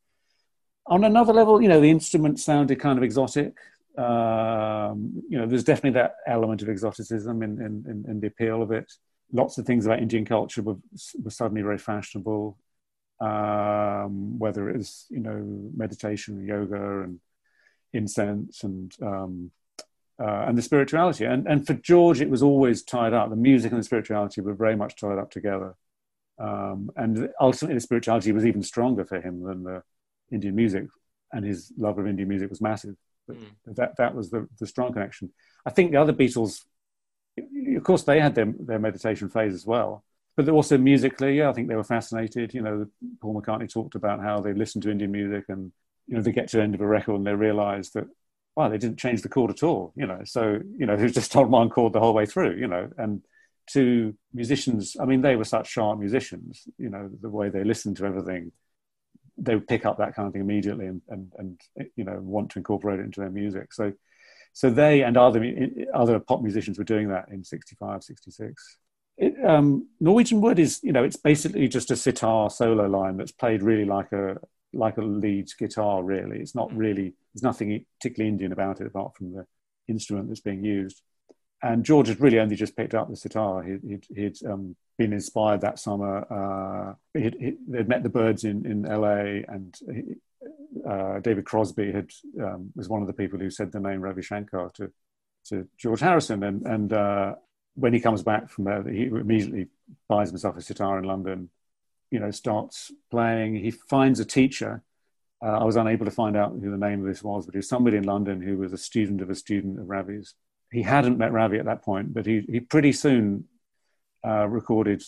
On 0.87 1.05
another 1.05 1.33
level, 1.33 1.61
you 1.61 1.69
know, 1.69 1.81
the 1.81 1.91
instruments 1.91 2.45
sounded 2.45 2.81
kind 2.81 2.99
of 2.99 3.05
exotic. 3.05 3.57
Um, 3.97 5.23
you 5.29 5.39
know, 5.39 5.47
there's 5.47 5.65
definitely 5.65 6.01
that 6.01 6.15
element 6.27 6.63
of 6.63 6.69
exoticism 6.69 7.43
in, 7.43 7.61
in, 7.61 7.85
in, 7.89 8.05
in, 8.09 8.21
the 8.21 8.29
appeal 8.29 8.63
of 8.63 8.71
it. 8.71 8.91
Lots 9.33 9.59
of 9.59 9.67
things 9.67 9.85
about 9.85 9.99
Indian 9.99 10.25
culture 10.25 10.63
were, 10.63 10.77
were 11.23 11.31
suddenly 11.31 11.63
very 11.63 11.79
fashionable 11.79 12.57
um, 13.21 14.39
whether 14.39 14.69
it's 14.69 15.07
you 15.11 15.21
know 15.21 15.71
meditation, 15.77 16.47
yoga, 16.47 17.03
and 17.03 17.21
incense, 17.93 18.63
and 18.63 18.93
um, 19.03 19.51
uh, 20.21 20.45
and 20.47 20.57
the 20.57 20.63
spirituality. 20.63 21.25
And 21.25 21.47
and 21.47 21.67
for 21.67 21.75
George, 21.75 22.21
it 22.21 22.31
was 22.31 22.43
always 22.43 22.83
tied 22.83 23.15
up. 23.15 23.31
The 23.31 23.37
music 23.37 23.73
and 23.73 23.81
the 23.81 23.85
spirituality 23.85 24.41
were 24.41 24.55
very 24.55 24.77
much 24.77 24.97
tied 24.97 25.19
up 25.19 25.31
together. 25.31 25.75
Um, 26.39 26.91
and 26.97 27.31
ultimately, 27.41 27.75
the 27.75 27.81
spirituality 27.81 28.31
was 28.31 28.47
even 28.47 28.63
stronger 28.63 29.05
for 29.05 29.21
him 29.21 29.43
than 29.43 29.65
the 29.65 29.83
Indian 30.31 30.55
music, 30.55 30.87
and 31.33 31.45
his 31.45 31.73
love 31.77 31.99
of 31.99 32.07
Indian 32.07 32.29
music 32.29 32.51
was 32.51 32.61
massive. 32.61 32.95
Mm. 33.29 33.75
That 33.75 33.97
that 33.97 34.15
was 34.15 34.31
the 34.31 34.49
the 34.61 34.67
strong 34.67 34.93
connection. 34.93 35.33
I 35.67 35.71
think 35.71 35.91
the 35.91 36.01
other 36.01 36.13
Beatles, 36.13 36.65
of 37.77 37.83
course, 37.83 38.05
they 38.05 38.21
had 38.21 38.37
their 38.37 38.53
their 38.61 38.79
meditation 38.79 39.29
phase 39.29 39.55
as 39.55 39.67
well 39.67 40.05
but 40.39 40.49
also 40.49 40.79
musically, 40.79 41.39
yeah, 41.39 41.51
I 41.51 41.53
think 41.53 41.67
they 41.67 41.75
were 41.75 41.83
fascinated. 41.83 42.55
You 42.55 42.63
know, 42.63 42.87
Paul 43.21 43.43
McCartney 43.43 43.69
talked 43.69 43.97
about 43.97 44.21
how 44.21 44.39
they 44.39 44.53
listened 44.53 44.85
to 44.85 44.91
Indian 44.93 45.11
music 45.11 45.47
and, 45.49 45.73
you 46.07 46.15
know, 46.15 46.23
they 46.23 46.31
get 46.31 46.47
to 46.51 46.59
the 46.59 46.63
end 46.63 46.77
of 46.77 46.81
a 46.81 46.87
record 46.87 47.17
and 47.17 47.27
they 47.27 47.35
realize 47.35 47.91
that, 47.91 48.05
wow, 48.55 48.69
they 48.69 48.79
didn't 48.79 49.01
change 49.01 49.23
the 49.23 49.29
chord 49.29 49.51
at 49.51 49.65
all, 49.65 49.93
you 49.97 50.07
know. 50.07 50.21
So, 50.25 50.61
you 50.77 50.87
know, 50.87 50.95
they 50.97 51.03
was 51.03 51.15
just 51.15 51.35
on 51.35 51.51
one 51.51 51.71
chord 51.71 51.93
the 51.93 51.99
whole 51.99 52.15
way 52.15 52.25
through, 52.25 52.55
you 52.57 52.69
know. 52.69 52.89
And 52.97 53.23
to 53.71 54.15
musicians, 54.33 54.97
I 55.01 55.07
mean, 55.07 55.23
they 55.23 55.35
were 55.35 55.43
such 55.43 55.71
sharp 55.71 55.99
musicians, 55.99 56.69
you 56.79 56.89
know, 56.89 57.11
the 57.21 57.31
way 57.31 57.49
they 57.49 57.65
listened 57.65 57.97
to 57.97 58.05
everything, 58.05 58.53
they 59.39 59.57
would 59.57 59.67
pick 59.67 59.85
up 59.87 59.99
that 59.99 60.15
kind 60.15 60.29
of 60.29 60.35
thing 60.35 60.43
immediately 60.43 60.87
and, 60.87 61.03
and, 61.09 61.33
and 61.37 61.61
you 61.97 62.05
know, 62.05 62.17
want 62.21 62.51
to 62.51 62.61
incorporate 62.61 63.01
it 63.01 63.07
into 63.07 63.19
their 63.19 63.31
music. 63.31 63.73
So, 63.73 63.93
so 64.53 64.71
they 64.71 65.03
and 65.03 65.17
other 65.17 65.45
other 65.93 66.21
pop 66.21 66.43
musicians 66.43 66.79
were 66.79 66.85
doing 66.85 67.09
that 67.09 67.29
in 67.29 67.43
65, 67.43 68.05
66 68.05 68.79
it, 69.19 69.45
um, 69.45 69.89
Norwegian 70.01 70.41
Wood 70.41 70.59
is, 70.59 70.81
you 70.83 70.93
know, 70.93 71.05
it's 71.05 71.17
basically 71.17 71.69
just 71.69 71.91
a 71.91 71.97
sitar 71.97 72.51
solo 72.51 72.87
line 72.87 73.17
that's 73.17 73.33
played 73.33 73.63
really 73.63 73.85
like 73.85 74.13
a, 74.13 74.37
like 74.73 74.97
a 74.97 75.03
lead 75.03 75.49
guitar. 75.59 76.03
Really, 76.03 76.39
it's 76.39 76.55
not 76.55 76.71
Mm. 76.71 76.79
really. 76.79 77.15
There's 77.35 77.43
nothing 77.43 77.85
particularly 78.01 78.31
Indian 78.31 78.53
about 78.53 78.81
it 78.81 78.87
apart 78.87 79.17
from 79.17 79.33
the 79.33 79.47
instrument 79.89 80.29
that's 80.29 80.41
being 80.41 80.65
used. 80.65 81.03
And 81.63 81.85
George 81.85 82.07
had 82.09 82.21
really 82.21 82.39
only 82.39 82.55
just 82.55 82.77
picked 82.77 82.95
up 82.95 83.09
the 83.09 83.17
sitar. 83.17 83.63
He, 83.63 83.79
he'd, 83.89 84.07
he'd 84.15 84.47
um, 84.47 84.77
been 84.97 85.13
inspired 85.13 85.63
that 85.63 85.81
summer. 85.81 86.25
Uh, 86.33 86.95
he'd, 87.19 87.35
he, 87.41 87.57
they'd 87.69 87.89
met 87.89 88.05
the 88.05 88.09
Byrds 88.09 88.45
in, 88.45 88.65
in 88.65 88.83
LA, 88.83 89.43
and 89.49 89.75
he, 89.93 90.03
uh, 90.89 91.19
David 91.19 91.45
Crosby 91.45 91.91
had 91.91 92.11
um, 92.41 92.71
was 92.77 92.89
one 92.89 93.01
of 93.01 93.09
the 93.09 93.13
people 93.13 93.41
who 93.41 93.51
said 93.51 93.73
the 93.73 93.81
name 93.81 94.01
Ravi 94.01 94.23
Shankar 94.23 94.71
to 94.75 94.93
to 95.47 95.67
George 95.77 96.01
Harrison. 96.01 96.45
And 96.45 96.65
and 96.67 96.93
uh, 96.93 97.35
when 97.79 97.93
he 97.93 98.01
comes 98.01 98.23
back 98.23 98.49
from 98.49 98.65
there, 98.65 98.83
he 98.83 99.05
immediately 99.05 99.69
buys 100.09 100.31
himself 100.31 100.57
a 100.57 100.61
sitar 100.61 100.99
in 100.99 101.05
London. 101.05 101.51
You 102.11 102.21
know, 102.21 102.31
starts 102.31 102.91
playing. 103.11 103.57
He 103.57 103.71
finds 103.71 104.19
a 104.19 104.25
teacher. 104.25 104.83
Uh, 105.45 105.59
I 105.59 105.65
was 105.65 105.77
unable 105.77 106.05
to 106.07 106.11
find 106.11 106.37
out 106.37 106.53
who 106.53 106.71
the 106.71 106.77
name 106.77 107.01
of 107.01 107.07
this 107.07 107.23
was, 107.23 107.47
but 107.47 107.55
he 107.55 107.59
was 107.59 107.69
somebody 107.69 107.97
in 107.97 108.05
London 108.05 108.41
who 108.41 108.59
was 108.59 108.73
a 108.73 108.79
student 108.79 109.21
of 109.21 109.31
a 109.31 109.35
student 109.35 109.79
of 109.79 109.89
Ravi's. 109.89 110.35
He 110.73 110.83
hadn't 110.83 111.19
met 111.19 111.33
Ravi 111.33 111.59
at 111.59 111.67
that 111.67 111.83
point, 111.83 112.13
but 112.13 112.27
he 112.27 112.45
he 112.49 112.61
pretty 112.61 112.93
soon 112.93 113.45
uh, 114.27 114.49
recorded, 114.49 115.03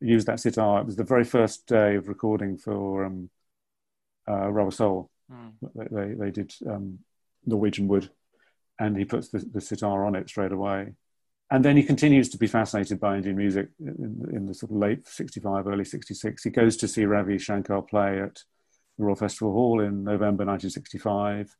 used 0.00 0.26
that 0.26 0.40
sitar. 0.40 0.80
It 0.80 0.86
was 0.86 0.96
the 0.96 1.04
very 1.04 1.24
first 1.24 1.66
day 1.66 1.94
of 1.94 2.08
recording 2.08 2.58
for 2.58 3.04
um, 3.04 3.30
uh, 4.28 4.48
Rubber 4.48 4.72
Soul. 4.72 5.10
Mm. 5.30 5.52
They, 5.74 5.86
they, 5.90 6.14
they 6.14 6.30
did 6.30 6.52
um, 6.66 6.98
Norwegian 7.46 7.88
Wood, 7.88 8.10
and 8.78 8.96
he 8.96 9.04
puts 9.04 9.28
the, 9.28 9.38
the 9.38 9.60
sitar 9.60 10.04
on 10.04 10.16
it 10.16 10.28
straight 10.28 10.52
away. 10.52 10.94
And 11.50 11.64
then 11.64 11.76
he 11.76 11.82
continues 11.82 12.28
to 12.30 12.38
be 12.38 12.46
fascinated 12.46 13.00
by 13.00 13.16
Indian 13.16 13.36
music 13.36 13.68
in, 13.80 14.28
in 14.32 14.46
the 14.46 14.54
sort 14.54 14.70
of 14.70 14.76
late 14.76 15.08
65, 15.08 15.66
early 15.66 15.84
66. 15.84 16.44
He 16.44 16.50
goes 16.50 16.76
to 16.76 16.88
see 16.88 17.06
Ravi 17.06 17.38
Shankar 17.38 17.82
play 17.82 18.20
at 18.20 18.42
the 18.98 19.04
Royal 19.04 19.16
Festival 19.16 19.52
Hall 19.52 19.80
in 19.80 20.04
November 20.04 20.44
1965. 20.44 21.56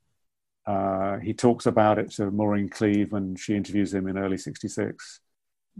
Uh, 0.67 1.19
he 1.19 1.33
talks 1.33 1.65
about 1.65 1.99
it 1.99 2.11
to 2.11 2.31
Maureen 2.31 2.69
Cleave 2.69 3.13
when 3.13 3.35
she 3.37 3.57
interviews 3.57 3.95
him 3.95 4.07
in 4.07 4.19
early 4.19 4.37
66, 4.37 5.21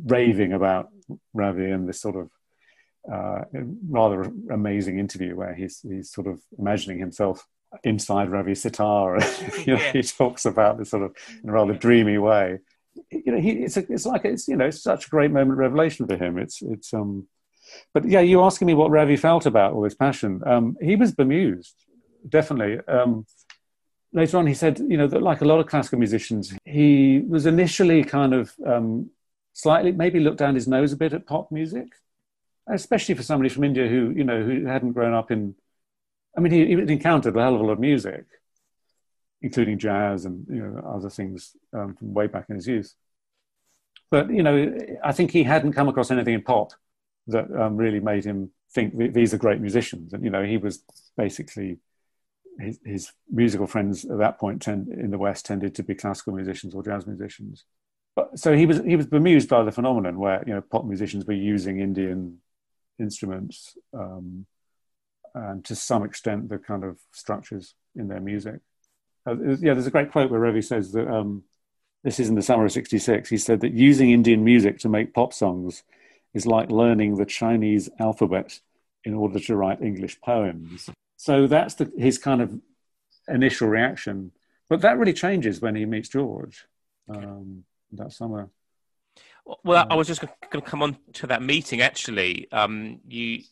raving 0.07 0.55
about 0.55 0.89
Ravi 1.35 1.71
and 1.71 1.87
this 1.87 2.01
sort 2.01 2.17
of 2.17 2.31
uh, 3.13 3.45
rather 3.91 4.33
amazing 4.51 4.99
interview 4.99 5.37
where 5.37 5.55
he's, 5.55 5.81
he's 5.81 6.11
sort 6.11 6.27
of 6.27 6.41
imagining 6.59 6.99
himself 6.99 7.47
inside 7.85 8.31
Ravi's 8.31 8.63
sitar. 8.63 9.19
you 9.67 9.75
know, 9.75 9.83
Yeah. 9.83 9.93
He 9.93 10.03
talks 10.03 10.47
about 10.47 10.79
this 10.79 10.91
sort 10.91 11.03
of 11.03 11.15
in 11.43 11.51
a 11.51 11.53
rather 11.53 11.75
dreamy 11.75 12.17
way. 12.17 12.61
You 13.29 13.35
know, 13.35 13.43
he, 13.43 13.51
it's, 13.51 13.77
a, 13.77 13.85
it's 13.93 14.07
like 14.07 14.25
it's 14.25 14.49
you 14.49 14.57
know 14.57 14.65
it's 14.65 14.83
such 14.83 15.07
a 15.07 15.11
great 15.11 15.31
moment 15.31 15.53
of 15.53 15.59
revelation 15.59 16.07
for 16.07 16.17
him. 16.17 16.39
It's 16.39 16.63
it's 16.63 16.95
um, 16.95 17.29
but 17.93 18.09
yeah, 18.09 18.21
you 18.21 18.43
asking 18.43 18.65
me 18.65 18.73
what 18.73 18.91
Ravi 18.91 19.17
felt 19.17 19.45
about 19.45 19.75
all 19.75 19.83
this 19.83 19.95
passion. 19.95 20.41
Um, 20.47 20.79
he 20.81 20.97
was 20.97 21.13
bemused, 21.13 21.75
definitely. 22.27 22.81
Um, 22.89 23.27
later 24.15 24.39
on, 24.39 24.47
he 24.47 24.55
said, 24.55 24.79
you 24.79 24.97
know, 24.97 25.07
that 25.07 25.21
like 25.21 25.43
a 25.43 25.45
lot 25.45 25.61
of 25.61 25.67
classical 25.67 25.99
musicians, 25.99 26.57
he 26.65 27.23
was 27.29 27.45
initially 27.45 28.03
kind 28.03 28.33
of 28.33 28.55
um, 28.67 29.11
slightly 29.53 29.93
maybe 29.93 30.21
looked 30.21 30.39
down 30.39 30.55
his 30.55 30.67
nose 30.67 30.95
a 30.95 30.97
bit 30.97 31.13
at 31.13 31.27
pop 31.27 31.53
music, 31.53 31.89
especially 32.67 33.15
for 33.15 33.23
somebody 33.23 33.51
from 33.51 33.65
India 33.65 33.89
who 33.89 34.09
you 34.17 34.25
know 34.25 34.43
who 34.43 34.65
hadn't 34.65 34.93
grown 34.93 35.13
up 35.13 35.31
in. 35.31 35.55
I 36.35 36.41
mean, 36.41 36.53
he, 36.55 36.65
he 36.65 36.73
encountered 36.95 37.37
a 37.37 37.43
hell 37.43 37.57
of 37.57 37.61
a 37.61 37.65
lot 37.65 37.73
of 37.73 37.81
music, 37.81 38.25
including 39.43 39.79
jazz 39.79 40.25
and 40.25 40.47
you 40.49 40.63
know 40.63 40.81
other 40.97 41.11
things 41.11 41.55
um, 41.75 41.95
from 41.95 42.15
way 42.15 42.27
back 42.27 42.47
in 42.49 42.57
his 42.57 42.67
youth. 42.67 42.95
But 44.11 44.31
you 44.31 44.43
know, 44.43 44.77
I 45.05 45.13
think 45.13 45.31
he 45.31 45.43
hadn't 45.43 45.73
come 45.73 45.89
across 45.89 46.11
anything 46.11 46.35
in 46.35 46.43
pop 46.43 46.73
that 47.27 47.51
um, 47.55 47.77
really 47.77 48.01
made 48.01 48.25
him 48.25 48.51
think 48.73 48.97
these 49.15 49.35
are 49.35 49.39
great 49.39 49.61
musicians. 49.61 50.13
And 50.13 50.25
you 50.25 50.31
know, 50.31 50.45
he 50.45 50.57
was 50.57 50.83
basically 51.17 51.79
his, 52.59 52.81
his 52.85 53.13
musical 53.31 53.67
friends 53.67 54.05
at 54.05 54.19
that 54.19 54.39
point 54.39 54.63
tend, 54.63 54.89
in 54.89 55.11
the 55.11 55.19
West 55.19 55.47
tended 55.47 55.75
to 55.77 55.83
be 55.83 55.95
classical 55.95 56.35
musicians 56.35 56.75
or 56.75 56.83
jazz 56.83 57.07
musicians. 57.07 57.65
But 58.17 58.39
so 58.39 58.57
he 58.57 58.67
was 58.67 58.81
he 58.81 58.97
was 58.97 59.07
bemused 59.07 59.49
by 59.49 59.63
the 59.63 59.73
phenomenon 59.73 60.19
where 60.19 60.43
you 60.47 60.55
know 60.55 60.61
pop 60.61 60.85
musicians 60.85 61.25
were 61.25 61.35
using 61.35 61.81
Indian 61.81 62.39
instruments 62.99 63.77
um, 63.95 64.47
and 65.35 65.65
to 65.65 65.77
some 65.77 66.03
extent 66.03 66.49
the 66.49 66.59
kind 66.59 66.83
of 66.83 66.99
structures 67.13 67.75
in 67.95 68.09
their 68.09 68.21
music. 68.21 68.61
Uh, 69.27 69.37
yeah, 69.61 69.75
there's 69.75 69.87
a 69.87 69.93
great 69.93 70.11
quote 70.11 70.31
where 70.31 70.41
Ravi 70.41 70.63
says 70.63 70.93
that 70.93 71.07
um, 71.07 71.45
this 72.05 72.21
is 72.21 72.29
in 72.29 72.35
the 72.35 72.43
summer 72.43 72.65
of 72.65 72.73
'66. 72.73 73.29
He 73.29 73.39
said 73.39 73.61
that 73.61 73.73
using 73.73 74.11
Indian 74.11 74.45
music 74.45 74.79
to 74.81 74.89
make 74.89 75.15
pop 75.15 75.33
songs 75.33 75.83
is 76.35 76.47
like 76.47 76.71
learning 76.71 77.17
the 77.17 77.27
Chinese 77.27 77.89
alphabet 77.99 78.61
in 79.05 79.15
order 79.15 79.41
to 79.41 79.57
write 79.57 79.83
English 79.83 80.21
poems. 80.21 80.91
So 81.17 81.47
that's 81.47 81.75
the, 81.75 81.91
his 81.97 82.19
kind 82.19 82.41
of 82.41 82.61
initial 83.27 83.69
reaction. 83.69 84.33
But 84.69 84.83
that 84.83 84.99
really 84.99 85.13
changes 85.13 85.61
when 85.61 85.75
he 85.75 85.87
meets 85.87 86.11
George 86.11 86.67
um, 87.09 87.65
that 87.93 88.13
summer. 88.13 88.51
Well, 89.65 89.87
I 89.89 89.95
was 89.95 90.07
just 90.07 90.21
going 90.21 90.33
to 90.53 90.61
come 90.61 90.83
on 90.83 90.99
to 91.15 91.27
that 91.29 91.43
meeting. 91.43 91.81
Actually, 91.81 92.51
um, 92.53 93.01
you 93.09 93.43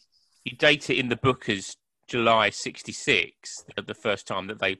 you 0.45 0.57
date 0.57 0.91
it 0.91 0.99
in 0.99 1.09
the 1.09 1.17
book 1.17 1.49
as 1.49 1.77
July 2.07 2.51
'66, 2.51 3.65
the 3.87 3.95
first 3.95 4.27
time 4.27 4.47
that 4.49 4.59
they 4.59 4.77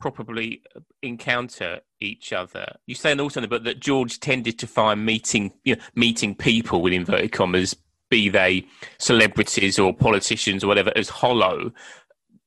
probably 0.00 0.62
encounter 1.02 1.80
each 2.00 2.32
other. 2.32 2.66
You 2.86 2.94
say 2.94 3.16
also 3.16 3.40
in 3.40 3.42
the 3.42 3.48
book 3.48 3.64
that 3.64 3.80
George 3.80 4.18
tended 4.18 4.58
to 4.58 4.66
find 4.66 5.04
meeting 5.04 5.52
you 5.64 5.76
know, 5.76 5.82
meeting 5.94 6.34
people 6.34 6.82
with 6.82 6.92
inverted 6.92 7.32
commas, 7.32 7.76
be 8.08 8.28
they 8.28 8.66
celebrities 8.98 9.78
or 9.78 9.94
politicians 9.94 10.64
or 10.64 10.66
whatever, 10.66 10.92
as 10.96 11.08
hollow. 11.08 11.70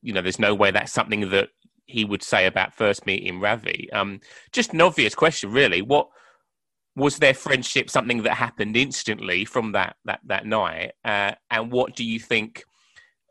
You 0.02 0.14
know, 0.14 0.22
there's 0.22 0.40
no 0.40 0.54
way 0.54 0.72
that's 0.72 0.92
something 0.92 1.30
that 1.30 1.50
he 1.86 2.04
would 2.04 2.24
say 2.24 2.46
about 2.46 2.74
first 2.74 3.06
meeting 3.06 3.40
Ravi. 3.40 3.90
Um, 3.94 4.20
just 4.52 4.74
an 4.74 4.82
obvious 4.82 5.16
question, 5.16 5.52
really. 5.52 5.82
What 5.82 6.10
was 6.96 7.18
their 7.18 7.34
friendship 7.34 7.90
something 7.90 8.24
that 8.24 8.34
happened 8.34 8.76
instantly 8.76 9.46
from 9.46 9.72
that 9.74 9.96
that 10.06 10.20
that 10.26 10.46
night? 10.46 10.94
Uh, 11.06 11.34
and 11.50 11.72
what 11.72 11.96
do 11.96 12.04
you 12.04 12.20
think? 12.20 12.66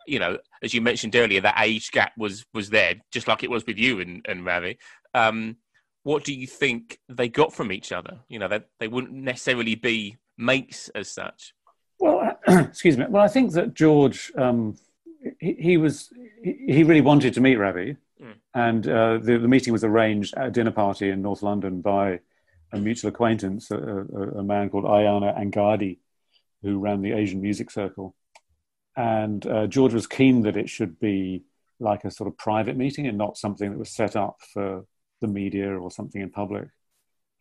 You 0.07 0.19
know, 0.19 0.39
as 0.63 0.75
you 0.75 0.81
mentioned 0.81 1.15
earlier, 1.17 1.41
that 1.41 1.61
age 1.61 1.91
gap 1.91 2.13
was 2.17 2.45
was 2.55 2.71
there, 2.71 2.95
just 3.13 3.29
like 3.29 3.43
it 3.43 3.51
was 3.51 3.67
with 3.67 3.79
you 3.79 4.01
and, 4.01 4.25
and 4.29 4.45
Ravi. 4.45 4.79
Um, 5.15 5.57
what 6.05 6.25
do 6.25 6.35
you 6.35 6.47
think 6.47 6.99
they 7.09 7.29
got 7.29 7.53
from 7.53 7.71
each 7.71 7.93
other? 7.93 8.21
You 8.29 8.39
know, 8.39 8.49
that 8.49 8.69
they 8.81 8.89
wouldn't 8.89 9.13
necessarily 9.13 9.75
be 9.77 10.17
mates 10.37 10.89
as 10.91 11.09
such. 11.09 11.55
Well, 12.01 12.37
excuse 12.49 12.97
me. 12.99 13.07
Well, 13.09 13.23
I 13.23 13.29
think 13.29 13.53
that 13.53 13.75
George, 13.75 14.33
um, 14.37 14.77
he, 15.39 15.55
he, 15.55 15.77
was, 15.77 16.13
he, 16.43 16.65
he 16.67 16.83
really 16.83 17.01
wanted 17.01 17.35
to 17.35 17.41
meet 17.41 17.57
Ravi, 17.57 17.97
Mm. 18.23 18.35
and 18.55 18.89
uh, 18.89 19.19
the, 19.19 19.39
the 19.39 19.49
meeting 19.49 19.73
was 19.73 19.83
arranged 19.83 20.35
at 20.37 20.47
a 20.47 20.51
dinner 20.51 20.71
party 20.71 21.11
in 21.11 21.23
North 21.23 21.43
London 21.43 21.81
by 21.81 22.21
a 22.73 22.79
mutual 22.79 23.09
acquaintance, 23.09 23.71
a, 23.71 23.77
a, 23.77 24.39
a 24.39 24.43
man 24.45 24.71
called 24.71 24.85
Ayana 24.85 25.37
Angadi, 25.37 25.99
who 26.63 26.79
ran 26.79 27.03
the 27.03 27.13
Asian 27.13 27.41
Music 27.41 27.71
Circle. 27.71 28.15
And 28.97 29.47
uh, 29.47 29.67
George 29.67 29.95
was 29.95 30.07
keen 30.07 30.43
that 30.43 30.57
it 30.57 30.69
should 30.69 30.99
be 31.01 31.45
like 31.81 32.05
a 32.05 32.11
sort 32.11 32.29
of 32.29 32.37
private 32.37 32.77
meeting 32.77 33.07
and 33.07 33.19
not 33.19 33.37
something 33.37 33.71
that 33.71 33.79
was 33.79 33.91
set 33.91 34.17
up 34.17 34.37
for 34.53 34.85
the 35.21 35.27
media 35.27 35.79
or 35.79 35.91
something 35.91 36.21
in 36.21 36.31
public. 36.31 36.69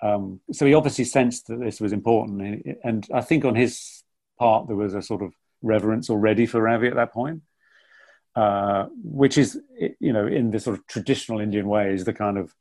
Um, 0.01 0.39
so 0.51 0.65
he 0.65 0.73
obviously 0.73 1.05
sensed 1.05 1.47
that 1.47 1.59
this 1.59 1.79
was 1.79 1.93
important, 1.93 2.41
and, 2.41 2.75
and 2.83 3.07
I 3.13 3.21
think 3.21 3.45
on 3.45 3.55
his 3.55 4.03
part 4.39 4.67
there 4.67 4.75
was 4.75 4.95
a 4.95 5.01
sort 5.01 5.21
of 5.21 5.33
reverence 5.61 6.09
already 6.09 6.47
for 6.47 6.59
Ravi 6.59 6.87
at 6.87 6.95
that 6.95 7.13
point, 7.13 7.43
uh, 8.35 8.87
which 9.03 9.37
is 9.37 9.59
you 9.99 10.13
know 10.13 10.25
in 10.25 10.49
the 10.49 10.59
sort 10.59 10.77
of 10.77 10.87
traditional 10.87 11.39
Indian 11.39 11.67
way 11.67 11.93
is 11.93 12.05
the 12.05 12.13
kind 12.13 12.37
of 12.37 12.53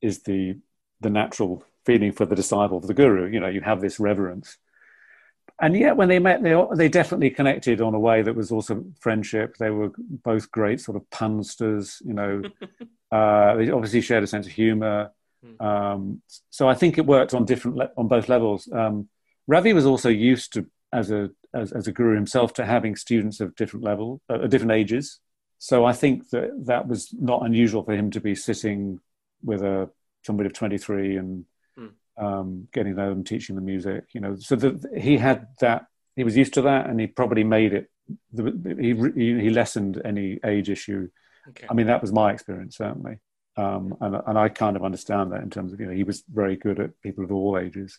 is 0.00 0.22
the 0.22 0.56
the 1.00 1.10
natural 1.10 1.64
feeling 1.84 2.12
for 2.12 2.26
the 2.26 2.36
disciple 2.36 2.78
of 2.78 2.86
the 2.86 2.94
guru. 2.94 3.26
You 3.26 3.40
know, 3.40 3.48
you 3.48 3.60
have 3.62 3.80
this 3.80 3.98
reverence, 3.98 4.56
and 5.60 5.76
yet 5.76 5.96
when 5.96 6.08
they 6.08 6.18
met, 6.18 6.42
they 6.42 6.54
they 6.74 6.88
definitely 6.88 7.30
connected 7.30 7.80
on 7.80 7.94
a 7.94 7.98
way 7.98 8.22
that 8.22 8.34
was 8.34 8.50
also 8.50 8.84
friendship. 8.98 9.56
They 9.56 9.70
were 9.70 9.92
both 9.98 10.50
great 10.50 10.80
sort 10.80 10.96
of 10.96 11.08
punsters. 11.10 12.02
You 12.04 12.14
know, 12.14 12.42
uh, 13.12 13.56
they 13.56 13.70
obviously 13.70 14.00
shared 14.00 14.24
a 14.24 14.26
sense 14.26 14.46
of 14.46 14.52
humor. 14.52 15.10
Um, 15.60 16.22
so 16.50 16.68
I 16.68 16.74
think 16.74 16.98
it 16.98 17.06
worked 17.06 17.34
on 17.34 17.44
different 17.44 17.76
le- 17.76 17.90
on 17.96 18.08
both 18.08 18.28
levels. 18.28 18.68
Um, 18.72 19.08
Ravi 19.46 19.72
was 19.72 19.86
also 19.86 20.08
used 20.08 20.54
to 20.54 20.66
as 20.92 21.10
a 21.10 21.30
as, 21.52 21.72
as 21.72 21.86
a 21.86 21.92
guru 21.92 22.14
himself 22.14 22.52
to 22.54 22.64
having 22.64 22.96
students 22.96 23.40
of 23.40 23.54
different 23.54 23.84
level, 23.84 24.20
uh, 24.28 24.38
different 24.46 24.72
ages. 24.72 25.20
So 25.58 25.84
I 25.84 25.92
think 25.92 26.30
that 26.30 26.50
that 26.66 26.88
was 26.88 27.12
not 27.12 27.44
unusual 27.44 27.84
for 27.84 27.94
him 27.94 28.10
to 28.10 28.20
be 28.20 28.34
sitting 28.34 29.00
with 29.42 29.62
a 29.62 29.88
somebody 30.24 30.46
of 30.46 30.52
23 30.54 31.16
and 31.16 31.44
getting 32.74 32.94
to 32.94 33.00
know 33.00 33.08
them, 33.10 33.24
teaching 33.24 33.56
them 33.56 33.64
music. 33.64 34.04
You 34.12 34.20
know, 34.20 34.36
so 34.36 34.56
that 34.56 35.00
he 35.00 35.16
had 35.16 35.46
that. 35.60 35.86
He 36.16 36.24
was 36.24 36.36
used 36.36 36.54
to 36.54 36.62
that, 36.62 36.86
and 36.88 37.00
he 37.00 37.06
probably 37.06 37.44
made 37.44 37.72
it. 37.72 37.90
He 38.36 38.94
he 39.14 39.40
he 39.40 39.50
lessened 39.50 40.00
any 40.04 40.38
age 40.44 40.68
issue. 40.68 41.08
Okay. 41.48 41.66
I 41.70 41.74
mean, 41.74 41.86
that 41.86 42.02
was 42.02 42.12
my 42.12 42.32
experience 42.32 42.76
certainly, 42.76 43.18
um, 43.56 43.96
and 44.00 44.16
and 44.26 44.38
I 44.38 44.48
kind 44.50 44.76
of 44.76 44.84
understand 44.84 45.32
that 45.32 45.42
in 45.42 45.50
terms 45.50 45.72
of 45.72 45.80
you 45.80 45.86
know 45.86 45.92
he 45.92 46.04
was 46.04 46.22
very 46.32 46.56
good 46.56 46.78
at 46.80 47.00
people 47.00 47.24
of 47.24 47.32
all 47.32 47.58
ages. 47.58 47.98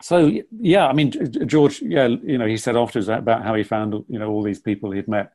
So 0.00 0.32
yeah, 0.52 0.86
I 0.86 0.92
mean 0.92 1.12
George, 1.46 1.82
yeah, 1.82 2.06
you 2.06 2.38
know, 2.38 2.46
he 2.46 2.56
said 2.56 2.76
afterwards 2.76 3.08
about 3.08 3.42
how 3.42 3.54
he 3.54 3.64
found 3.64 3.94
you 4.08 4.18
know 4.18 4.30
all 4.30 4.44
these 4.44 4.60
people 4.60 4.92
he'd 4.92 5.08
met 5.08 5.32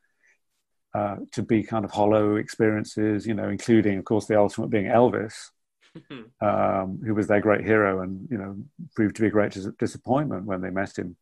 uh, 0.93 1.17
to 1.31 1.41
be 1.41 1.63
kind 1.63 1.85
of 1.85 1.91
hollow 1.91 2.35
experiences, 2.35 3.25
you 3.25 3.33
know, 3.33 3.49
including, 3.49 3.97
of 3.97 4.05
course, 4.05 4.27
the 4.27 4.37
ultimate 4.37 4.69
being 4.69 4.85
Elvis, 4.85 5.49
um, 6.41 7.01
who 7.05 7.13
was 7.13 7.27
their 7.27 7.41
great 7.41 7.65
hero 7.65 8.01
and, 8.01 8.27
you 8.29 8.37
know, 8.37 8.57
proved 8.95 9.15
to 9.15 9.21
be 9.21 9.27
a 9.27 9.31
great 9.31 9.51
dis- 9.51 9.67
disappointment 9.77 10.45
when 10.45 10.61
they 10.61 10.69
met 10.69 10.97
him. 10.97 11.15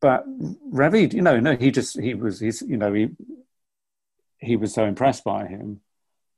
But 0.00 0.24
Ravi, 0.70 1.08
you 1.12 1.22
know, 1.22 1.40
no, 1.40 1.56
he 1.56 1.70
just, 1.70 1.98
he 1.98 2.14
was, 2.14 2.40
he's, 2.40 2.62
you 2.62 2.76
know, 2.76 2.92
he, 2.92 3.08
he 4.38 4.56
was 4.56 4.72
so 4.72 4.84
impressed 4.84 5.24
by 5.24 5.46
him. 5.46 5.80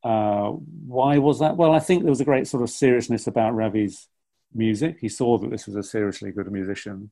Uh, 0.03 0.51
why 0.87 1.19
was 1.19 1.41
that? 1.41 1.57
Well, 1.57 1.73
I 1.73 1.79
think 1.79 2.03
there 2.03 2.11
was 2.11 2.23
a 2.23 2.25
great 2.25 2.47
sort 2.47 2.63
of 2.63 2.71
seriousness 2.71 3.27
about 3.27 3.55
Ravi's 3.55 4.09
music. 4.55 4.97
He 5.01 5.09
saw 5.09 5.39
that 5.39 5.51
this 5.51 5.67
was 5.67 5.77
a 5.77 5.83
seriously 5.83 6.33
good 6.33 6.51
musician. 6.51 7.11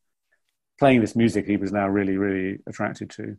Playing 0.79 1.01
this 1.01 1.17
music, 1.17 1.47
he 1.47 1.57
was 1.57 1.73
now 1.73 1.89
really, 1.89 2.17
really 2.17 2.61
attracted 2.67 3.11
to. 3.11 3.37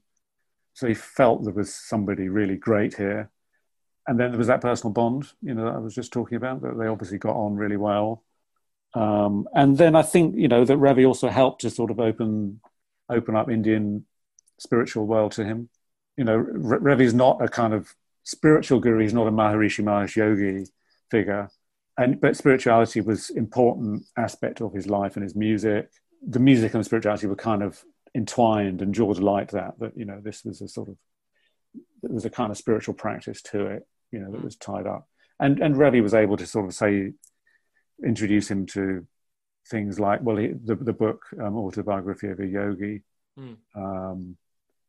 So 0.74 0.88
he 0.88 0.94
felt 0.94 1.44
there 1.44 1.54
was 1.54 1.74
somebody 1.74 2.30
really 2.30 2.58
great 2.58 2.96
here. 2.96 3.32
And 4.10 4.20
then 4.20 4.32
there 4.32 4.40
was 4.40 4.48
that 4.48 4.62
personal 4.62 4.92
bond, 4.92 5.32
you 5.40 5.54
know, 5.54 5.66
that 5.66 5.76
I 5.76 5.78
was 5.78 5.94
just 5.94 6.12
talking 6.12 6.36
about, 6.36 6.64
that 6.64 6.76
they 6.80 6.88
obviously 6.88 7.20
got 7.20 7.36
on 7.36 7.56
really 7.56 7.78
well. 7.78 8.24
Um, 8.96 9.48
and 9.54 9.78
then 9.78 9.96
I 9.96 10.02
think, 10.02 10.36
you 10.36 10.48
know, 10.48 10.66
that 10.66 10.78
Ravi 10.78 11.06
also 11.06 11.30
helped 11.30 11.62
to 11.62 11.70
sort 11.70 11.92
of 11.92 12.00
open 12.00 12.60
open 13.08 13.36
up 13.36 13.52
Indian 13.52 14.08
spiritual 14.58 15.06
world 15.06 15.34
to 15.34 15.46
him. 15.46 15.70
You 16.18 16.24
know, 16.24 16.38
Ravi 16.38 17.06
is 17.06 17.14
not 17.14 17.40
a 17.40 17.48
kind 17.48 17.72
of 17.72 17.94
spiritual 18.24 18.80
guru. 18.80 19.04
He's 19.04 19.14
not 19.14 19.28
a 19.28 19.32
Maharishi 19.32 19.84
Mahesh 19.84 20.16
Yogi 20.16 20.66
figure, 21.12 21.52
and 21.96 22.20
but 22.20 22.36
spirituality 22.36 23.02
was 23.02 23.30
important 23.30 24.08
aspect 24.18 24.60
of 24.60 24.74
his 24.74 24.88
life 24.88 25.18
and 25.18 25.24
his 25.24 25.36
music. 25.36 25.92
The 26.28 26.40
music 26.40 26.74
and 26.74 26.84
spirituality 26.84 27.28
were 27.28 27.36
kind 27.36 27.62
of 27.62 27.84
entwined, 28.16 28.82
and 28.82 28.96
George 28.96 29.20
liked 29.20 29.52
that. 29.52 29.78
That 29.78 29.96
you 29.96 30.06
know, 30.06 30.20
this 30.20 30.44
was 30.44 30.62
a 30.62 30.68
sort 30.68 30.90
of 30.90 30.98
there 32.02 32.12
was 32.12 32.26
a 32.26 32.32
kind 32.32 32.50
of 32.50 32.58
spiritual 32.58 32.96
practice 32.96 33.44
to 33.44 33.68
it. 33.68 33.88
You 34.12 34.20
know, 34.20 34.32
that 34.32 34.44
was 34.44 34.56
tied 34.56 34.88
up, 34.88 35.08
and 35.40 35.60
and 35.60 35.78
Ravi 35.78 36.02
was 36.02 36.14
able 36.14 36.38
to 36.38 36.46
sort 36.46 36.66
of 36.66 36.74
say 36.74 37.14
introduce 38.04 38.50
him 38.50 38.66
to 38.66 39.06
things 39.68 40.00
like 40.00 40.22
well 40.24 40.38
he, 40.38 40.48
the 40.48 40.76
the 40.76 40.94
book 40.94 41.26
um, 41.40 41.58
autobiography 41.58 42.30
of 42.30 42.40
a 42.40 42.48
yogi 42.48 43.04
mm. 43.38 43.58
um, 43.76 44.38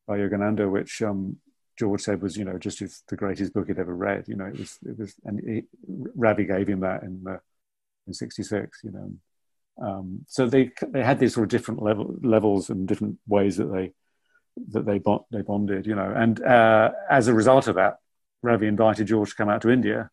by 0.06 0.18
Yogananda, 0.18 0.70
which 0.70 1.02
um, 1.02 1.36
George 1.78 2.02
said 2.02 2.20
was, 2.20 2.36
you 2.36 2.44
know, 2.44 2.58
just 2.58 2.82
the 3.08 3.16
greatest 3.16 3.54
book 3.54 3.68
he'd 3.68 3.78
ever 3.78 3.94
read. 3.94 4.24
You 4.28 4.36
know, 4.36 4.44
it 4.44 4.58
was, 4.58 4.78
it 4.84 4.98
was, 4.98 5.14
and 5.24 5.40
he, 5.40 5.62
Ravi 6.14 6.44
gave 6.44 6.68
him 6.68 6.80
that 6.80 7.02
in 7.02 7.22
the, 7.24 7.40
in 8.06 8.12
'66. 8.12 8.80
You 8.84 8.90
know, 8.90 9.86
um, 9.86 10.26
so 10.28 10.46
they 10.46 10.72
they 10.88 11.02
had 11.02 11.18
these 11.18 11.32
sort 11.32 11.44
of 11.44 11.48
different 11.48 11.82
level, 11.82 12.16
levels 12.22 12.68
and 12.68 12.86
different 12.86 13.18
ways 13.26 13.56
that 13.56 13.72
they 13.72 13.92
that 14.72 14.84
they 14.84 14.98
bond, 14.98 15.22
they 15.30 15.40
bonded. 15.40 15.86
You 15.86 15.94
know, 15.94 16.12
and 16.14 16.42
uh, 16.42 16.90
as 17.08 17.28
a 17.28 17.34
result 17.34 17.66
of 17.66 17.76
that, 17.76 17.99
Ravi 18.42 18.66
invited 18.66 19.06
George 19.06 19.30
to 19.30 19.36
come 19.36 19.48
out 19.48 19.62
to 19.62 19.70
India 19.70 20.10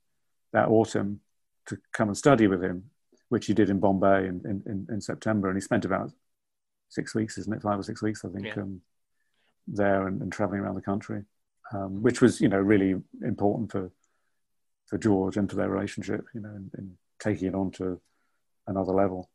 that 0.54 0.68
autumn 0.68 1.22
to 1.68 1.78
come 1.94 2.08
and 2.10 2.18
study 2.18 2.48
with 2.48 2.64
him, 2.64 2.90
which 3.30 3.48
he 3.48 3.54
did 3.54 3.70
in 3.70 3.80
Bombay 3.80 4.28
in, 4.28 4.64
in, 4.66 4.88
in 4.90 5.02
September, 5.02 5.50
and 5.50 5.58
he 5.58 5.62
spent 5.62 5.86
about 5.86 6.12
six 6.90 7.14
weeks, 7.14 7.38
isn't 7.38 7.54
it? 7.54 7.62
Five 7.62 7.80
or 7.80 7.84
six 7.84 8.02
weeks, 8.02 8.24
I 8.24 8.30
think, 8.30 8.46
yeah. 8.46 8.62
um, 8.62 8.82
there 9.68 10.08
and, 10.08 10.22
and 10.22 10.32
traveling 10.32 10.62
around 10.62 10.76
the 10.76 10.82
country 10.82 11.24
um, 11.74 12.02
which 12.02 12.22
was 12.22 12.40
you 12.42 12.48
know 12.48 12.60
really 12.60 12.96
important 13.24 13.72
for 13.72 13.92
for 14.86 14.98
George 14.98 15.36
and 15.36 15.50
for 15.50 15.58
their 15.58 15.70
relationship, 15.70 16.26
you 16.34 16.42
know, 16.42 16.50
and, 16.50 16.98
taking 17.20 17.48
it 17.48 17.56
on 17.56 17.72
to 17.72 18.00
another 18.68 18.94
level. 18.94 19.28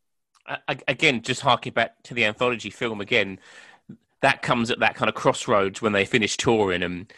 Again, 0.87 1.21
just 1.21 1.41
harking 1.41 1.73
back 1.73 2.01
to 2.03 2.13
the 2.13 2.23
anthology 2.23 2.69
film 2.69 3.01
again, 3.01 3.39
that 4.21 4.41
comes 4.41 4.71
at 4.71 4.79
that 4.79 4.95
kind 4.95 5.09
of 5.09 5.15
crossroads 5.15 5.81
when 5.81 5.91
they 5.91 6.05
finish 6.05 6.37
touring 6.37 6.81
and 6.81 7.11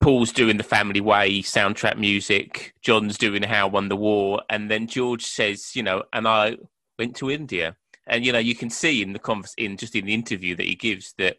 Paul's 0.00 0.32
doing 0.32 0.56
the 0.56 0.62
Family 0.62 1.00
Way 1.00 1.42
soundtrack 1.42 1.98
music, 1.98 2.74
John's 2.80 3.18
doing 3.18 3.42
How 3.42 3.68
Won 3.68 3.88
the 3.88 3.96
War, 3.96 4.42
and 4.48 4.70
then 4.70 4.86
George 4.86 5.24
says, 5.24 5.74
you 5.74 5.82
know, 5.82 6.04
and 6.12 6.28
I 6.28 6.56
went 6.98 7.16
to 7.16 7.30
India, 7.30 7.76
and 8.06 8.24
you 8.24 8.32
know, 8.32 8.38
you 8.38 8.54
can 8.54 8.70
see 8.70 9.02
in 9.02 9.12
the 9.12 9.18
convers- 9.18 9.54
in 9.58 9.76
just 9.76 9.96
in 9.96 10.06
the 10.06 10.14
interview 10.14 10.54
that 10.56 10.66
he 10.66 10.76
gives 10.76 11.14
that 11.18 11.38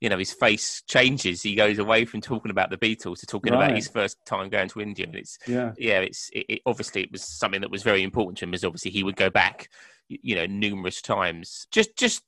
you 0.00 0.08
know 0.08 0.18
his 0.18 0.32
face 0.32 0.82
changes. 0.86 1.42
He 1.42 1.54
goes 1.54 1.78
away 1.78 2.04
from 2.04 2.20
talking 2.20 2.50
about 2.50 2.70
the 2.70 2.76
Beatles 2.76 3.20
to 3.20 3.26
talking 3.26 3.52
right. 3.52 3.64
about 3.64 3.76
his 3.76 3.88
first 3.88 4.18
time 4.26 4.48
going 4.50 4.68
to 4.68 4.80
India. 4.80 5.06
And 5.06 5.14
it's 5.14 5.38
yeah, 5.46 5.72
yeah. 5.78 6.00
It's 6.00 6.28
it, 6.32 6.46
it, 6.48 6.62
obviously 6.66 7.02
it 7.02 7.12
was 7.12 7.22
something 7.22 7.62
that 7.62 7.70
was 7.70 7.82
very 7.82 8.02
important 8.02 8.38
to 8.38 8.44
him. 8.44 8.54
As 8.54 8.64
obviously 8.64 8.90
he 8.90 9.02
would 9.02 9.16
go 9.16 9.30
back, 9.30 9.70
you 10.08 10.34
know, 10.34 10.46
numerous 10.46 11.00
times. 11.00 11.66
Just 11.70 11.96
just 11.96 12.22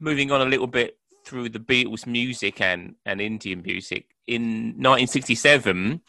moving 0.00 0.32
on 0.32 0.40
a 0.40 0.44
little 0.44 0.66
bit 0.66 0.98
through 1.24 1.48
the 1.48 1.58
Beatles 1.58 2.06
music 2.06 2.60
and 2.60 2.94
and 3.04 3.20
Indian 3.20 3.62
music 3.62 4.06
in 4.26 4.74
1967 4.76 6.00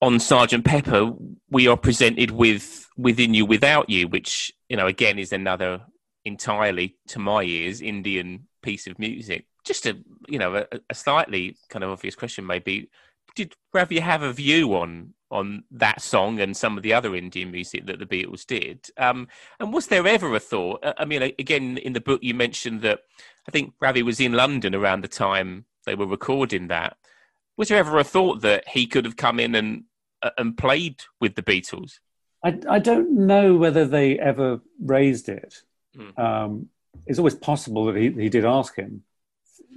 on 0.00 0.20
Sergeant 0.20 0.64
Pepper, 0.64 1.12
we 1.50 1.66
are 1.66 1.76
presented 1.76 2.30
with 2.30 2.88
Within 2.96 3.34
You 3.34 3.44
Without 3.44 3.90
You, 3.90 4.08
which 4.08 4.52
you 4.68 4.76
know 4.76 4.86
again 4.86 5.18
is 5.18 5.32
another 5.32 5.80
entirely 6.24 6.96
to 7.08 7.18
my 7.18 7.42
ears 7.42 7.80
Indian 7.80 8.46
piece 8.60 8.86
of 8.86 8.98
music 8.98 9.46
just 9.64 9.86
a 9.86 9.96
you 10.28 10.38
know 10.38 10.56
a, 10.56 10.66
a, 10.90 10.94
slightly 10.94 11.56
kind 11.70 11.84
of 11.84 11.90
obvious 11.90 12.16
question 12.16 12.44
maybe 12.44 12.90
did 13.38 13.54
Ravi 13.72 14.00
have 14.00 14.22
a 14.22 14.32
view 14.32 14.74
on 14.74 15.14
on 15.30 15.62
that 15.70 16.00
song 16.00 16.40
and 16.40 16.56
some 16.56 16.76
of 16.76 16.82
the 16.82 16.92
other 16.92 17.14
Indian 17.14 17.50
music 17.50 17.86
that 17.86 17.98
the 17.98 18.06
Beatles 18.06 18.46
did? 18.46 18.90
Um, 18.96 19.28
and 19.60 19.72
was 19.72 19.86
there 19.86 20.06
ever 20.06 20.34
a 20.34 20.40
thought? 20.40 20.82
I 20.98 21.04
mean, 21.04 21.22
again, 21.22 21.76
in 21.76 21.92
the 21.92 22.00
book 22.00 22.20
you 22.22 22.34
mentioned 22.34 22.80
that 22.80 23.00
I 23.48 23.50
think 23.50 23.74
Ravi 23.80 24.02
was 24.02 24.20
in 24.20 24.32
London 24.32 24.74
around 24.74 25.02
the 25.02 25.08
time 25.08 25.64
they 25.86 25.94
were 25.94 26.06
recording 26.06 26.68
that. 26.68 26.96
Was 27.56 27.68
there 27.68 27.78
ever 27.78 27.98
a 27.98 28.04
thought 28.04 28.42
that 28.42 28.68
he 28.68 28.86
could 28.86 29.04
have 29.04 29.16
come 29.16 29.40
in 29.40 29.54
and 29.54 29.84
uh, 30.22 30.30
and 30.36 30.56
played 30.56 31.00
with 31.20 31.34
the 31.34 31.42
Beatles? 31.42 31.98
I, 32.44 32.58
I 32.68 32.78
don't 32.78 33.26
know 33.26 33.56
whether 33.56 33.84
they 33.84 34.18
ever 34.18 34.60
raised 34.80 35.28
it. 35.28 35.62
Mm. 35.96 36.18
Um, 36.18 36.68
it's 37.06 37.18
always 37.18 37.34
possible 37.34 37.86
that 37.86 37.96
he, 37.96 38.10
he 38.10 38.28
did 38.28 38.44
ask 38.44 38.76
him 38.76 39.02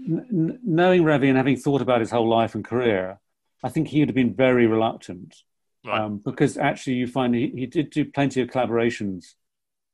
n- 0.08 0.60
knowing 0.64 1.04
Ravi 1.04 1.30
and 1.30 1.38
having 1.38 1.58
thought 1.58 1.82
about 1.82 2.00
his 2.00 2.12
whole 2.12 2.28
life 2.28 2.56
and 2.56 2.64
career, 2.66 3.20
I 3.64 3.70
think 3.70 3.88
he 3.88 4.00
would 4.00 4.10
have 4.10 4.16
been 4.16 4.34
very 4.34 4.68
reluctant. 4.68 5.36
Right. 5.86 6.00
Um, 6.00 6.22
because 6.24 6.58
actually, 6.58 6.98
you 6.98 7.08
find 7.08 7.34
he, 7.34 7.52
he 7.56 7.66
did 7.66 7.90
do 7.90 8.06
plenty 8.06 8.42
of 8.42 8.50
collaborations 8.50 9.34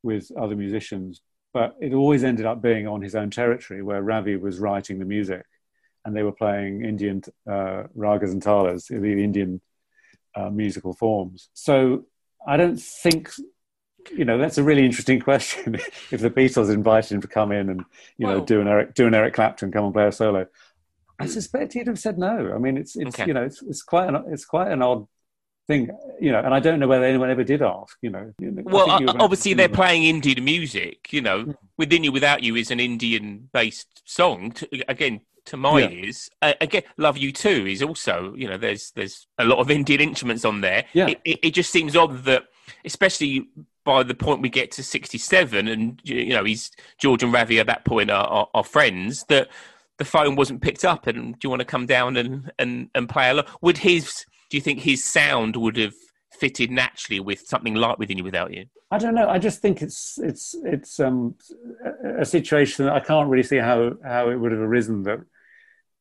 with 0.03 0.31
other 0.37 0.55
musicians, 0.55 1.21
but 1.53 1.75
it 1.81 1.93
always 1.93 2.23
ended 2.23 2.45
up 2.45 2.61
being 2.61 2.87
on 2.87 3.01
his 3.01 3.15
own 3.15 3.29
territory 3.29 3.81
where 3.81 4.01
Ravi 4.01 4.35
was 4.35 4.59
writing 4.59 4.99
the 4.99 5.05
music 5.05 5.45
and 6.05 6.15
they 6.15 6.23
were 6.23 6.31
playing 6.31 6.83
Indian 6.83 7.23
uh, 7.49 7.83
ragas 7.97 8.31
and 8.31 8.41
talas, 8.41 8.87
the 8.87 9.23
Indian 9.23 9.61
uh, 10.35 10.49
musical 10.49 10.93
forms. 10.93 11.49
So 11.53 12.05
I 12.47 12.57
don't 12.57 12.79
think 12.79 13.31
you 14.15 14.25
know, 14.25 14.37
that's 14.37 14.57
a 14.57 14.63
really 14.63 14.85
interesting 14.85 15.19
question. 15.31 15.75
if 16.11 16.21
the 16.21 16.29
Beatles 16.29 16.71
invited 16.71 17.11
him 17.11 17.21
to 17.21 17.27
come 17.27 17.51
in 17.51 17.69
and 17.69 17.83
you 18.17 18.25
know 18.25 18.43
do 18.43 18.61
an 18.61 18.67
Eric 18.67 18.93
do 18.93 19.07
an 19.07 19.13
Eric 19.13 19.33
Clapton, 19.33 19.71
come 19.71 19.85
and 19.85 19.93
play 19.93 20.07
a 20.07 20.11
solo, 20.11 20.47
I 21.19 21.25
suspect 21.25 21.73
he'd 21.73 21.87
have 21.87 21.99
said 21.99 22.17
no. 22.17 22.53
I 22.53 22.57
mean, 22.57 22.77
it's 22.77 22.95
it's 22.95 23.19
okay. 23.19 23.27
you 23.27 23.33
know 23.33 23.43
it's 23.43 23.61
it's 23.61 23.83
quite 23.83 24.07
an 24.07 24.23
it's 24.29 24.45
quite 24.45 24.71
an 24.71 24.81
odd 24.81 25.07
thing, 25.67 25.89
you 26.19 26.31
know, 26.31 26.39
and 26.39 26.53
I 26.53 26.59
don't 26.59 26.79
know 26.79 26.87
whether 26.87 27.03
anyone 27.03 27.29
ever 27.29 27.43
did 27.43 27.61
ask, 27.61 27.97
you 28.01 28.09
know. 28.09 28.33
Well, 28.39 28.89
obviously 29.21 29.53
they're 29.53 29.69
playing 29.69 30.03
Indian 30.03 30.43
music, 30.43 31.11
you 31.11 31.21
know. 31.21 31.43
Hmm. 31.43 31.51
Within 31.77 32.03
You 32.03 32.11
Without 32.11 32.41
You 32.41 32.55
is 32.55 32.71
an 32.71 32.79
Indian-based 32.79 34.01
song. 34.05 34.51
To, 34.53 34.89
again, 34.89 35.21
to 35.45 35.57
my 35.57 35.81
yeah. 35.81 35.89
ears, 35.89 36.29
uh, 36.41 36.53
again, 36.59 36.83
Love 36.97 37.17
You 37.17 37.31
Too 37.31 37.67
is 37.67 37.83
also, 37.83 38.33
you 38.35 38.47
know, 38.47 38.57
there's 38.57 38.91
there's 38.91 39.27
a 39.37 39.45
lot 39.45 39.59
of 39.59 39.69
Indian 39.69 40.01
instruments 40.01 40.45
on 40.45 40.61
there. 40.61 40.85
Yeah. 40.93 41.07
It, 41.07 41.21
it, 41.23 41.39
it 41.43 41.51
just 41.51 41.71
seems 41.71 41.95
odd 41.95 42.23
that, 42.23 42.45
especially 42.85 43.47
by 43.83 44.03
the 44.03 44.15
point 44.15 44.41
we 44.41 44.49
get 44.49 44.69
to 44.69 44.83
67 44.83 45.65
and 45.69 46.01
you 46.03 46.33
know 46.33 46.43
he's 46.43 46.71
george 46.99 47.23
and 47.23 47.31
ravi 47.31 47.57
at 47.57 47.67
that 47.67 47.85
point 47.85 48.11
are, 48.11 48.27
are, 48.27 48.49
are, 48.53 48.63
friends 48.65 49.23
that 49.29 49.47
the 49.95 50.03
phone 50.03 50.35
wasn't 50.35 50.61
picked 50.61 50.83
up 50.83 51.07
and 51.07 51.39
do 51.39 51.45
you 51.45 51.49
want 51.49 51.61
to 51.61 51.65
come 51.65 51.85
down 51.85 52.17
and 52.17 52.51
and, 52.59 52.89
and 52.93 53.07
play 53.07 53.29
along 53.29 53.45
would 53.61 53.77
his 53.77 54.25
do 54.49 54.57
you 54.57 54.61
think 54.61 54.79
his 54.79 55.03
sound 55.03 55.55
would 55.55 55.77
have 55.77 55.93
fitted 56.31 56.69
naturally 56.69 57.19
with 57.19 57.39
something 57.47 57.73
like 57.73 57.97
within 57.97 58.17
you 58.17 58.23
without 58.23 58.53
you 58.53 58.65
i 58.91 58.97
don't 58.97 59.15
know 59.15 59.27
i 59.27 59.39
just 59.39 59.59
think 59.61 59.81
it's 59.81 60.19
it's 60.19 60.55
it's 60.63 60.99
um 60.99 61.35
a 62.19 62.25
situation 62.25 62.85
that 62.85 62.93
i 62.93 62.99
can't 62.99 63.29
really 63.29 63.43
see 63.43 63.57
how 63.57 63.93
how 64.03 64.29
it 64.29 64.35
would 64.35 64.51
have 64.51 64.61
arisen 64.61 65.03
that 65.03 65.19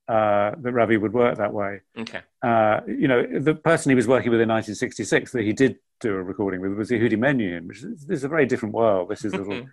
uh, 0.08 0.52
that 0.60 0.72
Ravi 0.72 0.96
would 0.96 1.12
work 1.12 1.36
that 1.38 1.52
way. 1.52 1.80
Okay. 1.98 2.20
Uh, 2.42 2.80
you 2.86 3.08
know, 3.08 3.26
the 3.40 3.54
person 3.54 3.90
he 3.90 3.96
was 3.96 4.06
working 4.06 4.30
with 4.30 4.40
in 4.40 4.48
1966 4.48 5.32
that 5.32 5.42
he 5.42 5.52
did 5.52 5.78
do 6.00 6.14
a 6.14 6.22
recording 6.22 6.60
with 6.60 6.74
was 6.74 6.90
Yehudi 6.90 7.16
Menuhin, 7.16 7.66
which 7.66 7.82
is, 7.82 8.04
this 8.04 8.18
is 8.18 8.24
a 8.24 8.28
very 8.28 8.46
different 8.46 8.74
world. 8.74 9.08
This 9.08 9.24
is 9.24 9.34
little 9.34 9.66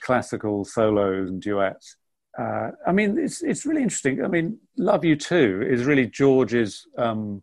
classical 0.00 0.64
solos 0.64 1.28
and 1.28 1.42
duets. 1.42 1.96
Uh, 2.38 2.70
I 2.86 2.92
mean, 2.92 3.18
it's 3.18 3.42
it's 3.42 3.66
really 3.66 3.82
interesting. 3.82 4.24
I 4.24 4.28
mean, 4.28 4.58
"Love 4.76 5.04
You 5.04 5.16
Too" 5.16 5.66
is 5.68 5.84
really 5.84 6.06
George's. 6.06 6.86
Um, 6.96 7.42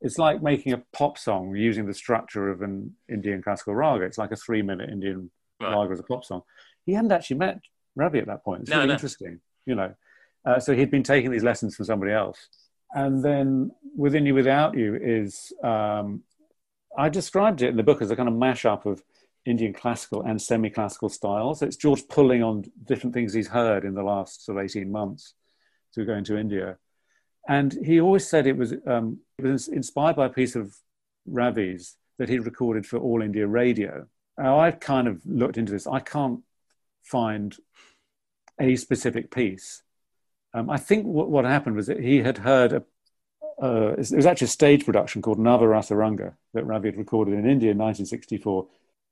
it's 0.00 0.18
like 0.18 0.42
making 0.42 0.72
a 0.72 0.82
pop 0.92 1.18
song 1.18 1.54
using 1.56 1.86
the 1.86 1.94
structure 1.94 2.50
of 2.50 2.62
an 2.62 2.94
Indian 3.08 3.42
classical 3.42 3.74
raga. 3.74 4.04
It's 4.04 4.18
like 4.18 4.32
a 4.32 4.36
three-minute 4.36 4.90
Indian 4.90 5.30
right. 5.60 5.72
raga 5.72 5.92
as 5.92 6.00
a 6.00 6.04
pop 6.04 6.24
song. 6.24 6.42
He 6.86 6.92
hadn't 6.92 7.12
actually 7.12 7.38
met 7.38 7.60
Ravi 7.96 8.20
at 8.20 8.26
that 8.26 8.44
point. 8.44 8.62
It's 8.62 8.70
no, 8.70 8.76
really 8.76 8.88
no. 8.88 8.94
interesting, 8.94 9.40
you 9.66 9.74
know. 9.74 9.94
Uh, 10.44 10.60
so 10.60 10.74
he'd 10.74 10.90
been 10.90 11.02
taking 11.02 11.30
these 11.30 11.42
lessons 11.42 11.76
from 11.76 11.84
somebody 11.84 12.12
else. 12.12 12.48
and 12.94 13.22
then 13.24 13.70
Within 13.96 14.24
You, 14.24 14.34
Without 14.34 14.76
You 14.76 14.94
is, 14.94 15.52
um, 15.62 16.22
I 16.96 17.08
described 17.08 17.62
it 17.62 17.68
in 17.68 17.76
the 17.76 17.82
book 17.82 18.00
as 18.00 18.10
a 18.10 18.16
kind 18.16 18.28
of 18.28 18.34
mashup 18.34 18.86
of 18.86 19.02
Indian 19.44 19.72
classical 19.72 20.22
and 20.22 20.40
semi 20.40 20.70
classical 20.70 21.08
styles. 21.08 21.60
It's 21.62 21.76
George 21.76 22.06
pulling 22.08 22.42
on 22.42 22.64
different 22.84 23.14
things 23.14 23.32
he's 23.32 23.48
heard 23.48 23.84
in 23.84 23.94
the 23.94 24.02
last 24.02 24.44
sort 24.44 24.58
of 24.58 24.64
18 24.64 24.90
months 24.90 25.34
to 25.94 26.04
going 26.04 26.24
to 26.24 26.38
India. 26.38 26.76
And 27.48 27.72
he 27.84 28.00
always 28.00 28.28
said 28.28 28.46
it 28.46 28.58
was, 28.58 28.74
um, 28.86 29.20
it 29.38 29.44
was 29.44 29.68
inspired 29.68 30.16
by 30.16 30.26
a 30.26 30.30
piece 30.30 30.54
of 30.54 30.76
Ravi's 31.26 31.96
that 32.18 32.28
he 32.28 32.38
recorded 32.38 32.86
for 32.86 32.98
All 32.98 33.22
India 33.22 33.46
Radio. 33.46 34.06
Now, 34.36 34.58
I've 34.58 34.80
kind 34.80 35.08
of 35.08 35.22
looked 35.24 35.56
into 35.56 35.72
this. 35.72 35.86
I 35.86 36.00
can't 36.00 36.42
find 37.02 37.56
a 38.60 38.76
specific 38.76 39.30
piece. 39.30 39.82
Um, 40.52 40.68
I 40.68 40.76
think 40.76 41.06
what, 41.06 41.30
what 41.30 41.44
happened 41.44 41.76
was 41.76 41.86
that 41.86 42.00
he 42.00 42.18
had 42.18 42.38
heard 42.38 42.72
a, 42.72 42.84
uh, 43.62 43.92
it 43.92 44.12
was 44.12 44.26
actually 44.26 44.44
a 44.44 44.48
stage 44.48 44.84
production 44.84 45.22
called 45.22 45.38
Navarasaranga 45.38 46.34
that 46.54 46.64
Ravi 46.64 46.88
had 46.88 46.98
recorded 46.98 47.34
in 47.34 47.48
India 47.48 47.72
in 47.72 47.78
1964. 47.78 48.66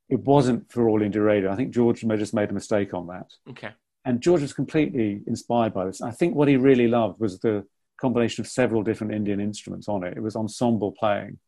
It 0.09 0.21
wasn't 0.21 0.71
for 0.71 0.89
All 0.89 1.03
India 1.03 1.23
Radio. 1.23 1.51
I 1.51 1.57
think 1.57 1.73
George 1.75 2.05
may 2.05 2.17
just 2.17 2.35
made 2.35 2.51
a 2.51 2.55
mistake 2.55 2.95
on 2.95 3.07
that. 3.09 3.33
Okay. 3.49 3.71
And 4.05 4.21
George 4.21 4.43
was 4.43 4.53
completely 4.53 5.23
inspired 5.27 5.75
by 5.75 5.87
this. 5.87 6.01
I 6.01 6.13
think 6.13 6.37
what 6.37 6.49
he 6.49 6.57
really 6.57 6.87
loved 6.87 7.19
was 7.19 7.41
the 7.41 7.67
combination 7.99 8.43
of 8.43 8.49
several 8.49 8.83
different 8.83 9.15
Indian 9.15 9.41
instruments 9.41 9.89
on 9.89 10.05
it. 10.05 10.17
It 10.17 10.23
was 10.23 10.37
ensemble 10.37 10.93
playing. 10.93 11.39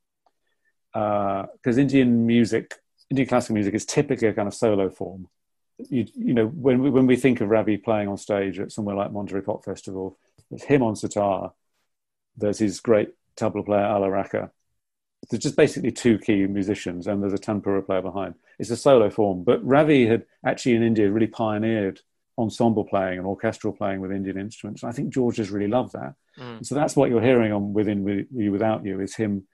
Because 0.92 1.78
uh, 1.78 1.80
Indian 1.80 2.26
music, 2.26 2.74
Indian 3.10 3.28
classical 3.28 3.54
music 3.54 3.74
is 3.74 3.84
typically 3.84 4.28
a 4.28 4.32
kind 4.32 4.48
of 4.48 4.54
solo 4.54 4.88
form. 4.88 5.28
You, 5.78 6.06
you 6.14 6.34
know, 6.34 6.46
when 6.46 6.82
we, 6.82 6.90
when 6.90 7.06
we 7.06 7.16
think 7.16 7.40
of 7.40 7.48
Ravi 7.48 7.76
playing 7.76 8.08
on 8.08 8.16
stage 8.16 8.58
at 8.58 8.72
somewhere 8.72 8.96
like 8.96 9.12
Monterey 9.12 9.42
Pop 9.42 9.64
Festival, 9.64 10.18
it's 10.50 10.64
him 10.64 10.82
on 10.82 10.96
sitar, 10.96 11.52
there's 12.36 12.58
his 12.58 12.80
great 12.80 13.10
tabla 13.36 13.64
player, 13.64 13.84
Ala 13.84 14.08
Rakha. 14.08 14.50
There's 15.28 15.42
just 15.42 15.56
basically 15.56 15.92
two 15.92 16.18
key 16.18 16.46
musicians, 16.46 17.06
and 17.06 17.22
there's 17.22 17.32
a 17.32 17.38
tanpura 17.38 17.84
player 17.84 18.02
behind. 18.02 18.34
It's 18.58 18.70
a 18.70 18.76
solo 18.76 19.10
form, 19.10 19.44
but 19.44 19.64
Ravi 19.64 20.06
had 20.06 20.24
actually 20.44 20.74
in 20.74 20.82
India 20.82 21.10
really 21.10 21.26
pioneered 21.26 22.00
ensemble 22.38 22.84
playing 22.84 23.18
and 23.18 23.26
orchestral 23.26 23.72
playing 23.72 24.00
with 24.00 24.12
Indian 24.12 24.38
instruments. 24.38 24.84
I 24.84 24.92
think 24.92 25.12
George 25.12 25.36
has 25.38 25.50
really 25.50 25.66
loved 25.66 25.92
that. 25.92 26.14
Mm. 26.38 26.64
So 26.64 26.74
that's 26.74 26.94
what 26.94 27.10
you're 27.10 27.22
hearing 27.22 27.52
on 27.52 27.72
Within 27.72 28.26
You 28.34 28.52
Without 28.52 28.84
You 28.84 29.00
is 29.00 29.16
him. 29.16 29.46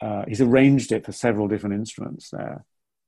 Uh, 0.00 0.24
he's 0.26 0.40
arranged 0.40 0.92
it 0.92 1.04
for 1.04 1.12
several 1.12 1.48
different 1.48 1.74
instruments 1.74 2.30
there, 2.30 2.64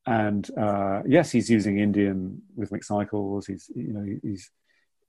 and 0.07 0.49
uh, 0.59 1.03
yes, 1.07 1.31
he's 1.31 1.49
using 1.49 1.79
Indian 1.79 2.43
rhythmic 2.57 2.85
cycles. 2.85 3.47
He's 3.47 3.71
you 3.75 3.93
know 3.93 4.19
he's 4.23 4.51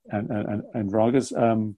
and 0.08 0.30
and, 0.30 0.62
and 0.74 0.92
ragas. 0.92 1.36
Um, 1.36 1.76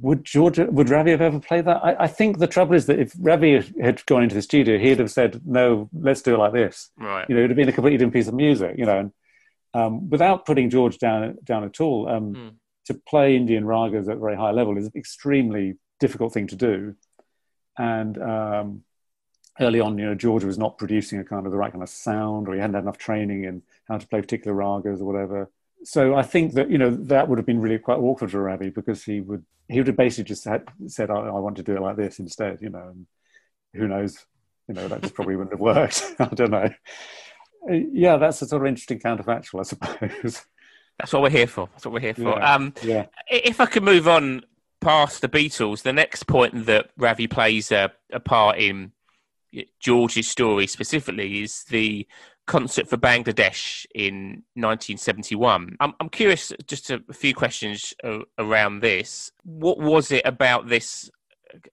would 0.00 0.24
George 0.24 0.58
would 0.58 0.88
Ravi 0.88 1.10
have 1.10 1.20
ever 1.20 1.38
played 1.38 1.66
that? 1.66 1.84
I, 1.84 2.04
I, 2.04 2.06
think 2.06 2.38
the 2.38 2.46
trouble 2.46 2.74
is 2.74 2.86
that 2.86 2.98
if 2.98 3.12
Ravi 3.18 3.60
had 3.80 4.04
gone 4.06 4.22
into 4.22 4.34
the 4.34 4.42
studio, 4.42 4.78
he'd 4.78 4.98
have 4.98 5.10
said, 5.10 5.42
"No, 5.44 5.90
let's 5.92 6.22
do 6.22 6.34
it 6.34 6.38
like 6.38 6.54
this." 6.54 6.90
Right. 6.96 7.28
You 7.28 7.34
know, 7.34 7.40
it'd 7.40 7.50
have 7.50 7.56
been 7.56 7.68
a 7.68 7.72
completely 7.72 7.98
different 7.98 8.14
piece 8.14 8.28
of 8.28 8.34
music. 8.34 8.76
You 8.78 8.86
know, 8.86 8.98
and 8.98 9.12
um, 9.74 10.10
without 10.10 10.46
putting 10.46 10.70
George 10.70 10.98
down 10.98 11.38
down 11.44 11.64
at 11.64 11.80
all. 11.80 12.08
Um, 12.08 12.34
mm. 12.34 12.54
To 12.86 12.94
play 12.94 13.36
Indian 13.36 13.62
ragas 13.62 14.08
at 14.08 14.16
a 14.16 14.20
very 14.20 14.34
high 14.34 14.50
level 14.50 14.76
is 14.76 14.86
an 14.86 14.92
extremely 14.96 15.76
difficult 16.00 16.34
thing 16.34 16.48
to 16.48 16.56
do, 16.56 16.96
and 17.78 18.20
um, 18.20 18.82
early 19.60 19.78
on, 19.80 19.98
you 19.98 20.06
know, 20.06 20.16
George 20.16 20.42
was 20.42 20.58
not 20.58 20.78
producing 20.78 21.20
a 21.20 21.24
kind 21.24 21.46
of 21.46 21.52
the 21.52 21.58
right 21.58 21.70
kind 21.70 21.84
of 21.84 21.88
sound, 21.88 22.48
or 22.48 22.54
he 22.54 22.60
hadn't 22.60 22.74
had 22.74 22.82
enough 22.82 22.98
training 22.98 23.44
in 23.44 23.62
how 23.88 23.98
to 23.98 24.06
play 24.08 24.20
particular 24.20 24.56
ragas 24.56 25.00
or 25.00 25.04
whatever. 25.04 25.48
So 25.84 26.14
I 26.14 26.22
think 26.22 26.54
that 26.54 26.70
you 26.70 26.78
know 26.78 26.90
that 26.90 27.28
would 27.28 27.38
have 27.38 27.46
been 27.46 27.60
really 27.60 27.78
quite 27.78 27.98
awkward 27.98 28.30
for 28.30 28.42
Ravi 28.42 28.70
because 28.70 29.04
he 29.04 29.20
would 29.20 29.44
he 29.68 29.78
would 29.78 29.86
have 29.88 29.96
basically 29.96 30.24
just 30.28 30.44
had, 30.44 30.68
said, 30.86 31.10
I, 31.10 31.14
"I 31.14 31.38
want 31.38 31.56
to 31.56 31.62
do 31.62 31.76
it 31.76 31.82
like 31.82 31.96
this 31.96 32.18
instead," 32.18 32.60
you 32.60 32.70
know, 32.70 32.88
and 32.88 33.06
who 33.74 33.88
knows, 33.88 34.24
you 34.68 34.74
know, 34.74 34.86
that 34.88 35.02
just 35.02 35.14
probably 35.14 35.36
wouldn't 35.36 35.54
have 35.54 35.60
worked. 35.60 36.14
I 36.18 36.26
don't 36.26 36.50
know. 36.50 36.68
Uh, 37.68 37.74
yeah, 37.92 38.16
that's 38.16 38.42
a 38.42 38.46
sort 38.46 38.62
of 38.62 38.68
interesting 38.68 38.98
counterfactual, 38.98 39.60
I 39.60 39.62
suppose. 39.62 40.44
That's 40.98 41.12
what 41.12 41.22
we're 41.22 41.30
here 41.30 41.46
for. 41.46 41.68
That's 41.72 41.84
what 41.84 41.94
we're 41.94 42.00
here 42.00 42.14
for. 42.14 42.38
Yeah, 42.38 42.54
um, 42.54 42.74
yeah. 42.82 43.06
If 43.28 43.60
I 43.60 43.66
could 43.66 43.82
move 43.82 44.06
on 44.06 44.42
past 44.80 45.20
the 45.20 45.28
Beatles, 45.28 45.82
the 45.82 45.92
next 45.92 46.26
point 46.26 46.66
that 46.66 46.90
Ravi 46.96 47.26
plays 47.26 47.72
a, 47.72 47.92
a 48.12 48.20
part 48.20 48.58
in 48.58 48.92
George's 49.80 50.28
story 50.28 50.66
specifically 50.66 51.42
is 51.42 51.64
the 51.64 52.06
concert 52.46 52.88
for 52.88 52.96
Bangladesh 52.96 53.86
in 53.94 54.42
1971. 54.54 55.76
I'm, 55.80 55.94
I'm 56.00 56.08
curious, 56.08 56.52
just 56.66 56.90
a, 56.90 57.02
a 57.08 57.12
few 57.12 57.34
questions 57.34 57.94
around 58.38 58.80
this. 58.80 59.30
What 59.44 59.78
was 59.78 60.10
it 60.10 60.22
about 60.24 60.68
this 60.68 61.10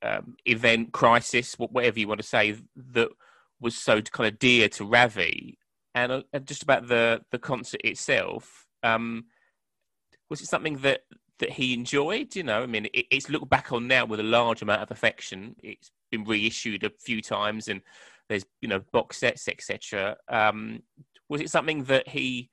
um, 0.04 0.36
event, 0.45 0.91
crisis, 0.91 1.56
whatever 1.56 1.99
you 1.99 2.08
want 2.08 2.21
to 2.21 2.28
say, 2.28 2.56
that 2.93 3.10
was 3.60 3.75
so 3.75 4.02
kind 4.02 4.32
of 4.32 4.39
dear 4.39 4.69
to 4.69 4.86
Ravi? 4.86 5.58
And, 5.95 6.12
uh, 6.12 6.39
just 6.39 6.63
about 6.63 6.88
the, 6.88 7.21
the 7.32 7.39
concert 7.39 7.82
itself, 7.84 8.67
um, 8.84 9.25
was 10.30 10.41
it 10.41 10.47
something 10.47 10.78
that, 10.78 11.02
that 11.39 11.52
he 11.52 11.73
enjoyed? 11.73 12.36
You 12.36 12.43
know, 12.43 12.62
I 12.62 12.65
mean, 12.65 12.86
it, 12.93 13.06
it's 13.12 13.30
looked 13.30 13.49
back 13.49 13.71
on 13.71 13.88
now 13.88 14.06
with 14.06 14.19
a 14.19 14.23
large 14.23 14.62
amount 14.62 14.82
of 14.82 14.91
affection. 14.91 15.56
It's 15.63 15.91
been 16.12 16.23
reissued 16.23 16.84
a 16.84 16.91
few 16.99 17.21
times 17.21 17.67
and 17.67 17.82
there's 18.28 18.45
you 18.62 18.69
know 18.69 18.80
box 18.91 19.17
sets 19.17 19.47
etc 19.47 20.15
um, 20.30 20.82
was 21.28 21.41
it 21.41 21.49
something 21.49 21.84
that 21.86 22.08
he 22.08 22.49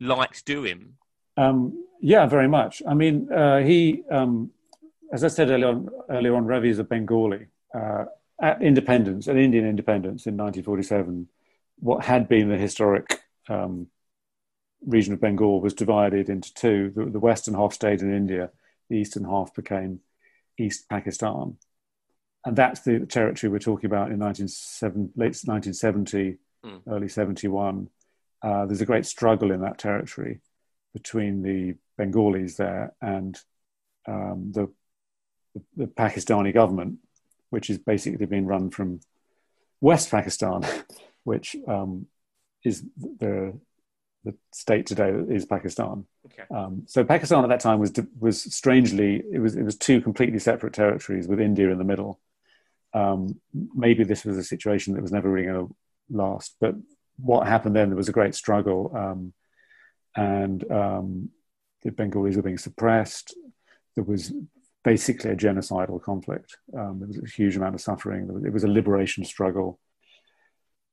liked 0.00 0.44
doing 0.44 0.94
um, 1.36 1.84
yeah 2.00 2.26
very 2.26 2.48
much 2.48 2.82
i 2.88 2.94
mean 2.94 3.30
uh, 3.32 3.58
he 3.58 4.02
um, 4.10 4.50
as 5.12 5.24
i 5.24 5.28
said 5.28 5.50
earlier 5.50 5.68
on, 5.68 5.88
earlier 6.10 6.34
on 6.34 6.44
ravi 6.46 6.68
is 6.68 6.78
a 6.78 6.84
bengali 6.84 7.46
uh, 7.74 8.04
at 8.40 8.60
independence 8.62 9.28
at 9.28 9.36
indian 9.36 9.66
independence 9.66 10.26
in 10.26 10.36
1947 10.36 11.28
what 11.80 12.04
had 12.04 12.28
been 12.28 12.48
the 12.48 12.56
historic 12.56 13.20
um, 13.48 13.88
region 14.86 15.12
of 15.12 15.20
bengal 15.20 15.60
was 15.60 15.74
divided 15.74 16.28
into 16.28 16.52
two 16.54 16.92
the, 16.94 17.04
the 17.06 17.18
western 17.20 17.54
half 17.54 17.72
stayed 17.72 18.00
in 18.00 18.14
india 18.14 18.50
the 18.88 18.96
eastern 18.96 19.24
half 19.24 19.54
became 19.54 20.00
east 20.58 20.88
pakistan 20.88 21.56
and 22.44 22.56
that's 22.56 22.80
the 22.80 23.00
territory 23.00 23.50
we're 23.50 23.58
talking 23.58 23.86
about 23.86 24.10
in 24.10 24.18
1970, 24.18 25.12
late 25.16 25.36
1970, 25.44 26.38
mm. 26.64 26.80
early 26.88 27.08
71. 27.08 27.90
Uh, 28.40 28.66
there's 28.66 28.80
a 28.80 28.86
great 28.86 29.04
struggle 29.04 29.50
in 29.50 29.60
that 29.60 29.78
territory 29.78 30.40
between 30.94 31.42
the 31.42 31.74
Bengalis 31.96 32.54
there 32.54 32.94
and 33.02 33.38
um, 34.06 34.52
the, 34.52 34.72
the, 35.76 35.86
Pakistani 35.86 36.54
government, 36.54 37.00
which 37.50 37.68
is 37.68 37.78
basically 37.78 38.24
being 38.24 38.46
run 38.46 38.70
from 38.70 39.00
West 39.80 40.10
Pakistan, 40.10 40.62
which 41.24 41.56
um, 41.66 42.06
is 42.64 42.84
the 42.96 43.58
the 44.24 44.34
state 44.52 44.84
today 44.84 45.10
is 45.10 45.46
Pakistan. 45.46 46.04
Okay. 46.26 46.42
Um, 46.54 46.82
so 46.86 47.04
Pakistan 47.04 47.44
at 47.44 47.48
that 47.48 47.60
time 47.60 47.78
was 47.78 47.92
was 48.18 48.42
strangely 48.54 49.22
it 49.32 49.38
was 49.38 49.56
it 49.56 49.62
was 49.62 49.76
two 49.76 50.00
completely 50.00 50.38
separate 50.38 50.72
territories 50.72 51.28
with 51.28 51.40
India 51.40 51.70
in 51.70 51.78
the 51.78 51.84
middle, 51.84 52.20
um, 52.94 53.40
maybe 53.74 54.04
this 54.04 54.24
was 54.24 54.36
a 54.36 54.44
situation 54.44 54.94
that 54.94 55.02
was 55.02 55.12
never 55.12 55.30
really 55.30 55.46
going 55.46 55.66
to 55.68 55.74
last. 56.10 56.56
But 56.60 56.74
what 57.18 57.46
happened 57.46 57.76
then, 57.76 57.88
there 57.88 57.96
was 57.96 58.08
a 58.08 58.12
great 58.12 58.34
struggle, 58.34 58.92
um, 58.96 59.32
and 60.16 60.70
um, 60.70 61.30
the 61.82 61.92
Bengalis 61.92 62.36
were 62.36 62.42
being 62.42 62.58
suppressed. 62.58 63.36
There 63.94 64.04
was 64.04 64.32
basically 64.84 65.30
a 65.30 65.36
genocidal 65.36 66.02
conflict. 66.02 66.56
Um, 66.76 66.98
there 67.00 67.08
was 67.08 67.18
a 67.18 67.28
huge 67.28 67.56
amount 67.56 67.74
of 67.74 67.80
suffering. 67.80 68.42
It 68.44 68.52
was 68.52 68.64
a 68.64 68.68
liberation 68.68 69.24
struggle. 69.24 69.78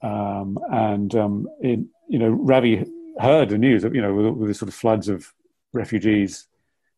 Um, 0.01 0.59
and 0.71 1.15
um, 1.15 1.47
you 1.61 1.87
know, 2.09 2.29
Ravi 2.29 2.85
heard 3.19 3.49
the 3.49 3.57
news, 3.57 3.83
of, 3.83 3.95
you 3.95 4.01
know, 4.01 4.13
with, 4.13 4.25
with 4.35 4.47
the 4.49 4.53
sort 4.53 4.69
of 4.69 4.75
floods 4.75 5.09
of 5.09 5.33
refugees 5.73 6.47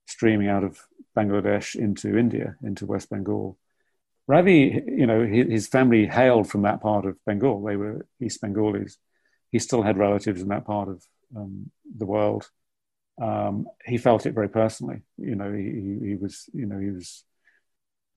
streaming 0.06 0.48
out 0.48 0.64
of 0.64 0.80
Bangladesh 1.16 1.76
into 1.76 2.18
India, 2.18 2.56
into 2.64 2.86
West 2.86 3.10
Bengal. 3.10 3.58
Ravi, 4.28 4.84
you 4.86 5.08
know, 5.08 5.26
his 5.26 5.68
family 5.68 6.06
hailed 6.06 6.50
from 6.50 6.64
that 6.64 6.82
part 6.82 7.06
of 7.06 7.18
Bengal. 7.26 7.64
They 7.64 7.78
were 7.78 8.06
East 8.22 8.42
Bengalis. 8.42 8.98
He 9.52 9.60
still 9.60 9.82
had 9.82 9.98
relatives 9.98 10.42
in 10.42 10.50
that 10.50 10.66
part 10.66 10.90
of 10.90 11.04
um, 11.36 11.72
the 11.98 12.06
world. 12.06 12.50
Um, 13.22 13.68
he 13.86 13.98
felt 13.98 14.26
it 14.26 14.34
very 14.34 14.50
personally. 14.50 15.02
You 15.18 15.36
know, 15.36 15.52
he, 15.54 16.10
he, 16.10 16.16
was, 16.16 16.50
you 16.54 16.66
know, 16.66 16.78
he 16.78 16.92
was 16.92 17.24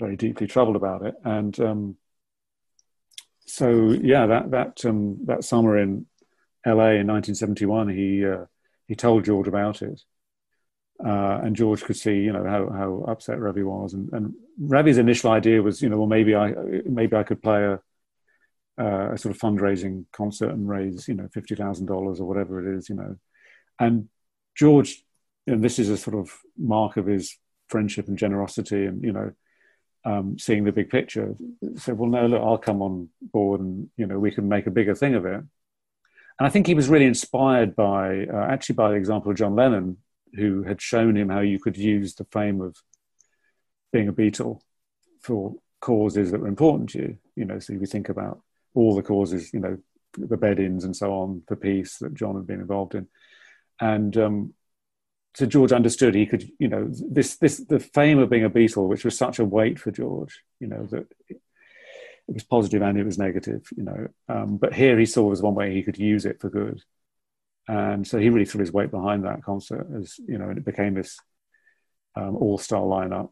very 0.00 0.16
deeply 0.16 0.46
troubled 0.48 0.76
about 0.76 1.06
it. 1.06 1.14
And 1.24 1.58
um, 1.60 1.96
so, 3.46 3.90
yeah, 3.90 4.26
that 4.26 4.50
that 4.50 4.84
um, 4.84 5.18
that 5.24 5.44
summer 5.44 5.78
in 5.78 6.06
L.A. 6.64 7.00
in 7.00 7.06
1971, 7.06 7.88
he 7.88 8.24
uh, 8.24 8.44
he 8.86 8.94
told 8.94 9.24
George 9.24 9.48
about 9.48 9.82
it, 9.82 10.02
uh, 11.04 11.40
and 11.42 11.56
George 11.56 11.82
could 11.82 11.96
see, 11.96 12.16
you 12.16 12.32
know, 12.32 12.44
how, 12.44 12.68
how 12.70 13.04
upset 13.08 13.38
Ravi 13.38 13.62
was. 13.62 13.94
And, 13.94 14.12
and 14.12 14.34
Ravi's 14.58 14.98
initial 14.98 15.30
idea 15.30 15.62
was, 15.62 15.80
you 15.80 15.88
know, 15.88 15.96
well, 15.96 16.06
maybe 16.06 16.34
I 16.34 16.52
maybe 16.84 17.16
I 17.16 17.22
could 17.22 17.42
play 17.42 17.64
a, 17.64 17.80
uh, 18.78 19.12
a 19.12 19.18
sort 19.18 19.34
of 19.34 19.40
fundraising 19.40 20.04
concert 20.12 20.50
and 20.50 20.68
raise, 20.68 21.08
you 21.08 21.14
know, 21.14 21.28
fifty 21.32 21.54
thousand 21.54 21.86
dollars 21.86 22.20
or 22.20 22.28
whatever 22.28 22.60
it 22.60 22.78
is, 22.78 22.88
you 22.88 22.96
know. 22.96 23.16
And 23.78 24.08
George, 24.54 25.02
and 25.46 25.64
this 25.64 25.78
is 25.78 25.88
a 25.88 25.96
sort 25.96 26.16
of 26.16 26.36
mark 26.58 26.96
of 26.98 27.06
his 27.06 27.38
friendship 27.68 28.08
and 28.08 28.18
generosity, 28.18 28.84
and 28.84 29.02
you 29.02 29.12
know, 29.12 29.32
um, 30.04 30.38
seeing 30.38 30.64
the 30.64 30.72
big 30.72 30.90
picture, 30.90 31.34
said, 31.76 31.98
"Well, 31.98 32.10
no, 32.10 32.26
look, 32.26 32.42
I'll 32.42 32.58
come 32.58 32.82
on 32.82 33.08
board, 33.20 33.60
and 33.60 33.90
you 33.96 34.06
know, 34.06 34.18
we 34.18 34.30
can 34.30 34.48
make 34.48 34.66
a 34.66 34.70
bigger 34.70 34.94
thing 34.94 35.14
of 35.14 35.26
it." 35.26 35.34
And 35.34 36.46
I 36.46 36.48
think 36.48 36.66
he 36.66 36.74
was 36.74 36.88
really 36.88 37.04
inspired 37.04 37.76
by, 37.76 38.24
uh, 38.26 38.46
actually, 38.48 38.76
by 38.76 38.90
the 38.90 38.96
example 38.96 39.30
of 39.30 39.36
John 39.36 39.54
Lennon, 39.54 39.98
who 40.34 40.62
had 40.62 40.80
shown 40.80 41.16
him 41.16 41.28
how 41.28 41.40
you 41.40 41.58
could 41.58 41.76
use 41.76 42.14
the 42.14 42.24
fame 42.32 42.62
of 42.62 42.76
being 43.92 44.08
a 44.08 44.12
Beatle 44.12 44.60
for 45.20 45.56
causes 45.80 46.30
that 46.30 46.40
were 46.40 46.48
important 46.48 46.90
to 46.90 46.98
you. 46.98 47.18
You 47.36 47.44
know, 47.44 47.58
so 47.58 47.74
if 47.74 47.80
you 47.80 47.86
think 47.86 48.08
about 48.08 48.40
all 48.74 48.94
the 48.94 49.02
causes, 49.02 49.52
you 49.52 49.60
know, 49.60 49.76
the 50.16 50.36
bed-ins 50.36 50.84
and 50.84 50.96
so 50.96 51.12
on 51.12 51.42
for 51.46 51.56
peace 51.56 51.98
that 51.98 52.14
John 52.14 52.36
had 52.36 52.46
been 52.46 52.60
involved 52.60 52.94
in, 52.94 53.06
and 53.78 54.16
um, 54.16 54.54
so 55.34 55.46
George 55.46 55.72
understood 55.72 56.14
he 56.14 56.26
could, 56.26 56.50
you 56.58 56.68
know, 56.68 56.88
this 56.90 57.36
this 57.36 57.58
the 57.58 57.78
fame 57.78 58.18
of 58.18 58.30
being 58.30 58.44
a 58.44 58.50
Beatle, 58.50 58.88
which 58.88 59.04
was 59.04 59.16
such 59.16 59.38
a 59.38 59.44
weight 59.44 59.78
for 59.78 59.90
George, 59.90 60.42
you 60.58 60.66
know, 60.66 60.86
that 60.86 61.06
it, 61.28 61.40
was 62.26 62.44
positive 62.44 62.82
and 62.82 62.96
it 62.96 63.04
was 63.04 63.18
negative, 63.18 63.66
you 63.76 63.82
know. 63.82 64.08
Um, 64.28 64.56
but 64.56 64.74
here 64.74 64.98
he 64.98 65.06
saw 65.06 65.32
as 65.32 65.42
one 65.42 65.54
way 65.54 65.74
he 65.74 65.82
could 65.82 65.98
use 65.98 66.26
it 66.26 66.40
for 66.40 66.48
good, 66.48 66.82
and 67.68 68.06
so 68.06 68.18
he 68.18 68.30
really 68.30 68.44
threw 68.44 68.60
his 68.60 68.72
weight 68.72 68.90
behind 68.90 69.24
that 69.24 69.42
concert, 69.42 69.86
as 69.96 70.18
you 70.18 70.38
know, 70.38 70.48
and 70.48 70.58
it 70.58 70.64
became 70.64 70.94
this 70.94 71.18
um, 72.16 72.36
all-star 72.36 72.82
lineup. 72.82 73.30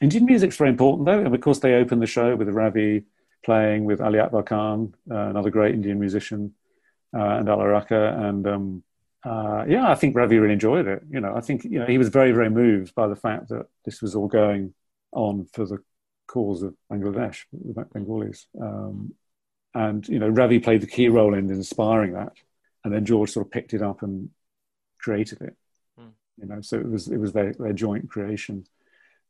Indian 0.00 0.24
music's 0.24 0.56
very 0.56 0.70
important, 0.70 1.06
though, 1.06 1.18
and 1.18 1.34
of 1.34 1.40
course 1.40 1.58
they 1.58 1.74
opened 1.74 2.02
the 2.02 2.06
show 2.06 2.34
with 2.34 2.48
Ravi 2.48 3.04
playing 3.44 3.84
with 3.84 4.00
Ali 4.00 4.20
Akbar 4.20 4.42
Khan, 4.42 4.94
uh, 5.10 5.14
another 5.14 5.50
great 5.50 5.74
Indian 5.74 5.98
musician, 5.98 6.54
uh, 7.16 7.38
and 7.38 7.48
Ala 7.48 7.64
Rakha, 7.64 8.28
and 8.28 8.46
um, 8.46 8.84
uh, 9.24 9.64
yeah, 9.68 9.88
I 9.88 9.94
think 9.94 10.16
Ravi 10.16 10.38
really 10.38 10.54
enjoyed 10.54 10.86
it. 10.86 11.02
You 11.10 11.20
know, 11.20 11.34
I 11.34 11.40
think 11.40 11.64
you 11.64 11.78
know 11.78 11.86
he 11.86 11.98
was 11.98 12.08
very, 12.08 12.32
very 12.32 12.50
moved 12.50 12.94
by 12.94 13.06
the 13.06 13.16
fact 13.16 13.48
that 13.48 13.66
this 13.84 14.02
was 14.02 14.14
all 14.14 14.28
going 14.28 14.74
on 15.12 15.46
for 15.52 15.64
the 15.64 15.78
cause 16.26 16.62
of 16.62 16.74
Bangladesh, 16.90 17.44
the 17.52 17.84
Bengalis, 17.92 18.46
um, 18.60 19.14
and 19.74 20.06
you 20.08 20.18
know 20.18 20.28
Ravi 20.28 20.58
played 20.58 20.80
the 20.80 20.88
key 20.88 21.08
role 21.08 21.34
in 21.34 21.50
inspiring 21.50 22.14
that, 22.14 22.32
and 22.84 22.92
then 22.92 23.04
George 23.04 23.30
sort 23.30 23.46
of 23.46 23.52
picked 23.52 23.74
it 23.74 23.82
up 23.82 24.02
and 24.02 24.30
created 24.98 25.40
it. 25.40 25.56
Mm. 26.00 26.12
You 26.40 26.46
know, 26.48 26.60
so 26.60 26.78
it 26.78 26.90
was 26.90 27.06
it 27.08 27.18
was 27.18 27.32
their, 27.32 27.52
their 27.52 27.72
joint 27.72 28.10
creation. 28.10 28.66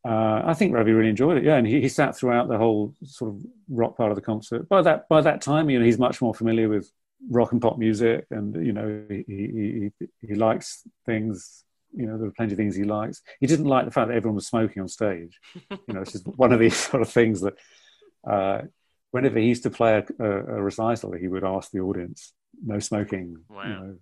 Uh, 0.04 0.42
I 0.44 0.54
think 0.54 0.74
Ravi 0.74 0.92
really 0.92 1.10
enjoyed 1.10 1.36
it. 1.36 1.44
Yeah, 1.44 1.56
and 1.56 1.66
he, 1.66 1.80
he 1.82 1.88
sat 1.88 2.16
throughout 2.16 2.48
the 2.48 2.58
whole 2.58 2.94
sort 3.04 3.34
of 3.34 3.42
rock 3.68 3.96
part 3.96 4.10
of 4.10 4.16
the 4.16 4.22
concert. 4.22 4.68
By 4.70 4.80
that 4.82 5.06
by 5.08 5.20
that 5.20 5.42
time, 5.42 5.68
you 5.68 5.78
know, 5.78 5.84
he's 5.84 5.98
much 5.98 6.22
more 6.22 6.34
familiar 6.34 6.70
with 6.70 6.90
rock 7.30 7.52
and 7.52 7.60
pop 7.60 7.78
music, 7.78 8.26
and 8.30 8.54
you 8.64 8.72
know 8.72 9.04
he, 9.08 9.24
he 9.26 9.90
he 10.26 10.34
likes 10.34 10.82
things. 11.06 11.64
You 11.94 12.06
know, 12.06 12.16
there 12.16 12.28
are 12.28 12.32
plenty 12.32 12.52
of 12.52 12.58
things 12.58 12.74
he 12.74 12.84
likes. 12.84 13.20
He 13.38 13.46
didn't 13.46 13.66
like 13.66 13.84
the 13.84 13.90
fact 13.90 14.08
that 14.08 14.16
everyone 14.16 14.36
was 14.36 14.46
smoking 14.46 14.80
on 14.80 14.88
stage. 14.88 15.38
You 15.70 15.94
know, 15.94 16.00
it's 16.00 16.12
just 16.12 16.26
one 16.26 16.52
of 16.52 16.58
these 16.58 16.76
sort 16.88 17.02
of 17.02 17.10
things 17.10 17.42
that 17.42 17.54
uh, 18.26 18.62
whenever 19.10 19.38
he 19.38 19.46
used 19.46 19.64
to 19.64 19.70
play 19.70 20.02
a, 20.18 20.24
a, 20.24 20.62
recital, 20.62 21.12
he 21.12 21.28
would 21.28 21.44
ask 21.44 21.70
the 21.70 21.80
audience, 21.80 22.32
"No 22.64 22.78
smoking." 22.78 23.36
Wow. 23.48 23.62
You 23.62 23.68
know, 23.68 23.96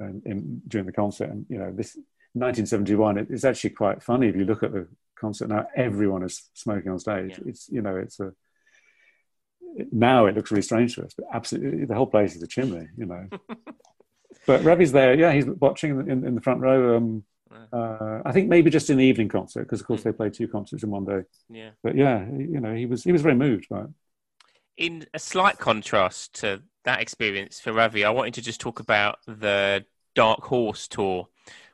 and, 0.00 0.26
in, 0.26 0.62
during 0.66 0.86
the 0.86 0.92
concert, 0.92 1.30
and 1.30 1.46
you 1.48 1.58
know, 1.58 1.70
this 1.70 1.96
1971. 2.34 3.18
It, 3.18 3.26
it's 3.30 3.44
actually 3.44 3.70
quite 3.70 4.02
funny 4.02 4.28
if 4.28 4.36
you 4.36 4.44
look 4.44 4.62
at 4.62 4.72
the 4.72 4.88
concert 5.14 5.48
now. 5.48 5.66
Everyone 5.76 6.24
is 6.24 6.50
smoking 6.54 6.90
on 6.90 6.98
stage. 6.98 7.38
Yeah. 7.38 7.44
It's 7.46 7.68
you 7.70 7.80
know, 7.80 7.96
it's 7.96 8.20
a 8.20 8.32
now 9.92 10.26
it 10.26 10.34
looks 10.34 10.50
really 10.50 10.62
strange 10.62 10.94
to 10.94 11.04
us, 11.04 11.14
but 11.16 11.26
absolutely 11.32 11.84
the 11.84 11.94
whole 11.94 12.06
place 12.06 12.34
is 12.36 12.42
a 12.42 12.46
chimney, 12.46 12.88
you 12.96 13.06
know. 13.06 13.26
but 14.46 14.62
Ravi's 14.62 14.92
there, 14.92 15.14
yeah, 15.14 15.32
he's 15.32 15.46
watching 15.46 16.00
in, 16.00 16.24
in 16.26 16.34
the 16.34 16.40
front 16.40 16.60
row. 16.60 16.96
Um, 16.96 17.24
uh, 17.72 18.20
I 18.24 18.32
think 18.32 18.48
maybe 18.48 18.70
just 18.70 18.90
in 18.90 18.96
the 18.96 19.04
evening 19.04 19.28
concert 19.28 19.64
because 19.64 19.80
of 19.80 19.86
course 19.86 20.02
they 20.02 20.12
played 20.12 20.34
two 20.34 20.48
concerts 20.48 20.82
in 20.82 20.90
one 20.90 21.04
day. 21.04 21.22
Yeah, 21.48 21.70
but 21.82 21.96
yeah, 21.96 22.24
you 22.26 22.60
know, 22.60 22.74
he 22.74 22.86
was 22.86 23.04
he 23.04 23.12
was 23.12 23.22
very 23.22 23.34
moved 23.34 23.68
by 23.68 23.82
it. 23.82 23.90
In 24.76 25.06
a 25.14 25.18
slight 25.18 25.58
contrast 25.58 26.34
to 26.40 26.62
that 26.84 27.00
experience 27.00 27.60
for 27.60 27.72
Ravi, 27.72 28.04
I 28.04 28.10
wanted 28.10 28.34
to 28.34 28.42
just 28.42 28.60
talk 28.60 28.80
about 28.80 29.18
the 29.26 29.84
Dark 30.14 30.42
Horse 30.42 30.88
tour 30.88 31.28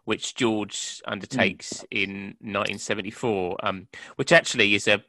which 0.04 0.34
George 0.34 1.00
undertakes 1.06 1.84
mm. 1.84 2.02
in 2.02 2.10
1974, 2.40 3.56
um, 3.62 3.86
which 4.16 4.32
actually 4.32 4.74
is 4.74 4.88
a 4.88 5.00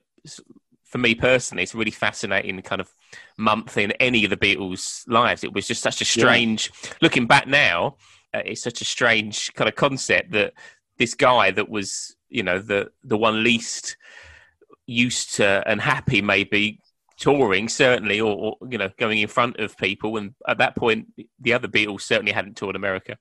for 0.92 0.98
me 0.98 1.16
personally, 1.16 1.64
it's 1.64 1.74
a 1.74 1.78
really 1.78 1.90
fascinating 1.90 2.62
kind 2.62 2.82
of 2.82 2.94
month 3.38 3.78
in 3.78 3.92
any 3.94 4.26
of 4.26 4.30
the 4.30 4.38
Beatles' 4.38 5.08
lives. 5.08 5.44
It 5.44 5.54
was 5.54 5.66
just 5.66 5.82
such 5.82 6.02
a 6.02 6.06
strange, 6.06 6.70
yeah. 6.84 6.92
looking 7.02 7.28
back 7.28 7.48
now, 7.48 7.96
uh, 8.34 8.42
it's 8.46 8.62
such 8.62 8.82
a 8.82 8.86
strange 8.86 9.54
kind 9.54 9.70
of 9.70 9.76
concept 9.76 10.32
that 10.32 10.54
this 10.98 11.14
guy 11.14 11.52
that 11.52 11.70
was, 11.70 12.16
you 12.30 12.44
know, 12.44 12.60
the 12.60 12.92
the 13.04 13.18
one 13.18 13.42
least 13.42 13.96
used 14.86 15.36
to 15.36 15.64
and 15.66 15.80
happy 15.80 16.22
maybe 16.22 16.80
touring 17.18 17.70
certainly 17.70 18.20
or, 18.20 18.36
or, 18.36 18.68
you 18.70 18.80
know 18.80 18.90
going 18.98 19.20
in 19.20 19.28
front 19.28 19.58
of 19.58 19.78
people 19.78 20.18
and 20.18 20.34
at 20.48 20.58
that 20.58 20.76
point 20.76 21.06
the 21.40 21.54
other 21.54 21.68
beatles 21.68 22.02
certainly 22.02 22.32
hadn't 22.32 22.58
toured 22.58 22.76
america 22.76 23.16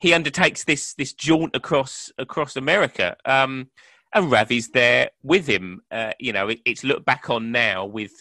he 0.00 0.12
undertakes 0.12 0.64
this 0.64 0.94
this 0.94 1.12
jaunt 1.12 1.54
across 1.54 2.10
across 2.18 2.56
america 2.56 3.16
um, 3.24 3.70
and 4.14 4.30
Ravi's 4.30 4.68
there 4.68 5.10
with 5.22 5.46
him. 5.46 5.82
Uh, 5.90 6.12
you 6.18 6.32
know, 6.32 6.48
it, 6.48 6.60
it's 6.64 6.84
looked 6.84 7.04
back 7.04 7.30
on 7.30 7.52
now 7.52 7.84
with 7.84 8.12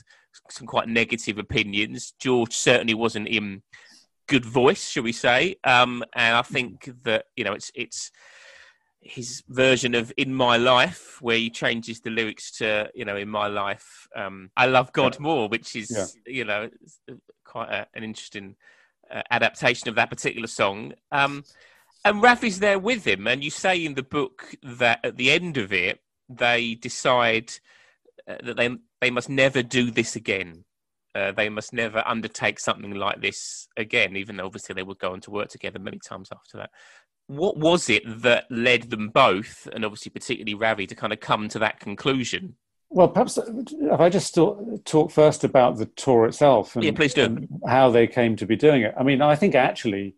some 0.49 0.67
quite 0.67 0.87
negative 0.87 1.37
opinions. 1.37 2.13
George 2.19 2.55
certainly 2.55 2.93
wasn't 2.93 3.27
in 3.27 3.61
good 4.27 4.45
voice, 4.45 4.89
shall 4.89 5.03
we 5.03 5.11
say? 5.11 5.55
Um, 5.63 6.03
and 6.13 6.35
I 6.35 6.41
think 6.41 6.89
that 7.03 7.25
you 7.35 7.43
know, 7.43 7.53
it's 7.53 7.71
it's 7.75 8.11
his 9.01 9.43
version 9.47 9.95
of 9.95 10.11
"In 10.17 10.33
My 10.33 10.57
Life," 10.57 11.21
where 11.21 11.37
he 11.37 11.49
changes 11.49 12.01
the 12.01 12.09
lyrics 12.09 12.51
to 12.57 12.89
you 12.93 13.05
know, 13.05 13.15
"In 13.15 13.29
My 13.29 13.47
Life, 13.47 14.07
um, 14.15 14.49
I 14.57 14.65
love 14.65 14.91
God 14.93 15.15
yeah. 15.15 15.21
more," 15.21 15.47
which 15.47 15.75
is 15.75 15.91
yeah. 15.91 16.33
you 16.33 16.45
know 16.45 16.69
quite 17.43 17.69
a, 17.69 17.87
an 17.93 18.03
interesting 18.03 18.55
uh, 19.11 19.21
adaptation 19.31 19.89
of 19.89 19.95
that 19.95 20.09
particular 20.09 20.47
song. 20.47 20.93
Um, 21.11 21.43
and 22.05 22.21
Ravi's 22.21 22.59
there 22.59 22.79
with 22.79 23.05
him, 23.05 23.27
and 23.27 23.43
you 23.43 23.49
say 23.49 23.83
in 23.83 23.95
the 23.95 24.03
book 24.03 24.55
that 24.63 24.99
at 25.03 25.17
the 25.17 25.31
end 25.31 25.57
of 25.57 25.73
it, 25.73 25.99
they 26.29 26.75
decide 26.75 27.51
uh, 28.29 28.35
that 28.43 28.55
they 28.55 28.69
they 29.01 29.11
must 29.11 29.27
never 29.27 29.61
do 29.63 29.91
this 29.91 30.15
again. 30.15 30.63
Uh, 31.15 31.31
they 31.31 31.49
must 31.49 31.73
never 31.73 32.03
undertake 32.05 32.59
something 32.59 32.91
like 32.91 33.21
this 33.21 33.67
again, 33.75 34.15
even 34.15 34.37
though 34.37 34.45
obviously 34.45 34.73
they 34.73 34.83
would 34.83 34.99
go 34.99 35.13
on 35.13 35.21
to 35.21 35.31
work 35.31 35.49
together 35.49 35.79
many 35.79 35.97
times 35.97 36.29
after 36.31 36.57
that. 36.57 36.69
What 37.27 37.57
was 37.57 37.89
it 37.89 38.03
that 38.21 38.45
led 38.51 38.91
them 38.91 39.09
both, 39.09 39.67
and 39.73 39.83
obviously 39.83 40.11
particularly 40.11 40.53
Ravi, 40.53 40.85
to 40.87 40.95
kind 40.95 41.11
of 41.11 41.19
come 41.19 41.49
to 41.49 41.59
that 41.59 41.79
conclusion? 41.79 42.55
Well, 42.89 43.07
perhaps 43.07 43.37
if 43.37 43.99
I 43.99 44.09
just 44.09 44.35
talk 44.35 45.11
first 45.11 45.43
about 45.43 45.77
the 45.77 45.87
tour 45.87 46.27
itself 46.27 46.75
and, 46.75 46.85
yeah, 46.85 46.91
please 46.91 47.15
do. 47.15 47.47
how 47.67 47.89
they 47.89 48.05
came 48.05 48.35
to 48.35 48.45
be 48.45 48.55
doing 48.55 48.83
it. 48.83 48.93
I 48.97 49.01
mean, 49.01 49.21
I 49.23 49.35
think 49.35 49.55
actually 49.55 50.15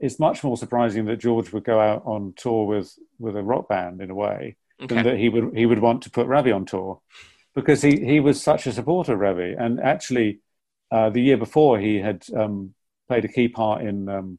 it's 0.00 0.18
much 0.18 0.44
more 0.44 0.56
surprising 0.56 1.06
that 1.06 1.18
George 1.18 1.52
would 1.52 1.64
go 1.64 1.80
out 1.80 2.02
on 2.04 2.34
tour 2.36 2.66
with 2.66 2.96
with 3.18 3.36
a 3.36 3.42
rock 3.42 3.68
band 3.68 4.00
in 4.00 4.10
a 4.10 4.14
way 4.14 4.56
okay. 4.80 4.94
than 4.94 5.04
that 5.04 5.18
he 5.18 5.28
would 5.28 5.56
he 5.56 5.66
would 5.66 5.80
want 5.80 6.02
to 6.02 6.10
put 6.10 6.26
Ravi 6.26 6.52
on 6.52 6.64
tour 6.64 7.00
because 7.54 7.82
he 7.82 8.04
he 8.04 8.20
was 8.20 8.42
such 8.42 8.66
a 8.66 8.72
supporter 8.72 9.14
of 9.14 9.20
Ravi 9.20 9.54
and 9.58 9.80
actually 9.80 10.40
uh, 10.90 11.10
the 11.10 11.20
year 11.20 11.36
before 11.36 11.78
he 11.78 11.96
had 11.96 12.24
um, 12.34 12.74
played 13.08 13.24
a 13.24 13.28
key 13.28 13.48
part 13.48 13.82
in 13.82 14.08
um, 14.08 14.38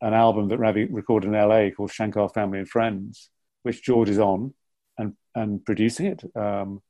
an 0.00 0.14
album 0.14 0.48
that 0.48 0.58
Ravi 0.58 0.84
recorded 0.86 1.28
in 1.28 1.34
LA 1.34 1.70
called 1.70 1.92
Shankar 1.92 2.28
Family 2.28 2.58
and 2.58 2.68
Friends 2.68 3.30
which 3.62 3.82
George 3.82 4.08
is 4.08 4.18
on 4.18 4.54
and 4.98 5.14
and 5.34 5.64
producing 5.64 6.06
it 6.06 6.24
um, 6.36 6.82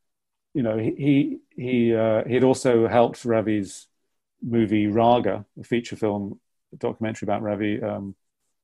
you 0.54 0.62
know 0.62 0.78
he 0.78 0.94
he 0.96 1.38
he, 1.56 1.94
uh, 1.94 2.24
he 2.24 2.34
had 2.34 2.44
also 2.44 2.88
helped 2.88 3.24
Ravi's 3.24 3.86
movie 4.42 4.86
Raga 4.86 5.44
a 5.60 5.64
feature 5.64 5.96
film 5.96 6.40
documentary 6.78 7.26
about 7.26 7.42
Ravi 7.42 7.82
um, 7.82 8.14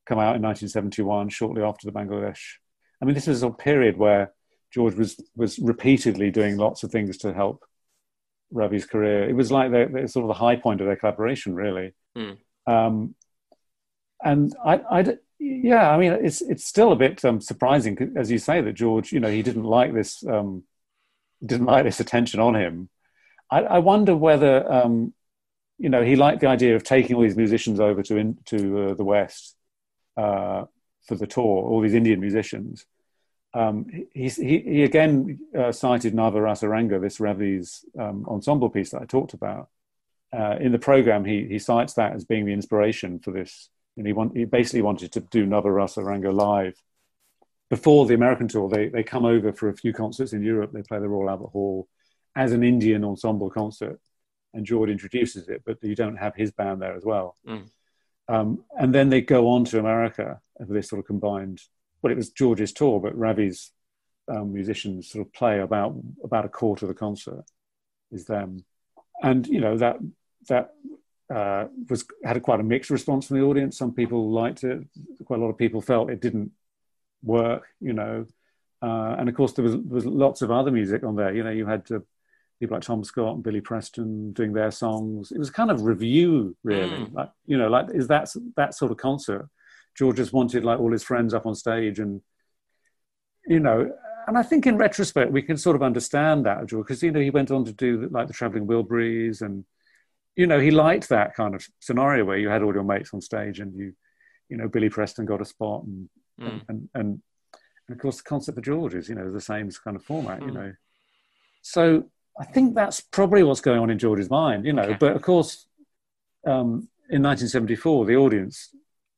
come 0.07 0.19
out 0.19 0.37
in 0.37 0.43
1971, 0.43 1.29
shortly 1.31 1.63
after 1.63 1.87
the 1.87 1.93
Bangladesh. 1.93 2.41
I 3.01 3.05
mean, 3.05 3.15
this 3.15 3.27
was 3.27 3.43
a 3.43 3.51
period 3.51 3.97
where 3.97 4.33
George 4.73 4.95
was 4.95 5.21
was 5.37 5.59
repeatedly 5.59 6.31
doing 6.31 6.57
lots 6.57 6.83
of 6.83 6.91
things 6.91 7.19
to 7.19 7.33
help 7.33 7.65
Ravi's 8.51 8.87
career. 8.87 9.29
It 9.29 9.35
was 9.35 9.51
like 9.51 9.71
the, 9.71 10.09
sort 10.09 10.25
of 10.25 10.29
the 10.29 10.35
high 10.35 10.57
point 10.57 10.81
of 10.81 10.87
their 10.87 10.97
collaboration, 10.97 11.55
really. 11.55 11.95
Mm. 12.17 12.39
Um, 12.67 13.15
and 14.23 14.55
I, 14.65 14.81
I, 14.91 15.17
yeah, 15.39 15.91
I 15.91 15.99
mean, 15.99 16.13
it's 16.13 16.41
it's 16.41 16.65
still 16.65 16.93
a 16.93 16.97
bit 16.97 17.25
um, 17.25 17.41
surprising, 17.41 18.15
as 18.17 18.31
you 18.31 18.39
say, 18.39 18.61
that 18.61 18.75
George, 18.75 19.13
you 19.13 19.21
know, 19.21 19.31
he 19.31 19.43
didn't 19.43 19.65
like 19.65 19.93
this, 19.93 20.25
um, 20.27 20.65
didn't 21.45 21.67
like 21.67 21.85
this 21.85 22.01
attention 22.01 22.41
on 22.41 22.55
him. 22.55 22.89
I, 23.51 23.61
I 23.61 23.79
wonder 23.79 24.17
whether 24.17 24.71
um, 24.73 25.13
you 25.79 25.89
know, 25.89 26.03
he 26.03 26.17
liked 26.17 26.41
the 26.41 26.47
idea 26.47 26.75
of 26.75 26.85
taking 26.85 27.17
all 27.17 27.23
these 27.23 27.37
musicians 27.37 27.81
over 27.81 28.03
to 28.03 28.17
in, 28.17 28.39
to 28.47 28.81
uh, 28.81 28.95
the 28.95 29.05
West 29.05 29.57
uh, 30.17 30.65
for 31.07 31.15
the 31.15 31.27
tour, 31.27 31.65
all 31.65 31.81
these 31.81 31.95
Indian 31.95 32.21
musicians. 32.21 32.87
Um, 33.55 33.87
he, 34.13 34.29
he, 34.29 34.59
he, 34.59 34.83
again 34.83 35.39
uh, 35.57 35.73
cited 35.73 36.15
Nava 36.15 36.35
Rasaranga, 36.35 37.01
this 37.01 37.19
Ravi's 37.19 37.85
um, 37.99 38.27
ensemble 38.29 38.69
piece 38.69 38.91
that 38.91 39.03
I 39.03 39.07
talked 39.07 39.33
about. 39.33 39.69
Uh, 40.33 40.57
in 40.61 40.73
the 40.73 40.79
program, 40.79 41.25
he, 41.25 41.47
he 41.47 41.59
cites 41.59 41.95
that 41.95 42.13
as 42.13 42.25
being 42.25 42.45
the 42.45 42.53
inspiration 42.53 43.19
for 43.19 43.31
this. 43.31 43.71
And 43.97 44.07
he, 44.07 44.13
want, 44.13 44.37
he 44.37 44.45
basically 44.45 44.83
wanted 44.83 45.13
to 45.13 45.21
do 45.21 45.47
Nava 45.47 45.67
Rasaranga 45.67 46.35
live. 46.35 46.75
Before 47.71 48.07
the 48.07 48.15
American 48.15 48.47
tour, 48.47 48.69
they, 48.69 48.89
they 48.89 49.03
come 49.03 49.25
over 49.25 49.53
for 49.53 49.69
a 49.69 49.77
few 49.77 49.93
concerts 49.93 50.33
in 50.33 50.43
Europe. 50.43 50.73
They 50.73 50.83
play 50.83 50.99
the 50.99 51.09
Royal 51.09 51.31
Albert 51.31 51.49
Hall 51.49 51.89
as 52.37 52.53
an 52.53 52.63
Indian 52.63 53.05
ensemble 53.05 53.49
concert, 53.49 54.01
and 54.55 54.65
George 54.65 54.91
introduces 54.91 55.49
it, 55.49 55.63
but 55.65 55.79
you 55.83 55.95
don't 55.95 56.17
have 56.17 56.35
his 56.35 56.51
band 56.51 56.81
there 56.81 56.97
as 56.97 57.05
well. 57.05 57.37
Mm. 57.47 57.69
Um, 58.29 58.65
and 58.79 58.95
then 58.95 59.11
they 59.11 59.21
go 59.21 59.49
on 59.49 59.65
to 59.67 59.79
America 59.79 60.41
for 60.59 60.73
this 60.73 60.89
sort 60.89 61.01
of 61.01 61.07
combined. 61.07 61.61
Well, 62.03 62.13
it 62.13 62.17
was 62.17 62.31
George's 62.31 62.73
tour, 62.73 63.01
but 63.01 63.17
Ravi's 63.17 63.73
um, 64.29 64.53
musicians 64.53 65.11
sort 65.11 65.27
of 65.27 65.33
play 65.33 65.61
about 65.61 65.97
about 66.25 66.45
a 66.45 66.49
quarter 66.49 66.85
of 66.85 66.89
the 66.89 66.95
concert 66.95 67.45
is 68.11 68.25
them, 68.25 68.65
and 69.23 69.47
you 69.47 69.61
know 69.61 69.77
that 69.77 69.99
that 70.49 70.75
uh, 71.33 71.67
was 71.89 72.05
had 72.25 72.37
a 72.37 72.41
quite 72.41 72.61
a 72.61 72.65
mixed 72.65 72.91
response 72.91 73.27
from 73.27 73.39
the 73.39 73.45
audience. 73.45 73.79
Some 73.79 73.93
people 73.93 74.31
liked 74.31 74.65
it. 74.65 74.81
Quite 75.25 75.39
a 75.39 75.43
lot 75.43 75.51
of 75.51 75.59
people 75.59 75.81
felt 75.81 76.11
it 76.11 76.21
didn't 76.21 76.53
work. 77.23 77.67
You 77.81 77.93
know, 77.93 78.27
uh, 78.83 79.17
and 79.19 79.29
of 79.29 79.35
course 79.35 79.53
there 79.53 79.65
was 79.65 79.75
there 79.75 79.95
was 79.95 80.07
lots 80.07 80.43
of 80.43 80.51
other 80.51 80.71
music 80.71 81.05
on 81.05 81.17
there. 81.17 81.35
You 81.35 81.45
know, 81.45 81.51
you 81.51 81.67
had 81.67 81.91
uh, 81.93 82.01
people 82.61 82.77
like 82.77 82.85
Tom 82.85 83.05
Scott 83.05 83.35
and 83.35 83.43
Billy 83.43 83.61
Preston 83.61 84.33
doing 84.33 84.53
their 84.53 84.71
songs. 84.71 85.31
It 85.33 85.39
was 85.39 85.51
kind 85.51 85.71
of 85.71 85.83
revue, 85.83 86.55
really. 86.65 86.99
Mm. 86.99 87.13
Like 87.15 87.31
you 87.47 87.59
know, 87.59 87.69
like 87.69 87.87
is 87.95 88.09
that 88.09 88.33
that 88.57 88.75
sort 88.75 88.91
of 88.93 88.99
concert? 88.99 89.49
George 89.97 90.17
just 90.17 90.33
wanted 90.33 90.65
like 90.65 90.79
all 90.79 90.93
his 90.93 91.03
friends 91.03 91.33
up 91.35 91.47
on 91.47 91.55
stage, 91.55 91.99
and 91.99 92.21
you 93.47 93.61
know, 93.61 93.91
and 94.27 94.37
I 94.37 94.43
think 94.43 94.67
in 94.67 94.77
retrospect 94.77 95.33
we 95.33 95.43
can 95.43 95.57
sort 95.57 95.77
of 95.77 95.83
understand 95.83 96.47
that 96.47 96.67
George 96.67 96.87
because 96.87 97.03
you 97.03 97.11
know 97.11 97.21
he 97.21 97.31
went 97.31 97.51
on 97.51 97.65
to 97.65 97.73
do 97.73 98.09
like 98.11 98.27
the 98.29 98.35
Traveling 98.35 98.67
Wilburys, 98.67 99.41
and 99.43 99.65
you 100.35 100.47
know 100.47 100.61
he 100.61 100.71
liked 100.71 101.09
that 101.09 101.35
kind 101.35 101.55
of 101.55 101.67
scenario 101.81 102.25
where 102.25 102.39
you 102.39 102.49
had 102.49 102.63
all 102.63 102.75
your 102.75 102.85
mates 102.85 103.15
on 103.15 103.21
stage 103.21 103.61
and 103.61 103.75
you, 103.75 103.93
you 104.49 104.57
know, 104.57 104.69
Billy 104.69 104.89
Preston 104.89 105.27
got 105.27 105.41
a 105.41 105.45
spot, 105.45 105.85
and 105.85 106.09
Mm. 106.39 106.61
and, 106.69 106.89
and, 106.95 107.23
and 107.89 107.97
of 107.97 107.99
course 107.99 108.19
the 108.19 108.23
concert 108.25 108.55
for 108.55 108.61
George 108.61 108.95
is 108.95 109.09
you 109.09 109.15
know 109.15 109.33
the 109.33 109.41
same 109.41 109.71
kind 109.83 109.97
of 109.97 110.05
format, 110.05 110.43
you 110.43 110.49
Mm. 110.49 110.55
know. 110.55 110.73
So 111.63 112.11
I 112.39 112.45
think 112.45 112.75
that's 112.75 113.01
probably 113.01 113.43
what's 113.43 113.61
going 113.61 113.81
on 113.81 113.91
in 113.91 113.99
George's 113.99 114.31
mind, 114.31 114.67
you 114.67 114.73
know. 114.73 114.83
Okay. 114.83 114.97
But 114.99 115.17
of 115.17 115.23
course, 115.23 115.67
um, 116.47 116.89
in 117.09 117.23
1974, 117.23 118.05
the 118.07 118.17
audience, 118.17 118.71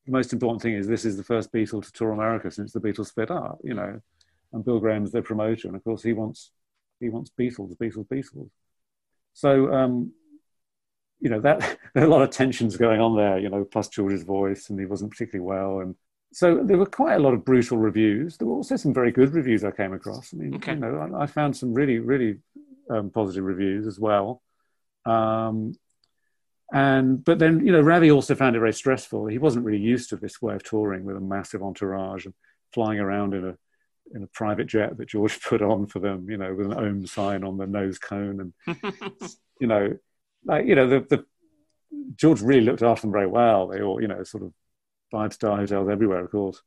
the 0.07 0.13
most 0.13 0.33
important 0.33 0.63
thing 0.63 0.75
is 0.75 0.87
this 0.87 1.05
is 1.05 1.17
the 1.17 1.25
first 1.25 1.53
Beatle 1.53 1.85
to 1.85 1.93
tour 1.93 2.13
America 2.13 2.51
since 2.51 2.73
the 2.73 2.81
Beatles 2.81 3.07
split 3.07 3.31
up, 3.31 3.59
you 3.65 3.75
know. 3.75 4.01
And 4.53 4.65
Bill 4.65 4.81
Graham's 4.81 5.13
their 5.13 5.23
promoter, 5.23 5.69
and 5.69 5.77
of 5.77 5.85
course 5.85 6.03
he 6.03 6.13
wants 6.13 6.53
he 7.01 7.09
wants 7.09 7.31
Beatles, 7.39 7.77
Beatles, 7.77 8.07
Beatles. 8.07 8.51
So 9.35 9.73
um, 9.73 10.13
you 11.21 11.29
know 11.29 11.41
that 11.41 11.61
there 11.95 12.05
are 12.05 12.07
a 12.07 12.11
lot 12.11 12.23
of 12.23 12.31
tensions 12.31 12.77
going 12.77 13.01
on 13.01 13.17
there, 13.17 13.39
you 13.39 13.49
know. 13.51 13.65
Plus 13.65 13.89
George's 13.89 14.23
voice, 14.23 14.71
and 14.71 14.79
he 14.79 14.87
wasn't 14.87 15.11
particularly 15.11 15.47
well, 15.47 15.81
and 15.81 15.97
so 16.33 16.63
there 16.63 16.79
were 16.79 16.87
quite 16.87 17.15
a 17.15 17.19
lot 17.19 17.35
of 17.35 17.45
brutal 17.45 17.79
reviews. 17.79 18.37
There 18.37 18.47
were 18.47 18.55
also 18.55 18.77
some 18.77 18.95
very 18.95 19.11
good 19.11 19.35
reviews 19.35 19.65
I 19.65 19.71
came 19.71 19.93
across. 19.93 20.33
I 20.33 20.37
mean, 20.37 20.55
Okay. 20.57 20.75
you 20.75 20.81
know, 20.81 21.11
I, 21.19 21.23
I 21.23 21.27
found 21.27 21.57
some 21.57 21.73
really, 21.75 21.99
really 21.99 22.39
um, 22.91 23.11
positive 23.11 23.45
reviews 23.45 23.87
as 23.87 23.99
well. 23.99 24.43
Um, 25.05 25.75
and 26.73 27.25
but 27.25 27.39
then 27.39 27.65
you 27.65 27.73
know, 27.73 27.81
Ravi 27.81 28.11
also 28.11 28.35
found 28.35 28.57
it 28.57 28.61
very 28.61 28.75
stressful. 28.75 29.27
He 29.27 29.39
wasn't 29.39 29.65
really 29.65 29.81
used 29.81 30.11
to 30.11 30.17
this 30.17 30.43
way 30.43 30.55
of 30.55 30.63
touring 30.63 31.05
with 31.05 31.17
a 31.17 31.21
massive 31.21 31.63
entourage 31.63 32.27
and 32.27 32.35
flying 32.75 32.99
around 32.99 33.35
in 33.35 33.47
a 33.47 33.57
in 34.15 34.23
a 34.23 34.27
private 34.29 34.67
jet 34.67 34.97
that 34.97 35.09
George 35.09 35.41
put 35.49 35.63
on 35.63 35.87
for 35.87 35.99
them. 35.99 36.29
You 36.29 36.37
know, 36.37 36.55
with 36.55 36.67
an 36.67 36.75
Om 36.75 37.07
sign 37.07 37.45
on 37.45 37.57
the 37.57 37.67
nose 37.67 37.99
cone, 37.99 38.53
and 38.67 38.79
you 39.61 39.67
know, 39.67 39.97
like 40.45 40.67
you 40.67 40.75
know, 40.75 40.89
the, 40.89 41.01
the 41.01 41.25
George 42.17 42.43
really 42.43 42.63
looked 42.63 42.83
after 42.83 43.03
them 43.03 43.13
very 43.13 43.27
well. 43.27 43.69
They 43.69 43.81
all, 43.81 44.01
you 44.01 44.09
know, 44.09 44.23
sort 44.25 44.43
of 44.43 44.53
five 45.11 45.33
star 45.33 45.57
hotels 45.57 45.89
everywhere, 45.89 46.25
of 46.25 46.31
course. 46.31 46.61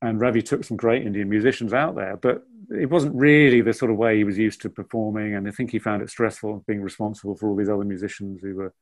And 0.00 0.20
Ravi 0.20 0.42
took 0.42 0.64
some 0.64 0.76
great 0.76 1.06
Indian 1.06 1.28
musicians 1.28 1.72
out 1.72 1.96
there, 1.96 2.16
but 2.16 2.44
it 2.70 2.90
wasn't 2.90 3.16
really 3.16 3.60
the 3.60 3.72
sort 3.72 3.90
of 3.90 3.96
way 3.96 4.16
he 4.16 4.24
was 4.24 4.38
used 4.38 4.60
to 4.62 4.70
performing. 4.70 5.34
And 5.34 5.48
I 5.48 5.50
think 5.50 5.70
he 5.70 5.78
found 5.78 6.02
it 6.02 6.10
stressful 6.10 6.64
being 6.66 6.82
responsible 6.82 7.36
for 7.36 7.48
all 7.48 7.56
these 7.56 7.68
other 7.68 7.84
musicians 7.84 8.40
who 8.42 8.54
were 8.54 8.74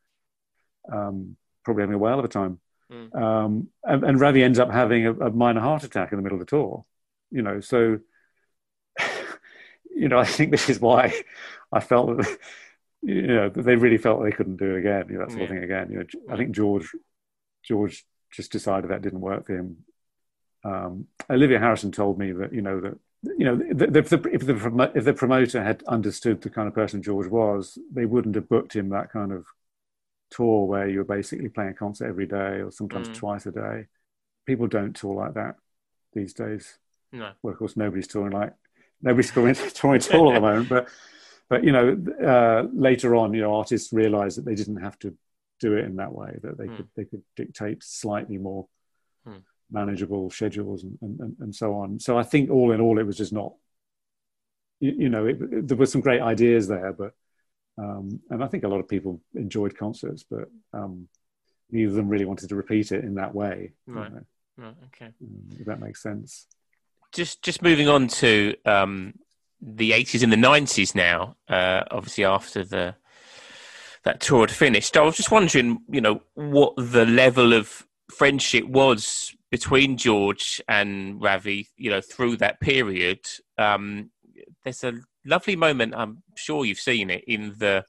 um, 0.93 1.37
probably 1.65 1.83
having 1.83 1.95
a 1.95 1.99
whale 1.99 2.19
of 2.19 2.25
a 2.25 2.29
time. 2.29 2.61
Mm. 2.93 3.15
Um, 3.21 3.69
and, 3.85 4.05
and 4.05 4.21
Ravi 4.21 4.43
ends 4.43 4.59
up 4.59 4.71
having 4.71 5.07
a, 5.07 5.13
a 5.13 5.31
minor 5.31 5.61
heart 5.61 5.85
attack 5.85 6.13
in 6.13 6.19
the 6.19 6.23
middle 6.23 6.41
of 6.41 6.47
the 6.47 6.51
tour. 6.51 6.85
You 7.31 7.43
know, 7.43 7.61
so 7.61 7.99
you 9.95 10.09
know, 10.09 10.19
I 10.19 10.25
think 10.25 10.51
this 10.51 10.69
is 10.69 10.81
why 10.81 11.23
I 11.73 11.81
felt 11.81 12.19
that 12.19 12.39
you 13.03 13.27
know 13.27 13.49
they 13.49 13.77
really 13.77 13.99
felt 13.99 14.23
they 14.23 14.31
couldn't 14.31 14.57
do 14.57 14.75
it 14.75 14.79
again. 14.81 15.07
You 15.09 15.19
know, 15.19 15.25
that 15.25 15.33
sort 15.33 15.43
of 15.45 15.49
thing 15.49 15.65
again. 15.65 15.91
You 15.91 15.99
know, 15.99 16.33
I 16.33 16.37
think 16.37 16.53
George 16.53 16.91
George 17.65 18.05
just 18.31 18.53
decided 18.53 18.91
that 18.91 19.03
didn't 19.03 19.21
work 19.21 19.47
for 19.47 19.57
him. 19.57 19.79
Um, 20.65 21.07
Olivia 21.31 21.59
Harrison 21.59 21.93
told 21.93 22.19
me 22.19 22.33
that 22.33 22.53
you 22.53 22.63
know 22.63 22.81
that 22.81 22.99
you 23.23 23.45
know 23.45 23.57
the, 23.57 23.87
the, 23.87 24.03
the, 24.03 24.31
if 24.33 24.47
the 24.47 24.93
if 24.95 25.05
the 25.05 25.13
promoter 25.15 25.63
had 25.63 25.83
understood 25.85 26.43
the 26.43 26.51
kind 26.51 26.69
of 26.69 26.75
person 26.75 27.03
George 27.03 27.29
was, 27.29 27.79
they 27.93 28.05
wouldn't 28.07 28.35
have 28.35 28.49
booked 28.49 28.75
him 28.75 28.89
that 28.91 29.11
kind 29.13 29.33
of 29.33 29.47
tour 30.31 30.67
where 30.67 30.89
you're 30.89 31.05
basically 31.05 31.49
playing 31.49 31.71
a 31.71 31.75
concert 31.75 32.09
every 32.09 32.27
day 32.27 32.61
or 32.61 32.71
sometimes 32.71 33.09
Mm. 33.09 33.15
twice 33.15 33.47
a 33.47 33.53
day. 33.53 33.87
People 34.45 34.67
don't 34.67 34.95
tour 34.95 35.15
like 35.15 35.35
that 35.35 35.57
these 36.13 36.33
days. 36.33 36.79
no. 37.13 37.31
Well, 37.43 37.53
of 37.53 37.59
course, 37.59 37.77
nobody's 37.77 38.09
touring 38.09 38.33
like 38.33 38.55
nobody's 39.03 39.31
touring, 39.31 39.55
touring 39.75 40.01
at 40.01 40.15
all 40.15 40.31
at 40.31 40.35
the 40.35 40.41
moment. 40.41 40.69
But 40.69 40.89
but 41.49 41.65
you 41.65 41.73
know, 41.73 41.97
uh, 42.25 42.67
later 42.73 43.15
on, 43.15 43.35
you 43.35 43.43
know, 43.43 43.55
artists 43.55 43.93
realised 43.93 44.39
that 44.39 44.45
they 44.45 44.55
didn't 44.57 44.83
have 44.83 44.99
to 45.01 45.15
do 45.61 45.75
it 45.77 45.85
in 45.85 45.97
that 45.97 46.13
way. 46.13 46.39
That 46.43 46.59
they 46.59 46.67
Hmm. 46.67 46.77
could 46.77 46.89
they 46.97 47.05
could 47.05 47.23
dictate 47.37 47.83
slightly 47.83 48.39
more. 48.39 48.67
Manageable 49.71 50.31
schedules 50.31 50.85
and, 50.85 50.99
and 51.03 51.37
and 51.41 51.55
so 51.55 51.75
on. 51.75 51.99
So 52.01 52.19
I 52.19 52.23
think 52.23 52.51
all 52.51 52.73
in 52.73 52.81
all, 52.81 52.99
it 52.99 53.07
was 53.07 53.17
just 53.17 53.33
not. 53.33 53.53
You, 54.81 54.93
you 54.99 55.09
know, 55.09 55.27
it, 55.27 55.39
it- 55.41 55.69
there 55.69 55.77
were 55.77 55.87
some 55.87 56.01
great 56.01 56.21
ideas 56.23 56.69
there, 56.69 56.93
but 56.93 57.13
um, 57.79 58.21
and 58.31 58.43
I 58.43 58.47
think 58.47 58.65
a 58.65 58.69
lot 58.69 58.81
of 58.81 58.89
people 58.89 59.21
enjoyed 59.35 59.77
concerts, 59.77 60.25
but 60.29 60.49
um, 60.73 61.09
neither 61.71 61.91
of 61.91 61.97
them 61.97 62.09
really 62.09 62.25
wanted 62.25 62.49
to 62.49 62.57
repeat 62.57 62.93
it 62.93 63.05
in 63.05 63.15
that 63.17 63.35
way. 63.35 63.73
you 63.87 63.93
Right. 63.95 64.13
know, 64.13 64.23
no. 64.59 64.75
Okay. 64.87 65.07
um, 65.07 65.57
if 65.59 65.67
that 65.67 65.81
makes 65.81 66.03
sense. 66.03 66.47
just 67.13 67.43
just 67.43 67.61
moving 67.63 67.89
on 67.89 68.09
to 68.09 68.55
um, 68.65 69.15
the 69.61 69.91
80s 69.93 70.23
and 70.23 70.33
the 70.33 70.37
90s 70.37 70.95
now 70.95 71.37
uh, 71.49 71.83
obviously 71.91 72.25
after 72.25 72.63
the 72.65 72.95
that 74.05 74.21
tour 74.21 74.41
had 74.43 74.51
finished 74.51 74.97
i 74.97 75.01
was 75.01 75.17
just 75.17 75.31
wondering 75.31 75.79
you 75.91 76.01
know 76.01 76.21
what 76.35 76.75
the 76.77 77.05
level 77.07 77.53
of 77.55 77.87
friendship 78.11 78.65
was 78.67 79.35
between 79.51 79.97
george 79.97 80.61
and 80.69 81.21
ravi 81.23 81.69
you 81.77 81.91
know 81.91 82.01
through 82.01 82.37
that 82.37 82.61
period 82.61 83.21
um, 83.59 84.11
there's 84.65 84.85
a 84.85 84.93
lovely 85.25 85.57
moment 85.57 85.95
i'm 85.97 86.23
sure 86.37 86.65
you've 86.65 86.79
seen 86.79 87.11
it 87.11 87.25
in 87.27 87.55
the 87.59 87.85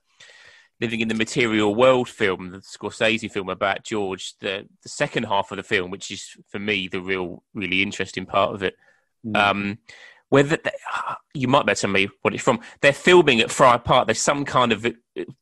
living 0.79 1.01
in 1.01 1.07
the 1.07 1.15
material 1.15 1.73
world 1.73 2.07
film 2.07 2.51
the 2.51 2.59
scorsese 2.59 3.31
film 3.31 3.49
about 3.49 3.83
george 3.83 4.33
the 4.41 4.67
the 4.83 4.89
second 4.89 5.23
half 5.23 5.51
of 5.51 5.57
the 5.57 5.63
film 5.63 5.91
which 5.91 6.11
is 6.11 6.29
for 6.47 6.59
me 6.59 6.87
the 6.87 7.01
real 7.01 7.43
really 7.53 7.81
interesting 7.81 8.25
part 8.25 8.53
of 8.53 8.63
it 8.63 8.75
Mm. 9.25 9.35
um, 9.35 9.77
whether 10.29 10.57
they, 10.57 10.71
you 11.33 11.47
might 11.47 11.65
better 11.65 11.81
tell 11.81 11.89
me 11.89 12.09
what 12.21 12.33
it's 12.33 12.43
from. 12.43 12.59
They're 12.81 12.93
filming 12.93 13.39
at 13.39 13.51
Friar 13.51 13.79
Park. 13.79 14.07
There's 14.07 14.19
some 14.21 14.45
kind 14.45 14.71
of 14.71 14.85
uh, 14.85 14.91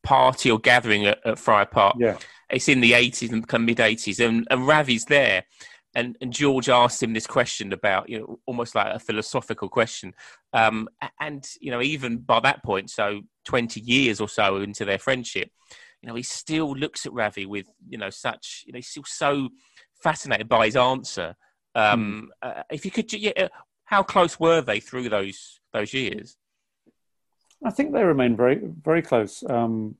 party 0.03 0.51
or 0.51 0.59
gathering 0.59 1.05
at, 1.07 1.19
at 1.25 1.39
Friar 1.39 1.65
Park. 1.65 1.95
yeah. 1.99 2.17
It's 2.49 2.69
in 2.69 2.81
the 2.81 2.93
80s 2.93 3.31
and 3.31 3.51
of 3.51 3.61
mid 3.61 3.77
80s, 3.77 4.25
and, 4.25 4.47
and 4.49 4.67
Ravi's 4.67 5.05
there. 5.05 5.43
And, 5.95 6.17
and 6.19 6.33
George 6.33 6.67
asked 6.67 7.01
him 7.01 7.13
this 7.13 7.25
question 7.25 7.71
about, 7.71 8.09
you 8.09 8.19
know, 8.19 8.39
almost 8.45 8.75
like 8.75 8.93
a 8.93 8.99
philosophical 8.99 9.69
question. 9.69 10.13
Um, 10.51 10.89
and, 11.21 11.47
you 11.61 11.71
know, 11.71 11.81
even 11.81 12.17
by 12.17 12.41
that 12.41 12.63
point, 12.63 12.89
so 12.89 13.21
20 13.45 13.79
years 13.79 14.19
or 14.19 14.27
so 14.27 14.57
into 14.57 14.83
their 14.83 14.99
friendship, 14.99 15.49
you 16.01 16.09
know, 16.09 16.15
he 16.15 16.23
still 16.23 16.75
looks 16.75 17.05
at 17.05 17.13
Ravi 17.13 17.45
with, 17.45 17.67
you 17.87 17.97
know, 17.97 18.09
such, 18.09 18.63
you 18.67 18.73
know, 18.73 18.77
he's 18.77 18.89
still 18.89 19.05
so 19.05 19.49
fascinated 20.03 20.49
by 20.49 20.65
his 20.65 20.75
answer. 20.75 21.35
Um, 21.75 22.29
uh, 22.41 22.63
if 22.69 22.83
you 22.83 22.91
could, 22.91 23.11
yeah, 23.13 23.31
uh, 23.37 23.47
how 23.85 24.03
close 24.03 24.39
were 24.39 24.61
they 24.61 24.79
through 24.79 25.09
those 25.09 25.59
those 25.71 25.93
years? 25.93 26.37
I 27.63 27.71
think 27.71 27.93
they 27.93 28.03
remained 28.03 28.37
very, 28.37 28.59
very 28.61 29.01
close. 29.01 29.43
Um, 29.49 29.95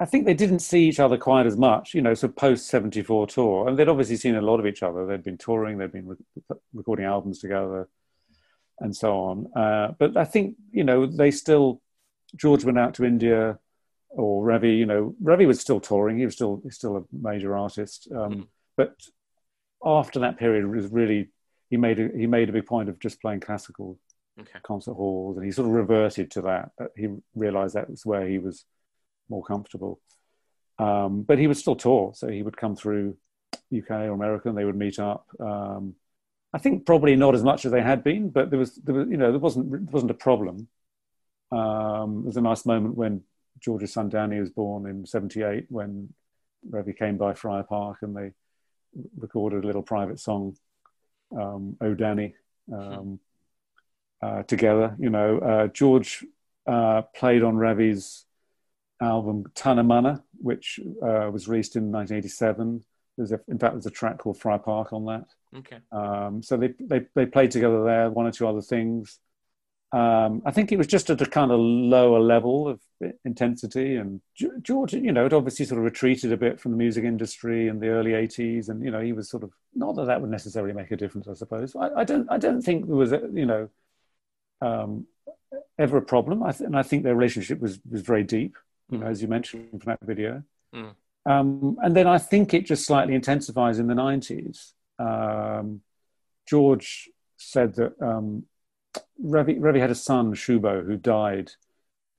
I 0.00 0.06
think 0.06 0.24
they 0.26 0.34
didn't 0.34 0.58
see 0.58 0.88
each 0.88 0.98
other 0.98 1.16
quite 1.16 1.46
as 1.46 1.56
much, 1.56 1.94
you 1.94 2.02
know, 2.02 2.14
so 2.14 2.26
post 2.28 2.66
74 2.66 3.28
tour. 3.28 3.68
And 3.68 3.78
they'd 3.78 3.88
obviously 3.88 4.16
seen 4.16 4.34
a 4.34 4.40
lot 4.40 4.58
of 4.58 4.66
each 4.66 4.82
other. 4.82 5.06
They'd 5.06 5.22
been 5.22 5.38
touring, 5.38 5.78
they'd 5.78 5.92
been 5.92 6.08
re- 6.08 6.56
recording 6.72 7.04
albums 7.06 7.38
together 7.38 7.88
and 8.80 8.94
so 8.94 9.16
on. 9.16 9.52
Uh, 9.56 9.92
but 9.98 10.16
I 10.16 10.24
think, 10.24 10.56
you 10.72 10.82
know, 10.82 11.06
they 11.06 11.30
still, 11.30 11.80
George 12.34 12.64
went 12.64 12.78
out 12.78 12.94
to 12.94 13.04
India 13.04 13.58
or 14.10 14.44
Ravi, 14.44 14.72
you 14.74 14.86
know, 14.86 15.14
Ravi 15.20 15.46
was 15.46 15.60
still 15.60 15.78
touring. 15.80 16.18
He 16.18 16.24
was 16.24 16.34
still, 16.34 16.60
he's 16.64 16.74
still 16.74 16.96
a 16.96 17.04
major 17.12 17.56
artist. 17.56 18.08
Um, 18.12 18.32
Mm. 18.32 18.46
But 18.76 18.96
after 19.84 20.18
that 20.20 20.36
period, 20.38 20.64
it 20.64 20.68
was 20.76 20.88
really, 20.88 21.28
he 21.70 21.76
made 21.76 22.00
a, 22.00 22.08
he 22.16 22.26
made 22.26 22.48
a 22.48 22.52
big 22.52 22.66
point 22.66 22.88
of 22.88 22.98
just 22.98 23.20
playing 23.20 23.40
classical 23.40 23.98
Okay. 24.40 24.58
concert 24.64 24.94
halls, 24.94 25.36
and 25.36 25.46
he 25.46 25.52
sort 25.52 25.68
of 25.68 25.74
reverted 25.74 26.28
to 26.32 26.40
that. 26.42 26.72
But 26.76 26.90
he 26.96 27.06
realised 27.36 27.76
that 27.76 27.88
was 27.88 28.04
where 28.04 28.26
he 28.26 28.38
was 28.40 28.64
more 29.28 29.42
comfortable. 29.42 30.00
Um, 30.78 31.22
but 31.22 31.38
he 31.38 31.46
would 31.46 31.56
still 31.56 31.76
tour, 31.76 32.12
so 32.14 32.28
he 32.28 32.42
would 32.42 32.56
come 32.56 32.74
through 32.76 33.16
UK 33.76 33.90
or 33.90 34.12
America, 34.12 34.48
and 34.48 34.58
they 34.58 34.64
would 34.64 34.76
meet 34.76 34.98
up. 34.98 35.26
Um, 35.38 35.94
I 36.52 36.58
think 36.58 36.86
probably 36.86 37.16
not 37.16 37.34
as 37.34 37.42
much 37.42 37.64
as 37.64 37.72
they 37.72 37.82
had 37.82 38.04
been, 38.04 38.30
but 38.30 38.50
there 38.50 38.58
was, 38.58 38.76
there 38.76 38.94
was 38.94 39.08
you 39.08 39.16
know, 39.16 39.30
there 39.30 39.40
wasn't 39.40 39.70
there 39.70 39.80
wasn't 39.90 40.10
a 40.10 40.14
problem. 40.14 40.68
Um, 41.52 42.24
was 42.24 42.36
a 42.36 42.40
nice 42.40 42.66
moment 42.66 42.96
when 42.96 43.22
George's 43.60 43.92
son 43.92 44.08
Danny 44.08 44.40
was 44.40 44.50
born 44.50 44.86
in 44.86 45.06
'78 45.06 45.66
when 45.68 46.12
Ravi 46.68 46.92
came 46.92 47.16
by 47.16 47.34
Friar 47.34 47.62
Park 47.64 47.98
and 48.02 48.16
they 48.16 48.32
recorded 49.16 49.64
a 49.64 49.66
little 49.66 49.82
private 49.82 50.18
song, 50.18 50.56
um, 51.36 51.76
"Oh 51.80 51.94
Danny," 51.94 52.34
um, 52.72 53.20
uh, 54.22 54.42
together. 54.44 54.96
You 54.98 55.10
know, 55.10 55.38
uh, 55.38 55.66
George 55.68 56.24
uh, 56.66 57.02
played 57.14 57.42
on 57.42 57.56
Ravi's 57.56 58.24
album 59.00 59.44
Tana 59.54 59.82
Mana, 59.82 60.22
which 60.40 60.80
uh, 61.02 61.30
was 61.30 61.48
released 61.48 61.76
in 61.76 61.90
1987. 61.90 62.84
There's 63.16 63.32
a, 63.32 63.40
in 63.48 63.58
fact, 63.58 63.74
there's 63.74 63.86
a 63.86 63.90
track 63.90 64.18
called 64.18 64.38
Friar 64.40 64.58
Park 64.58 64.92
on 64.92 65.04
that. 65.06 65.24
Okay. 65.56 65.78
Um, 65.92 66.42
so 66.42 66.56
they, 66.56 66.74
they 66.80 67.06
they 67.14 67.26
played 67.26 67.52
together 67.52 67.84
there, 67.84 68.10
one 68.10 68.26
or 68.26 68.32
two 68.32 68.46
other 68.48 68.62
things. 68.62 69.20
Um, 69.92 70.42
I 70.44 70.50
think 70.50 70.72
it 70.72 70.78
was 70.78 70.88
just 70.88 71.08
at 71.10 71.22
a 71.22 71.26
kind 71.26 71.52
of 71.52 71.60
lower 71.60 72.18
level 72.18 72.66
of 72.66 72.80
intensity. 73.24 73.94
And 73.94 74.20
George, 74.62 74.92
you 74.92 75.12
know, 75.12 75.22
had 75.22 75.32
obviously 75.32 75.64
sort 75.64 75.78
of 75.78 75.84
retreated 75.84 76.32
a 76.32 76.36
bit 76.36 76.58
from 76.58 76.72
the 76.72 76.76
music 76.76 77.04
industry 77.04 77.68
in 77.68 77.78
the 77.78 77.88
early 77.88 78.10
'80s, 78.10 78.68
and 78.68 78.82
you 78.82 78.90
know, 78.90 79.00
he 79.00 79.12
was 79.12 79.30
sort 79.30 79.44
of 79.44 79.52
not 79.72 79.94
that 79.94 80.06
that 80.06 80.20
would 80.20 80.30
necessarily 80.30 80.72
make 80.72 80.90
a 80.90 80.96
difference. 80.96 81.28
I 81.28 81.34
suppose 81.34 81.76
I, 81.76 82.00
I 82.00 82.04
don't 82.04 82.28
I 82.28 82.38
don't 82.38 82.62
think 82.62 82.86
there 82.86 82.96
was 82.96 83.12
a, 83.12 83.20
you 83.32 83.46
know 83.46 83.68
um, 84.60 85.06
ever 85.78 85.98
a 85.98 86.02
problem. 86.02 86.42
I 86.42 86.50
th- 86.50 86.66
and 86.66 86.76
I 86.76 86.82
think 86.82 87.04
their 87.04 87.14
relationship 87.14 87.60
was 87.60 87.78
was 87.88 88.02
very 88.02 88.24
deep. 88.24 88.56
You 88.90 88.98
know, 88.98 89.06
as 89.06 89.22
you 89.22 89.28
mentioned 89.28 89.70
from 89.70 89.80
that 89.86 89.98
video. 90.02 90.42
Mm. 90.74 90.94
Um, 91.26 91.78
and 91.82 91.96
then 91.96 92.06
I 92.06 92.18
think 92.18 92.52
it 92.52 92.66
just 92.66 92.84
slightly 92.84 93.14
intensifies 93.14 93.78
in 93.78 93.86
the 93.86 93.94
90s. 93.94 94.72
Um, 94.98 95.80
George 96.46 97.08
said 97.36 97.74
that 97.76 98.00
um, 98.00 98.44
Ravi, 99.18 99.58
Ravi 99.58 99.80
had 99.80 99.90
a 99.90 99.94
son, 99.94 100.34
Shubho, 100.34 100.84
who 100.84 100.96
died 100.96 101.52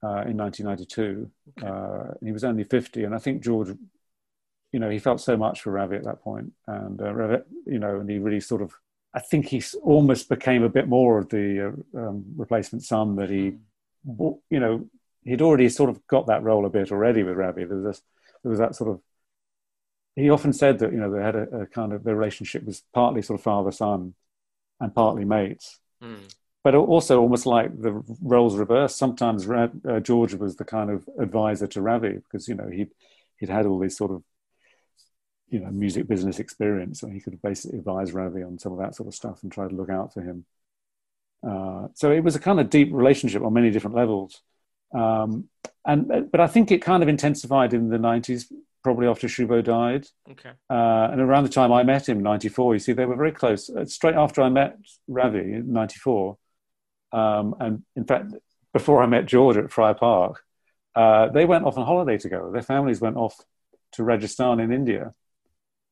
uh, 0.02 0.24
in 0.26 0.36
1992. 0.36 1.30
Okay. 1.58 1.66
Uh, 1.66 2.14
he 2.24 2.32
was 2.32 2.44
only 2.44 2.64
50, 2.64 3.04
and 3.04 3.14
I 3.14 3.18
think 3.18 3.42
George, 3.42 3.68
you 4.72 4.80
know, 4.80 4.90
he 4.90 4.98
felt 4.98 5.20
so 5.20 5.36
much 5.36 5.62
for 5.62 5.70
Ravi 5.70 5.96
at 5.96 6.04
that 6.04 6.22
point, 6.22 6.52
and 6.66 7.00
uh, 7.00 7.14
Ravi, 7.14 7.42
you 7.66 7.78
know, 7.78 8.00
and 8.00 8.10
he 8.10 8.18
really 8.18 8.40
sort 8.40 8.62
of, 8.62 8.74
I 9.14 9.20
think 9.20 9.46
he 9.46 9.62
almost 9.82 10.28
became 10.28 10.62
a 10.62 10.68
bit 10.68 10.88
more 10.88 11.18
of 11.18 11.28
the 11.28 11.72
uh, 11.94 11.98
um, 11.98 12.24
replacement 12.36 12.84
son 12.84 13.16
that 13.16 13.30
he, 13.30 13.54
hmm. 14.04 14.32
you 14.50 14.60
know, 14.60 14.86
he'd 15.26 15.42
already 15.42 15.68
sort 15.68 15.90
of 15.90 16.06
got 16.06 16.26
that 16.28 16.42
role 16.42 16.66
a 16.66 16.70
bit 16.70 16.92
already 16.92 17.22
with 17.22 17.36
Ravi. 17.36 17.64
There 17.64 17.76
was 17.76 17.84
this, 17.84 18.02
there 18.42 18.50
was 18.50 18.58
that 18.58 18.74
sort 18.74 18.90
of. 18.90 19.00
He 20.14 20.30
often 20.30 20.52
said 20.54 20.78
that 20.78 20.92
you 20.92 20.98
know 20.98 21.10
they 21.10 21.22
had 21.22 21.36
a, 21.36 21.62
a 21.62 21.66
kind 21.66 21.92
of 21.92 22.04
their 22.04 22.16
relationship 22.16 22.64
was 22.64 22.82
partly 22.94 23.22
sort 23.22 23.38
of 23.38 23.44
father 23.44 23.72
son, 23.72 24.14
and 24.80 24.94
partly 24.94 25.24
mates. 25.24 25.78
Mm 26.02 26.32
but 26.66 26.74
also 26.74 27.20
almost 27.20 27.46
like 27.46 27.80
the 27.80 27.92
roles 28.20 28.56
reversed. 28.56 28.98
Sometimes 28.98 29.48
uh, 29.48 30.00
George 30.02 30.34
was 30.34 30.56
the 30.56 30.64
kind 30.64 30.90
of 30.90 31.08
advisor 31.16 31.68
to 31.68 31.80
Ravi 31.80 32.14
because 32.14 32.48
you 32.48 32.56
know 32.56 32.68
he 32.68 32.88
he'd 33.38 33.48
had 33.48 33.66
all 33.66 33.78
these 33.78 33.96
sort 33.96 34.10
of 34.10 34.24
you 35.48 35.60
know 35.60 35.70
music 35.70 36.08
business 36.08 36.40
experience, 36.40 37.04
and 37.04 37.12
he 37.12 37.20
could 37.20 37.40
basically 37.40 37.78
advise 37.78 38.12
Ravi 38.12 38.42
on 38.42 38.58
some 38.58 38.72
of 38.72 38.80
that 38.80 38.96
sort 38.96 39.06
of 39.06 39.14
stuff 39.14 39.44
and 39.44 39.52
try 39.52 39.68
to 39.68 39.76
look 39.76 39.90
out 39.90 40.12
for 40.12 40.22
him. 40.22 40.44
Uh, 41.48 41.86
so 41.94 42.10
it 42.10 42.24
was 42.24 42.34
a 42.34 42.40
kind 42.40 42.58
of 42.58 42.68
deep 42.68 42.88
relationship 42.92 43.44
on 43.44 43.52
many 43.52 43.70
different 43.70 43.94
levels, 43.94 44.42
um, 44.94 45.48
and 45.84 46.10
uh, 46.10 46.20
but 46.20 46.40
I 46.40 46.46
think 46.46 46.70
it 46.70 46.82
kind 46.82 47.02
of 47.02 47.08
intensified 47.08 47.74
in 47.74 47.88
the 47.88 47.98
nineties, 47.98 48.52
probably 48.82 49.06
after 49.06 49.26
Shubho 49.28 49.62
died. 49.62 50.06
Okay. 50.30 50.50
Uh, 50.70 51.08
and 51.12 51.20
around 51.20 51.44
the 51.44 51.50
time 51.50 51.72
I 51.72 51.82
met 51.82 52.08
him, 52.08 52.22
ninety 52.22 52.48
four. 52.48 52.74
You 52.74 52.80
see, 52.80 52.92
they 52.92 53.06
were 53.06 53.16
very 53.16 53.32
close. 53.32 53.70
Uh, 53.70 53.84
straight 53.86 54.14
after 54.14 54.42
I 54.42 54.48
met 54.48 54.78
Ravi 55.08 55.54
in 55.54 55.72
ninety 55.72 55.98
four 55.98 56.38
um, 57.12 57.54
and 57.60 57.82
in 57.94 58.04
fact, 58.04 58.32
before 58.72 59.02
I 59.02 59.06
met 59.06 59.26
George 59.26 59.56
at 59.56 59.72
Friar 59.72 59.94
Park, 59.94 60.42
uh, 60.94 61.28
they 61.28 61.44
went 61.44 61.64
off 61.64 61.78
on 61.78 61.86
holiday 61.86 62.18
together. 62.18 62.50
Their 62.50 62.62
families 62.62 63.00
went 63.00 63.16
off 63.16 63.40
to 63.92 64.04
Rajasthan 64.04 64.60
in 64.60 64.72
India. 64.72 65.14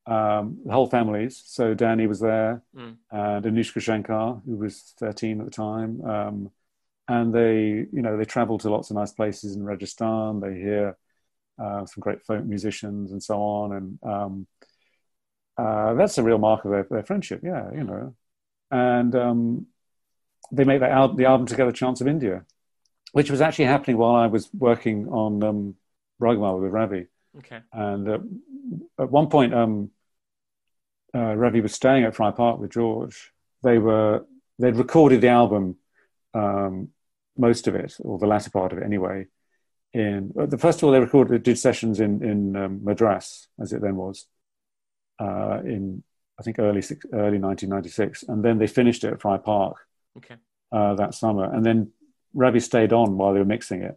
Um, 0.07 0.59
the 0.67 0.73
whole 0.73 0.87
families. 0.87 1.43
So 1.47 1.73
Danny 1.73 2.07
was 2.07 2.21
there, 2.21 2.63
mm. 2.77 2.97
and 3.11 3.45
Anushka 3.45 3.81
Shankar, 3.81 4.43
who 4.45 4.57
was 4.57 4.93
13 4.99 5.41
at 5.41 5.47
the 5.47 5.51
time. 5.51 6.03
Um, 6.05 6.51
and 7.09 7.35
they, 7.35 7.87
you 7.93 8.03
know, 8.03 8.17
they 8.17 8.25
travel 8.25 8.59
to 8.59 8.71
lots 8.71 8.91
of 8.91 8.97
nice 8.97 9.13
places 9.13 9.57
in 9.57 9.65
Rajasthan. 9.65 10.41
They 10.41 10.55
hear 10.55 10.97
uh, 11.59 11.87
some 11.87 12.01
great 12.01 12.23
folk 12.25 12.45
musicians 12.45 13.13
and 13.13 13.23
so 13.23 13.37
on. 13.37 13.73
And 13.73 13.99
um, 14.03 14.47
uh, 15.59 15.95
that's 15.95 16.19
a 16.19 16.23
real 16.23 16.39
mark 16.39 16.65
of 16.65 16.71
their, 16.71 16.87
their 16.91 17.03
friendship. 17.03 17.41
Yeah, 17.43 17.71
you 17.73 17.85
know. 17.85 18.15
And 18.71 19.15
um, 19.15 19.67
they 20.51 20.65
make 20.65 20.81
that 20.81 20.91
al- 20.91 21.15
the 21.15 21.27
album 21.27 21.47
together, 21.47 21.73
Chants 21.73 22.01
of 22.01 22.09
India, 22.09 22.45
which 23.13 23.31
was 23.31 23.41
actually 23.41 23.67
happening 23.67 23.99
while 23.99 24.15
I 24.15 24.27
was 24.27 24.49
working 24.53 25.09
on 25.09 25.43
um, 25.43 25.75
with 26.19 26.73
Ravi. 26.73 27.07
Okay. 27.39 27.61
And 27.73 28.09
uh, 28.09 28.19
at 28.99 29.11
one 29.11 29.29
point, 29.29 29.53
um, 29.53 29.91
uh, 31.15 31.35
Ravi 31.35 31.61
was 31.61 31.75
staying 31.75 32.05
at 32.05 32.15
Friar 32.15 32.33
Park 32.33 32.59
with 32.59 32.71
George. 32.71 33.33
They 33.63 33.79
were 33.79 34.25
they'd 34.59 34.77
recorded 34.77 35.21
the 35.21 35.29
album, 35.29 35.77
um, 36.35 36.89
most 37.37 37.67
of 37.67 37.75
it, 37.75 37.97
or 38.01 38.19
the 38.19 38.27
latter 38.27 38.51
part 38.51 38.73
of 38.73 38.79
it 38.79 38.85
anyway. 38.85 39.27
In 39.93 40.33
the 40.35 40.59
first 40.59 40.79
of 40.79 40.85
all, 40.85 40.93
they 40.93 41.01
recorded 41.01 41.43
did 41.43 41.59
sessions 41.59 42.01
in 42.01 42.23
in 42.23 42.57
um, 42.57 42.85
Madras, 42.85 43.49
as 43.61 43.73
it 43.73 43.81
then 43.81 43.97
was, 43.97 44.27
uh, 45.21 45.61
in 45.65 46.03
I 46.39 46.43
think 46.43 46.59
early 46.59 46.83
early 47.13 47.39
1996, 47.39 48.25
and 48.25 48.45
then 48.45 48.59
they 48.59 48.67
finished 48.67 49.05
it 49.05 49.13
at 49.13 49.21
Friar 49.21 49.39
Park 49.39 49.77
okay. 50.17 50.37
uh, 50.73 50.95
that 50.95 51.15
summer. 51.15 51.45
And 51.45 51.65
then 51.65 51.93
Ravi 52.35 52.61
stayed 52.61 52.93
on 52.93 53.17
while 53.17 53.33
they 53.33 53.39
were 53.39 53.45
mixing 53.45 53.83
it. 53.83 53.97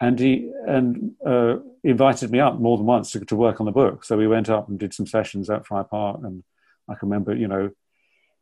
And 0.00 0.18
he 0.18 0.50
and 0.66 1.12
uh, 1.26 1.56
invited 1.82 2.30
me 2.30 2.40
up 2.40 2.58
more 2.58 2.76
than 2.76 2.86
once 2.86 3.10
to, 3.10 3.24
to 3.24 3.36
work 3.36 3.60
on 3.60 3.66
the 3.66 3.72
book. 3.72 4.04
So 4.04 4.16
we 4.16 4.28
went 4.28 4.48
up 4.48 4.68
and 4.68 4.78
did 4.78 4.94
some 4.94 5.06
sessions 5.06 5.50
at 5.50 5.66
Friar 5.66 5.84
Park. 5.84 6.20
And 6.22 6.44
I 6.88 6.94
can 6.94 7.08
remember, 7.08 7.34
you 7.34 7.48
know, 7.48 7.70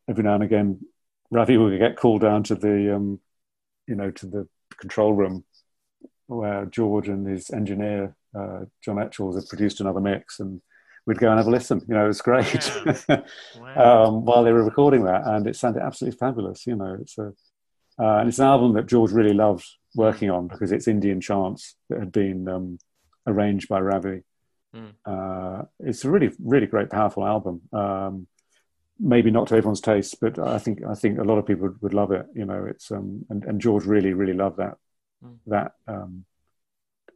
every 0.09 0.23
now 0.23 0.35
and 0.35 0.45
again, 0.45 0.81
Ravi 1.31 1.57
would 1.57 1.79
get 1.79 1.97
called 1.97 2.23
down 2.23 2.43
to 2.45 2.55
the, 2.55 2.95
um, 2.95 3.21
you 3.87 3.95
know, 3.95 4.11
to 4.11 4.27
the 4.27 4.49
control 4.79 5.13
room 5.13 5.45
where 6.27 6.67
George 6.67 7.09
and 7.09 7.27
his 7.27 7.51
engineer, 7.51 8.17
uh, 8.35 8.65
John 8.85 9.01
Etchells, 9.01 9.37
had 9.37 9.49
produced 9.49 9.81
another 9.81 10.01
mix. 10.01 10.41
And 10.41 10.61
we'd 11.07 11.19
go 11.19 11.29
and 11.29 11.39
have 11.39 11.47
a 11.47 11.51
listen. 11.51 11.81
You 11.89 11.95
know, 11.95 12.05
it 12.05 12.09
was 12.09 12.21
great 12.21 12.71
wow. 13.09 13.23
Wow. 13.61 14.05
um, 14.07 14.25
while 14.25 14.45
they 14.45 14.53
were 14.53 14.65
recording 14.65 15.05
that, 15.05 15.27
and 15.27 15.47
it 15.47 15.57
sounded 15.57 15.83
absolutely 15.83 16.19
fabulous. 16.19 16.67
You 16.67 16.77
know, 16.77 16.99
it's 17.01 17.17
a 17.19 17.33
uh, 17.99 18.19
and 18.19 18.29
it's 18.29 18.39
an 18.39 18.47
album 18.47 18.75
that 18.75 18.87
George 18.87 19.13
really 19.13 19.33
loved 19.33 19.67
working 19.95 20.31
on 20.31 20.49
because 20.49 20.71
it's 20.71 20.87
Indian 20.87 21.21
chants 21.21 21.77
that 21.89 21.99
had 21.99 22.13
been 22.13 22.47
um, 22.47 22.79
arranged 23.27 23.69
by 23.69 23.81
Ravi. 23.81 24.23
Mm. 24.75 24.93
Uh, 25.05 25.65
it's 25.81 26.05
a 26.05 26.11
really, 26.11 26.31
really 26.39 26.67
great, 26.67 26.91
powerful 26.91 27.27
album. 27.27 27.63
Um, 27.73 28.27
maybe 28.99 29.31
not 29.31 29.49
to 29.49 29.57
everyone's 29.57 29.81
taste, 29.81 30.17
but 30.21 30.39
I 30.39 30.59
think 30.59 30.85
I 30.85 30.95
think 30.95 31.19
a 31.19 31.25
lot 31.25 31.39
of 31.39 31.47
people 31.47 31.69
would, 31.69 31.83
would 31.83 31.95
love 31.95 32.13
it. 32.13 32.27
You 32.35 32.45
know, 32.45 32.65
it's 32.65 32.91
um, 32.91 33.25
and, 33.31 33.45
and 33.45 33.61
George 33.61 33.85
really, 33.85 34.13
really 34.13 34.33
loved 34.33 34.59
that 34.59 34.77
mm. 35.25 35.37
that 35.47 35.73
um, 35.87 36.25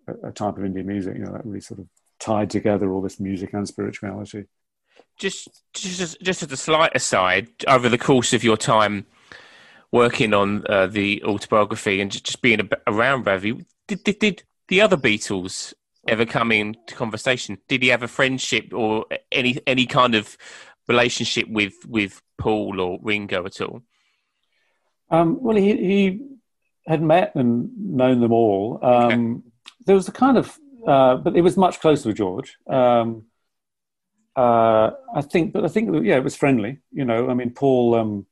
a, 0.07 0.29
a 0.29 0.33
type 0.33 0.57
of 0.59 0.65
Indian 0.65 0.87
music. 0.87 1.17
You 1.17 1.25
know, 1.25 1.33
that 1.33 1.45
really 1.45 1.61
sort 1.61 1.81
of 1.81 1.87
tied 2.19 2.51
together 2.51 2.93
all 2.93 3.03
this 3.03 3.19
music 3.19 3.53
and 3.55 3.67
spirituality. 3.67 4.45
Just, 5.17 5.63
just, 5.73 6.21
just 6.21 6.43
as 6.43 6.53
a 6.53 6.57
slight 6.57 6.93
aside, 6.95 7.49
over 7.67 7.89
the 7.89 7.99
course 7.99 8.33
of 8.33 8.45
your 8.45 8.57
time 8.57 9.07
working 9.93 10.33
on 10.35 10.65
uh, 10.69 10.87
the 10.87 11.23
autobiography 11.25 12.01
and 12.01 12.11
just, 12.11 12.25
just 12.25 12.43
being 12.43 12.69
around 12.87 13.27
Ravi, 13.27 13.65
did, 13.89 14.05
did, 14.05 14.19
did 14.19 14.43
the 14.69 14.81
other 14.81 14.97
Beatles 14.97 15.75
ever 16.07 16.25
come 16.25 16.53
into 16.53 16.95
conversation? 16.95 17.59
Did 17.69 17.83
he 17.83 17.89
have 17.89 18.03
a 18.03 18.09
friendship 18.09 18.73
or 18.73 19.07
any 19.33 19.59
any 19.67 19.87
kind 19.87 20.15
of 20.15 20.37
relationship 20.91 21.47
with 21.49 21.75
with 21.87 22.21
Paul 22.39 22.81
or 22.81 22.99
Ringo 23.03 23.47
at 23.47 23.61
all? 23.61 23.83
Um, 25.11 25.39
well, 25.43 25.57
he 25.57 25.77
he 25.77 26.27
had 26.87 27.03
met 27.03 27.35
and 27.35 27.71
known 27.77 28.21
them 28.21 28.33
all. 28.33 28.79
Um, 28.83 29.03
okay. 29.03 29.43
There 29.87 29.97
was 29.97 30.09
a 30.09 30.13
kind 30.13 30.37
of 30.37 30.59
uh, 30.87 31.17
but 31.17 31.37
it 31.37 31.43
was 31.43 31.57
much 31.57 31.81
closer 31.81 32.09
with 32.09 32.17
George. 32.17 32.57
Um, 32.67 33.25
uh, 34.37 34.91
I 35.15 35.21
think, 35.23 35.53
but 35.53 35.65
I 35.65 35.69
think, 35.69 35.91
yeah, 36.05 36.17
it 36.17 36.25
was 36.25 36.37
friendly. 36.37 36.79
You 36.93 37.05
know, 37.05 37.29
I 37.29 37.35
mean, 37.35 37.51
Paul, 37.51 37.95
um, 37.95 38.27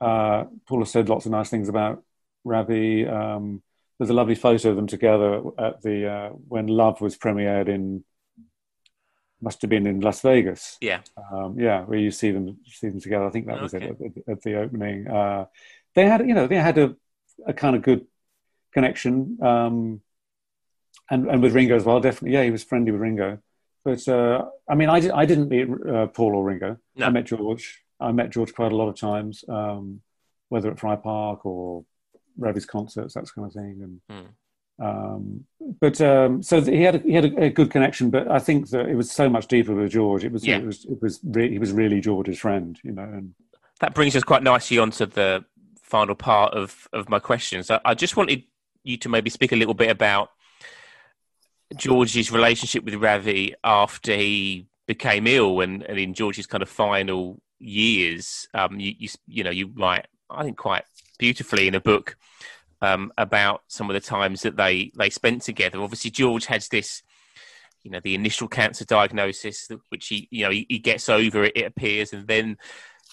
uh, 0.00 0.44
Paul 0.66 0.80
has 0.80 0.90
said 0.90 1.08
lots 1.08 1.26
of 1.26 1.32
nice 1.32 1.50
things 1.50 1.68
about 1.68 2.02
Ravi. 2.44 3.06
Um, 3.06 3.62
there's 3.98 4.10
a 4.10 4.14
lovely 4.14 4.34
photo 4.34 4.70
of 4.70 4.76
them 4.76 4.86
together 4.86 5.42
at 5.58 5.82
the 5.82 6.10
uh, 6.10 6.28
when 6.48 6.68
Love 6.68 7.00
was 7.00 7.18
premiered 7.18 7.68
in 7.68 8.02
must 9.42 9.60
have 9.62 9.70
been 9.70 9.86
in 9.86 10.00
Las 10.00 10.20
Vegas. 10.20 10.76
Yeah, 10.80 11.00
um, 11.32 11.58
yeah, 11.58 11.82
where 11.82 11.98
you 11.98 12.10
see 12.10 12.30
them 12.30 12.58
see 12.66 12.88
them 12.88 13.00
together. 13.00 13.26
I 13.26 13.30
think 13.30 13.46
that 13.46 13.60
was 13.60 13.74
okay. 13.74 13.86
it 13.86 13.96
at, 14.26 14.32
at, 14.32 14.42
the 14.42 14.56
opening. 14.56 15.08
Uh, 15.08 15.46
they 15.94 16.06
had, 16.06 16.26
you 16.26 16.34
know, 16.34 16.46
they 16.46 16.56
had 16.56 16.78
a, 16.78 16.96
a 17.46 17.52
kind 17.52 17.76
of 17.76 17.82
good 17.82 18.06
connection. 18.72 19.38
Um, 19.42 20.00
and 21.10 21.28
and 21.28 21.42
with 21.42 21.54
Ringo 21.54 21.76
as 21.76 21.84
well. 21.84 22.00
Definitely, 22.00 22.32
yeah, 22.32 22.44
he 22.44 22.50
was 22.50 22.64
friendly 22.64 22.92
with 22.92 23.00
Ringo. 23.00 23.38
But 23.84 24.06
uh, 24.08 24.46
I 24.68 24.74
mean, 24.74 24.88
I, 24.88 25.10
I 25.14 25.24
didn't 25.24 25.48
meet 25.48 25.68
uh, 25.88 26.06
Paul 26.06 26.34
or 26.34 26.44
Ringo. 26.44 26.76
No. 26.94 27.06
I 27.06 27.10
met 27.10 27.26
George. 27.26 27.82
I 27.98 28.12
met 28.12 28.30
George 28.30 28.54
quite 28.54 28.72
a 28.72 28.76
lot 28.76 28.88
of 28.88 28.96
times, 28.96 29.44
um, 29.48 30.00
whether 30.48 30.70
at 30.70 30.78
Friar 30.78 30.96
Park 30.96 31.44
or 31.44 31.84
Ravi's 32.38 32.66
concerts, 32.66 33.14
that 33.14 33.26
kind 33.34 33.46
of 33.46 33.52
thing, 33.52 34.00
and. 34.08 34.26
Um, 34.80 35.44
but 35.80 36.00
um, 36.00 36.42
so 36.42 36.62
he 36.62 36.82
had 36.82 36.96
a, 36.96 36.98
he 37.00 37.12
had 37.12 37.26
a, 37.26 37.44
a, 37.44 37.50
good 37.50 37.70
connection, 37.70 38.08
but 38.08 38.30
I 38.30 38.38
think 38.38 38.70
that 38.70 38.88
it 38.88 38.94
was 38.94 39.10
so 39.10 39.28
much 39.28 39.46
deeper 39.46 39.74
with 39.74 39.92
George. 39.92 40.24
It 40.24 40.32
was 40.32 40.46
yeah. 40.46 40.56
it 40.56 40.64
was 40.64 40.86
it 40.86 41.02
was 41.02 41.20
re- 41.22 41.50
he 41.50 41.58
was 41.58 41.72
really 41.72 42.00
George's 42.00 42.38
friend, 42.38 42.78
you 42.82 42.92
know. 42.92 43.02
And 43.02 43.34
that 43.80 43.94
brings 43.94 44.16
us 44.16 44.24
quite 44.24 44.42
nicely 44.42 44.78
onto 44.78 45.04
the 45.04 45.44
final 45.82 46.14
part 46.14 46.54
of 46.54 46.88
of 46.94 47.10
my 47.10 47.18
questions. 47.18 47.70
I, 47.70 47.80
I 47.84 47.94
just 47.94 48.16
wanted 48.16 48.44
you 48.82 48.96
to 48.96 49.10
maybe 49.10 49.28
speak 49.28 49.52
a 49.52 49.56
little 49.56 49.74
bit 49.74 49.90
about 49.90 50.30
George's 51.76 52.32
relationship 52.32 52.82
with 52.82 52.94
Ravi 52.94 53.54
after 53.62 54.16
he 54.16 54.66
became 54.86 55.26
ill 55.26 55.60
and, 55.60 55.82
and 55.82 55.98
in 55.98 56.14
George's 56.14 56.46
kind 56.46 56.62
of 56.62 56.70
final 56.70 57.42
years. 57.58 58.48
Um, 58.54 58.80
you, 58.80 58.94
you 58.98 59.08
you 59.26 59.44
know 59.44 59.50
you 59.50 59.70
write 59.76 60.06
I 60.30 60.44
think 60.44 60.56
quite 60.56 60.84
beautifully 61.18 61.68
in 61.68 61.74
a 61.74 61.80
book 61.80 62.16
um, 62.82 63.12
about 63.18 63.62
some 63.68 63.90
of 63.90 63.94
the 63.94 64.00
times 64.00 64.42
that 64.42 64.56
they 64.56 64.92
they 64.96 65.10
spent 65.10 65.42
together. 65.42 65.80
Obviously, 65.80 66.10
George 66.10 66.46
has 66.46 66.68
this, 66.68 67.02
you 67.82 67.90
know, 67.90 68.00
the 68.02 68.14
initial 68.14 68.48
cancer 68.48 68.84
diagnosis, 68.84 69.68
which 69.88 70.08
he 70.08 70.28
you 70.30 70.44
know 70.44 70.50
he, 70.50 70.66
he 70.68 70.78
gets 70.78 71.08
over. 71.08 71.44
It, 71.44 71.56
it 71.56 71.66
appears, 71.66 72.12
and 72.12 72.26
then 72.26 72.56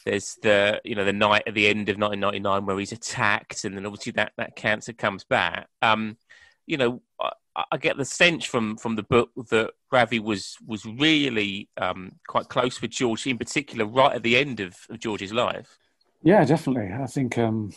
there's 0.06 0.38
the 0.42 0.82
you 0.84 0.96
know 0.96 1.04
the 1.04 1.14
night 1.14 1.44
at 1.48 1.54
the 1.54 1.68
end 1.68 1.90
of 1.90 1.98
1999 1.98 2.66
where 2.66 2.80
he's 2.80 2.92
attacked, 2.92 3.66
and 3.66 3.76
then 3.76 3.86
obviously 3.86 4.14
that 4.14 4.32
that 4.38 4.56
cancer 4.56 4.94
comes 4.94 5.24
back. 5.24 5.68
Um, 5.82 6.18
you 6.66 6.78
know, 6.78 7.02
I, 7.20 7.64
I, 7.72 7.78
get 7.78 7.98
the 7.98 8.06
sense 8.06 8.46
from 8.46 8.78
from 8.78 8.96
the 8.96 9.04
book 9.04 9.32
that 9.50 9.72
Ravi 9.92 10.20
was 10.20 10.58
was 10.66 10.86
really 10.86 11.70
um, 11.78 12.14
quite 12.28 12.48
close 12.50 12.82
with 12.82 12.92
George, 12.92 13.26
in 13.26 13.38
particular, 13.38 13.86
right 13.86 14.16
at 14.16 14.24
the 14.24 14.38
end 14.38 14.60
of, 14.60 14.76
of 14.90 15.00
George's 15.00 15.34
life. 15.34 15.78
Yeah, 16.24 16.44
definitely. 16.46 16.92
I 16.94 17.06
think 17.08 17.38
um, 17.38 17.74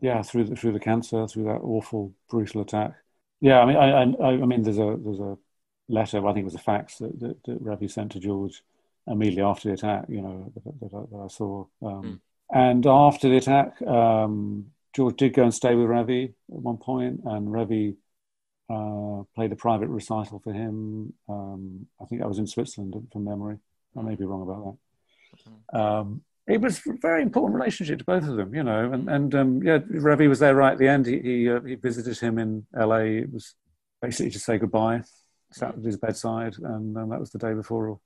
yeah, 0.00 0.22
through 0.22 0.44
the, 0.44 0.56
through 0.56 0.72
the 0.72 0.80
cancer, 0.80 1.26
through 1.26 1.44
that 1.44 1.60
awful, 1.62 2.14
brutal 2.28 2.62
attack. 2.62 2.94
Yeah, 3.40 3.60
I 3.60 3.66
mean, 3.66 3.76
I, 3.76 4.02
I, 4.02 4.28
I 4.32 4.46
mean, 4.46 4.62
there's 4.62 4.78
a 4.78 4.96
there's 4.98 5.20
a 5.20 5.36
letter. 5.88 6.26
I 6.26 6.32
think 6.32 6.42
it 6.42 6.52
was 6.52 6.54
a 6.54 6.58
fax 6.58 6.98
that, 6.98 7.18
that, 7.20 7.44
that 7.44 7.58
Ravi 7.60 7.88
sent 7.88 8.12
to 8.12 8.20
George 8.20 8.62
immediately 9.06 9.42
after 9.42 9.68
the 9.68 9.74
attack. 9.74 10.06
You 10.08 10.22
know, 10.22 10.52
that, 10.54 10.64
that, 10.64 10.96
I, 10.96 11.00
that 11.10 11.24
I, 11.24 11.28
saw. 11.28 11.66
Um, 11.82 12.02
mm. 12.02 12.20
And 12.52 12.86
after 12.86 13.28
the 13.28 13.38
attack, 13.38 13.80
um, 13.82 14.66
George 14.94 15.16
did 15.16 15.34
go 15.34 15.42
and 15.42 15.54
stay 15.54 15.74
with 15.74 15.88
Ravi 15.88 16.24
at 16.24 16.58
one 16.58 16.78
point, 16.78 17.20
and 17.24 17.52
Ravi 17.52 17.96
uh, 18.70 19.22
played 19.34 19.52
a 19.52 19.56
private 19.56 19.88
recital 19.88 20.40
for 20.40 20.52
him. 20.52 21.12
Um, 21.28 21.86
I 22.00 22.04
think 22.06 22.20
that 22.20 22.28
was 22.28 22.38
in 22.38 22.46
Switzerland 22.46 22.94
from 23.12 23.24
memory. 23.24 23.58
I 23.96 24.02
may 24.02 24.14
be 24.14 24.24
wrong 24.24 24.42
about 24.42 24.76
that. 25.72 26.20
It 26.46 26.60
was 26.60 26.80
a 26.86 26.92
very 27.00 27.22
important 27.22 27.56
relationship 27.56 27.98
to 27.98 28.04
both 28.04 28.28
of 28.28 28.36
them, 28.36 28.54
you 28.54 28.62
know. 28.62 28.92
And 28.92 29.08
and 29.08 29.34
um, 29.34 29.62
yeah, 29.62 29.78
Ravi 29.88 30.28
was 30.28 30.38
there 30.38 30.54
right 30.54 30.72
at 30.72 30.78
the 30.78 30.88
end. 30.88 31.06
He 31.06 31.20
he, 31.20 31.50
uh, 31.50 31.60
he, 31.60 31.74
visited 31.74 32.18
him 32.18 32.38
in 32.38 32.66
L.A. 32.78 33.18
It 33.18 33.32
was 33.32 33.54
basically 34.00 34.30
to 34.30 34.38
say 34.38 34.58
goodbye. 34.58 35.02
Sat 35.52 35.76
at 35.76 35.84
his 35.84 35.96
bedside, 35.96 36.56
and 36.58 36.96
um, 36.96 37.08
that 37.08 37.20
was 37.20 37.30
the 37.30 37.38
day 37.38 37.52
before 37.52 37.98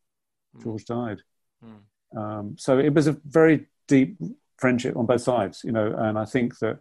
George 0.62 0.84
died. 0.84 1.20
Mm. 1.64 2.18
Um, 2.18 2.56
so 2.58 2.78
it 2.78 2.94
was 2.94 3.06
a 3.06 3.16
very 3.24 3.66
deep 3.88 4.16
friendship 4.58 4.96
on 4.96 5.06
both 5.06 5.22
sides, 5.22 5.62
you 5.64 5.72
know. 5.72 5.94
And 5.96 6.18
I 6.18 6.24
think 6.24 6.58
that 6.58 6.80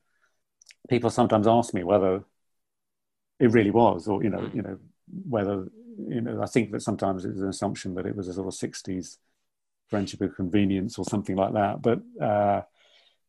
people 0.90 1.10
sometimes 1.10 1.48
ask 1.48 1.74
me 1.74 1.84
whether 1.84 2.24
it 3.40 3.52
really 3.52 3.72
was, 3.72 4.08
or 4.08 4.24
you 4.24 4.30
know, 4.30 4.40
mm. 4.40 4.56
you 4.56 4.62
know, 4.62 4.78
whether 5.28 5.68
you 6.08 6.22
know. 6.22 6.42
I 6.42 6.46
think 6.46 6.72
that 6.72 6.82
sometimes 6.82 7.26
it's 7.26 7.40
an 7.40 7.50
assumption 7.50 7.96
that 7.96 8.06
it 8.06 8.16
was 8.16 8.28
a 8.30 8.34
sort 8.34 8.48
of 8.48 8.54
'60s 8.54 9.18
friendship 9.90 10.22
of 10.22 10.36
convenience 10.36 10.98
or 10.98 11.06
something 11.06 11.36
like 11.36 11.54
that. 11.54 11.82
But 11.82 12.02
uh, 12.22 12.62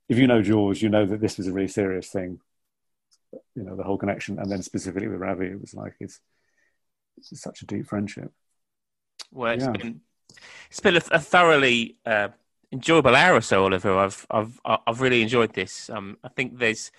if 0.09 0.19
you 0.19 0.27
know 0.27 0.43
George, 0.43 0.83
you 0.83 0.89
know 0.89 1.07
that 1.07 1.21
this 1.21 1.39
was 1.39 1.47
a 1.47 1.53
really 1.53 1.69
serious 1.69 2.09
thing. 2.09 2.41
You 3.55 3.63
know 3.65 3.77
the 3.77 3.85
whole 3.85 3.99
connection, 3.99 4.39
and 4.39 4.51
then 4.51 4.63
specifically 4.63 5.09
with 5.09 5.21
Ravi, 5.21 5.47
it 5.47 5.61
was 5.61 5.75
like 5.75 5.95
it's, 6.01 6.21
it's 7.17 7.41
such 7.41 7.63
a 7.63 7.67
deep 7.67 7.87
friendship. 7.87 8.33
Well, 9.31 9.53
it's 9.53 9.65
yeah. 9.65 9.73
been 9.73 10.01
it's 10.69 10.81
been 10.81 10.97
a, 10.97 11.03
a 11.13 11.21
thoroughly 11.21 11.97
uh, 12.05 12.29
enjoyable 12.73 13.15
hour 13.15 13.37
or 13.37 13.41
so, 13.41 13.65
Oliver. 13.65 13.97
I've 13.99 14.27
I've 14.31 14.61
I've 14.65 15.01
really 15.01 15.23
enjoyed 15.23 15.53
this. 15.55 15.91
Um, 15.91 16.19
I 16.25 16.29
think 16.29 16.59
there's 16.59 16.91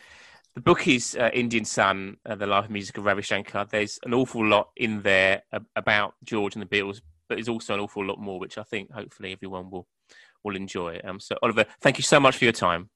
the 0.53 0.61
book 0.61 0.87
is 0.87 1.15
uh, 1.19 1.29
Indian 1.33 1.63
Sun, 1.63 2.17
uh, 2.25 2.35
the 2.35 2.45
life 2.45 2.65
and 2.65 2.73
music 2.73 2.97
of 2.97 3.05
Ravi 3.05 3.21
Shankar. 3.21 3.65
There's 3.65 3.99
an 4.03 4.13
awful 4.13 4.45
lot 4.45 4.69
in 4.75 5.01
there 5.01 5.43
about 5.75 6.15
George 6.23 6.55
and 6.55 6.61
the 6.61 6.65
Beatles, 6.65 7.01
but 7.31 7.37
there's 7.37 7.47
also 7.47 7.73
an 7.73 7.79
awful 7.79 8.05
lot 8.05 8.19
more, 8.19 8.41
which 8.41 8.57
I 8.57 8.63
think 8.63 8.91
hopefully 8.91 9.31
everyone 9.31 9.69
will 9.69 9.87
will 10.43 10.57
enjoy. 10.57 10.99
Um, 11.05 11.17
so, 11.21 11.37
Oliver, 11.41 11.65
thank 11.79 11.97
you 11.97 12.03
so 12.03 12.19
much 12.19 12.35
for 12.35 12.43
your 12.43 12.51
time. 12.51 12.89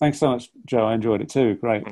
Thanks 0.00 0.18
so 0.18 0.32
much, 0.32 0.50
Joe. 0.66 0.84
I 0.86 0.94
enjoyed 0.94 1.20
it 1.20 1.28
too. 1.28 1.54
Great. 1.54 1.84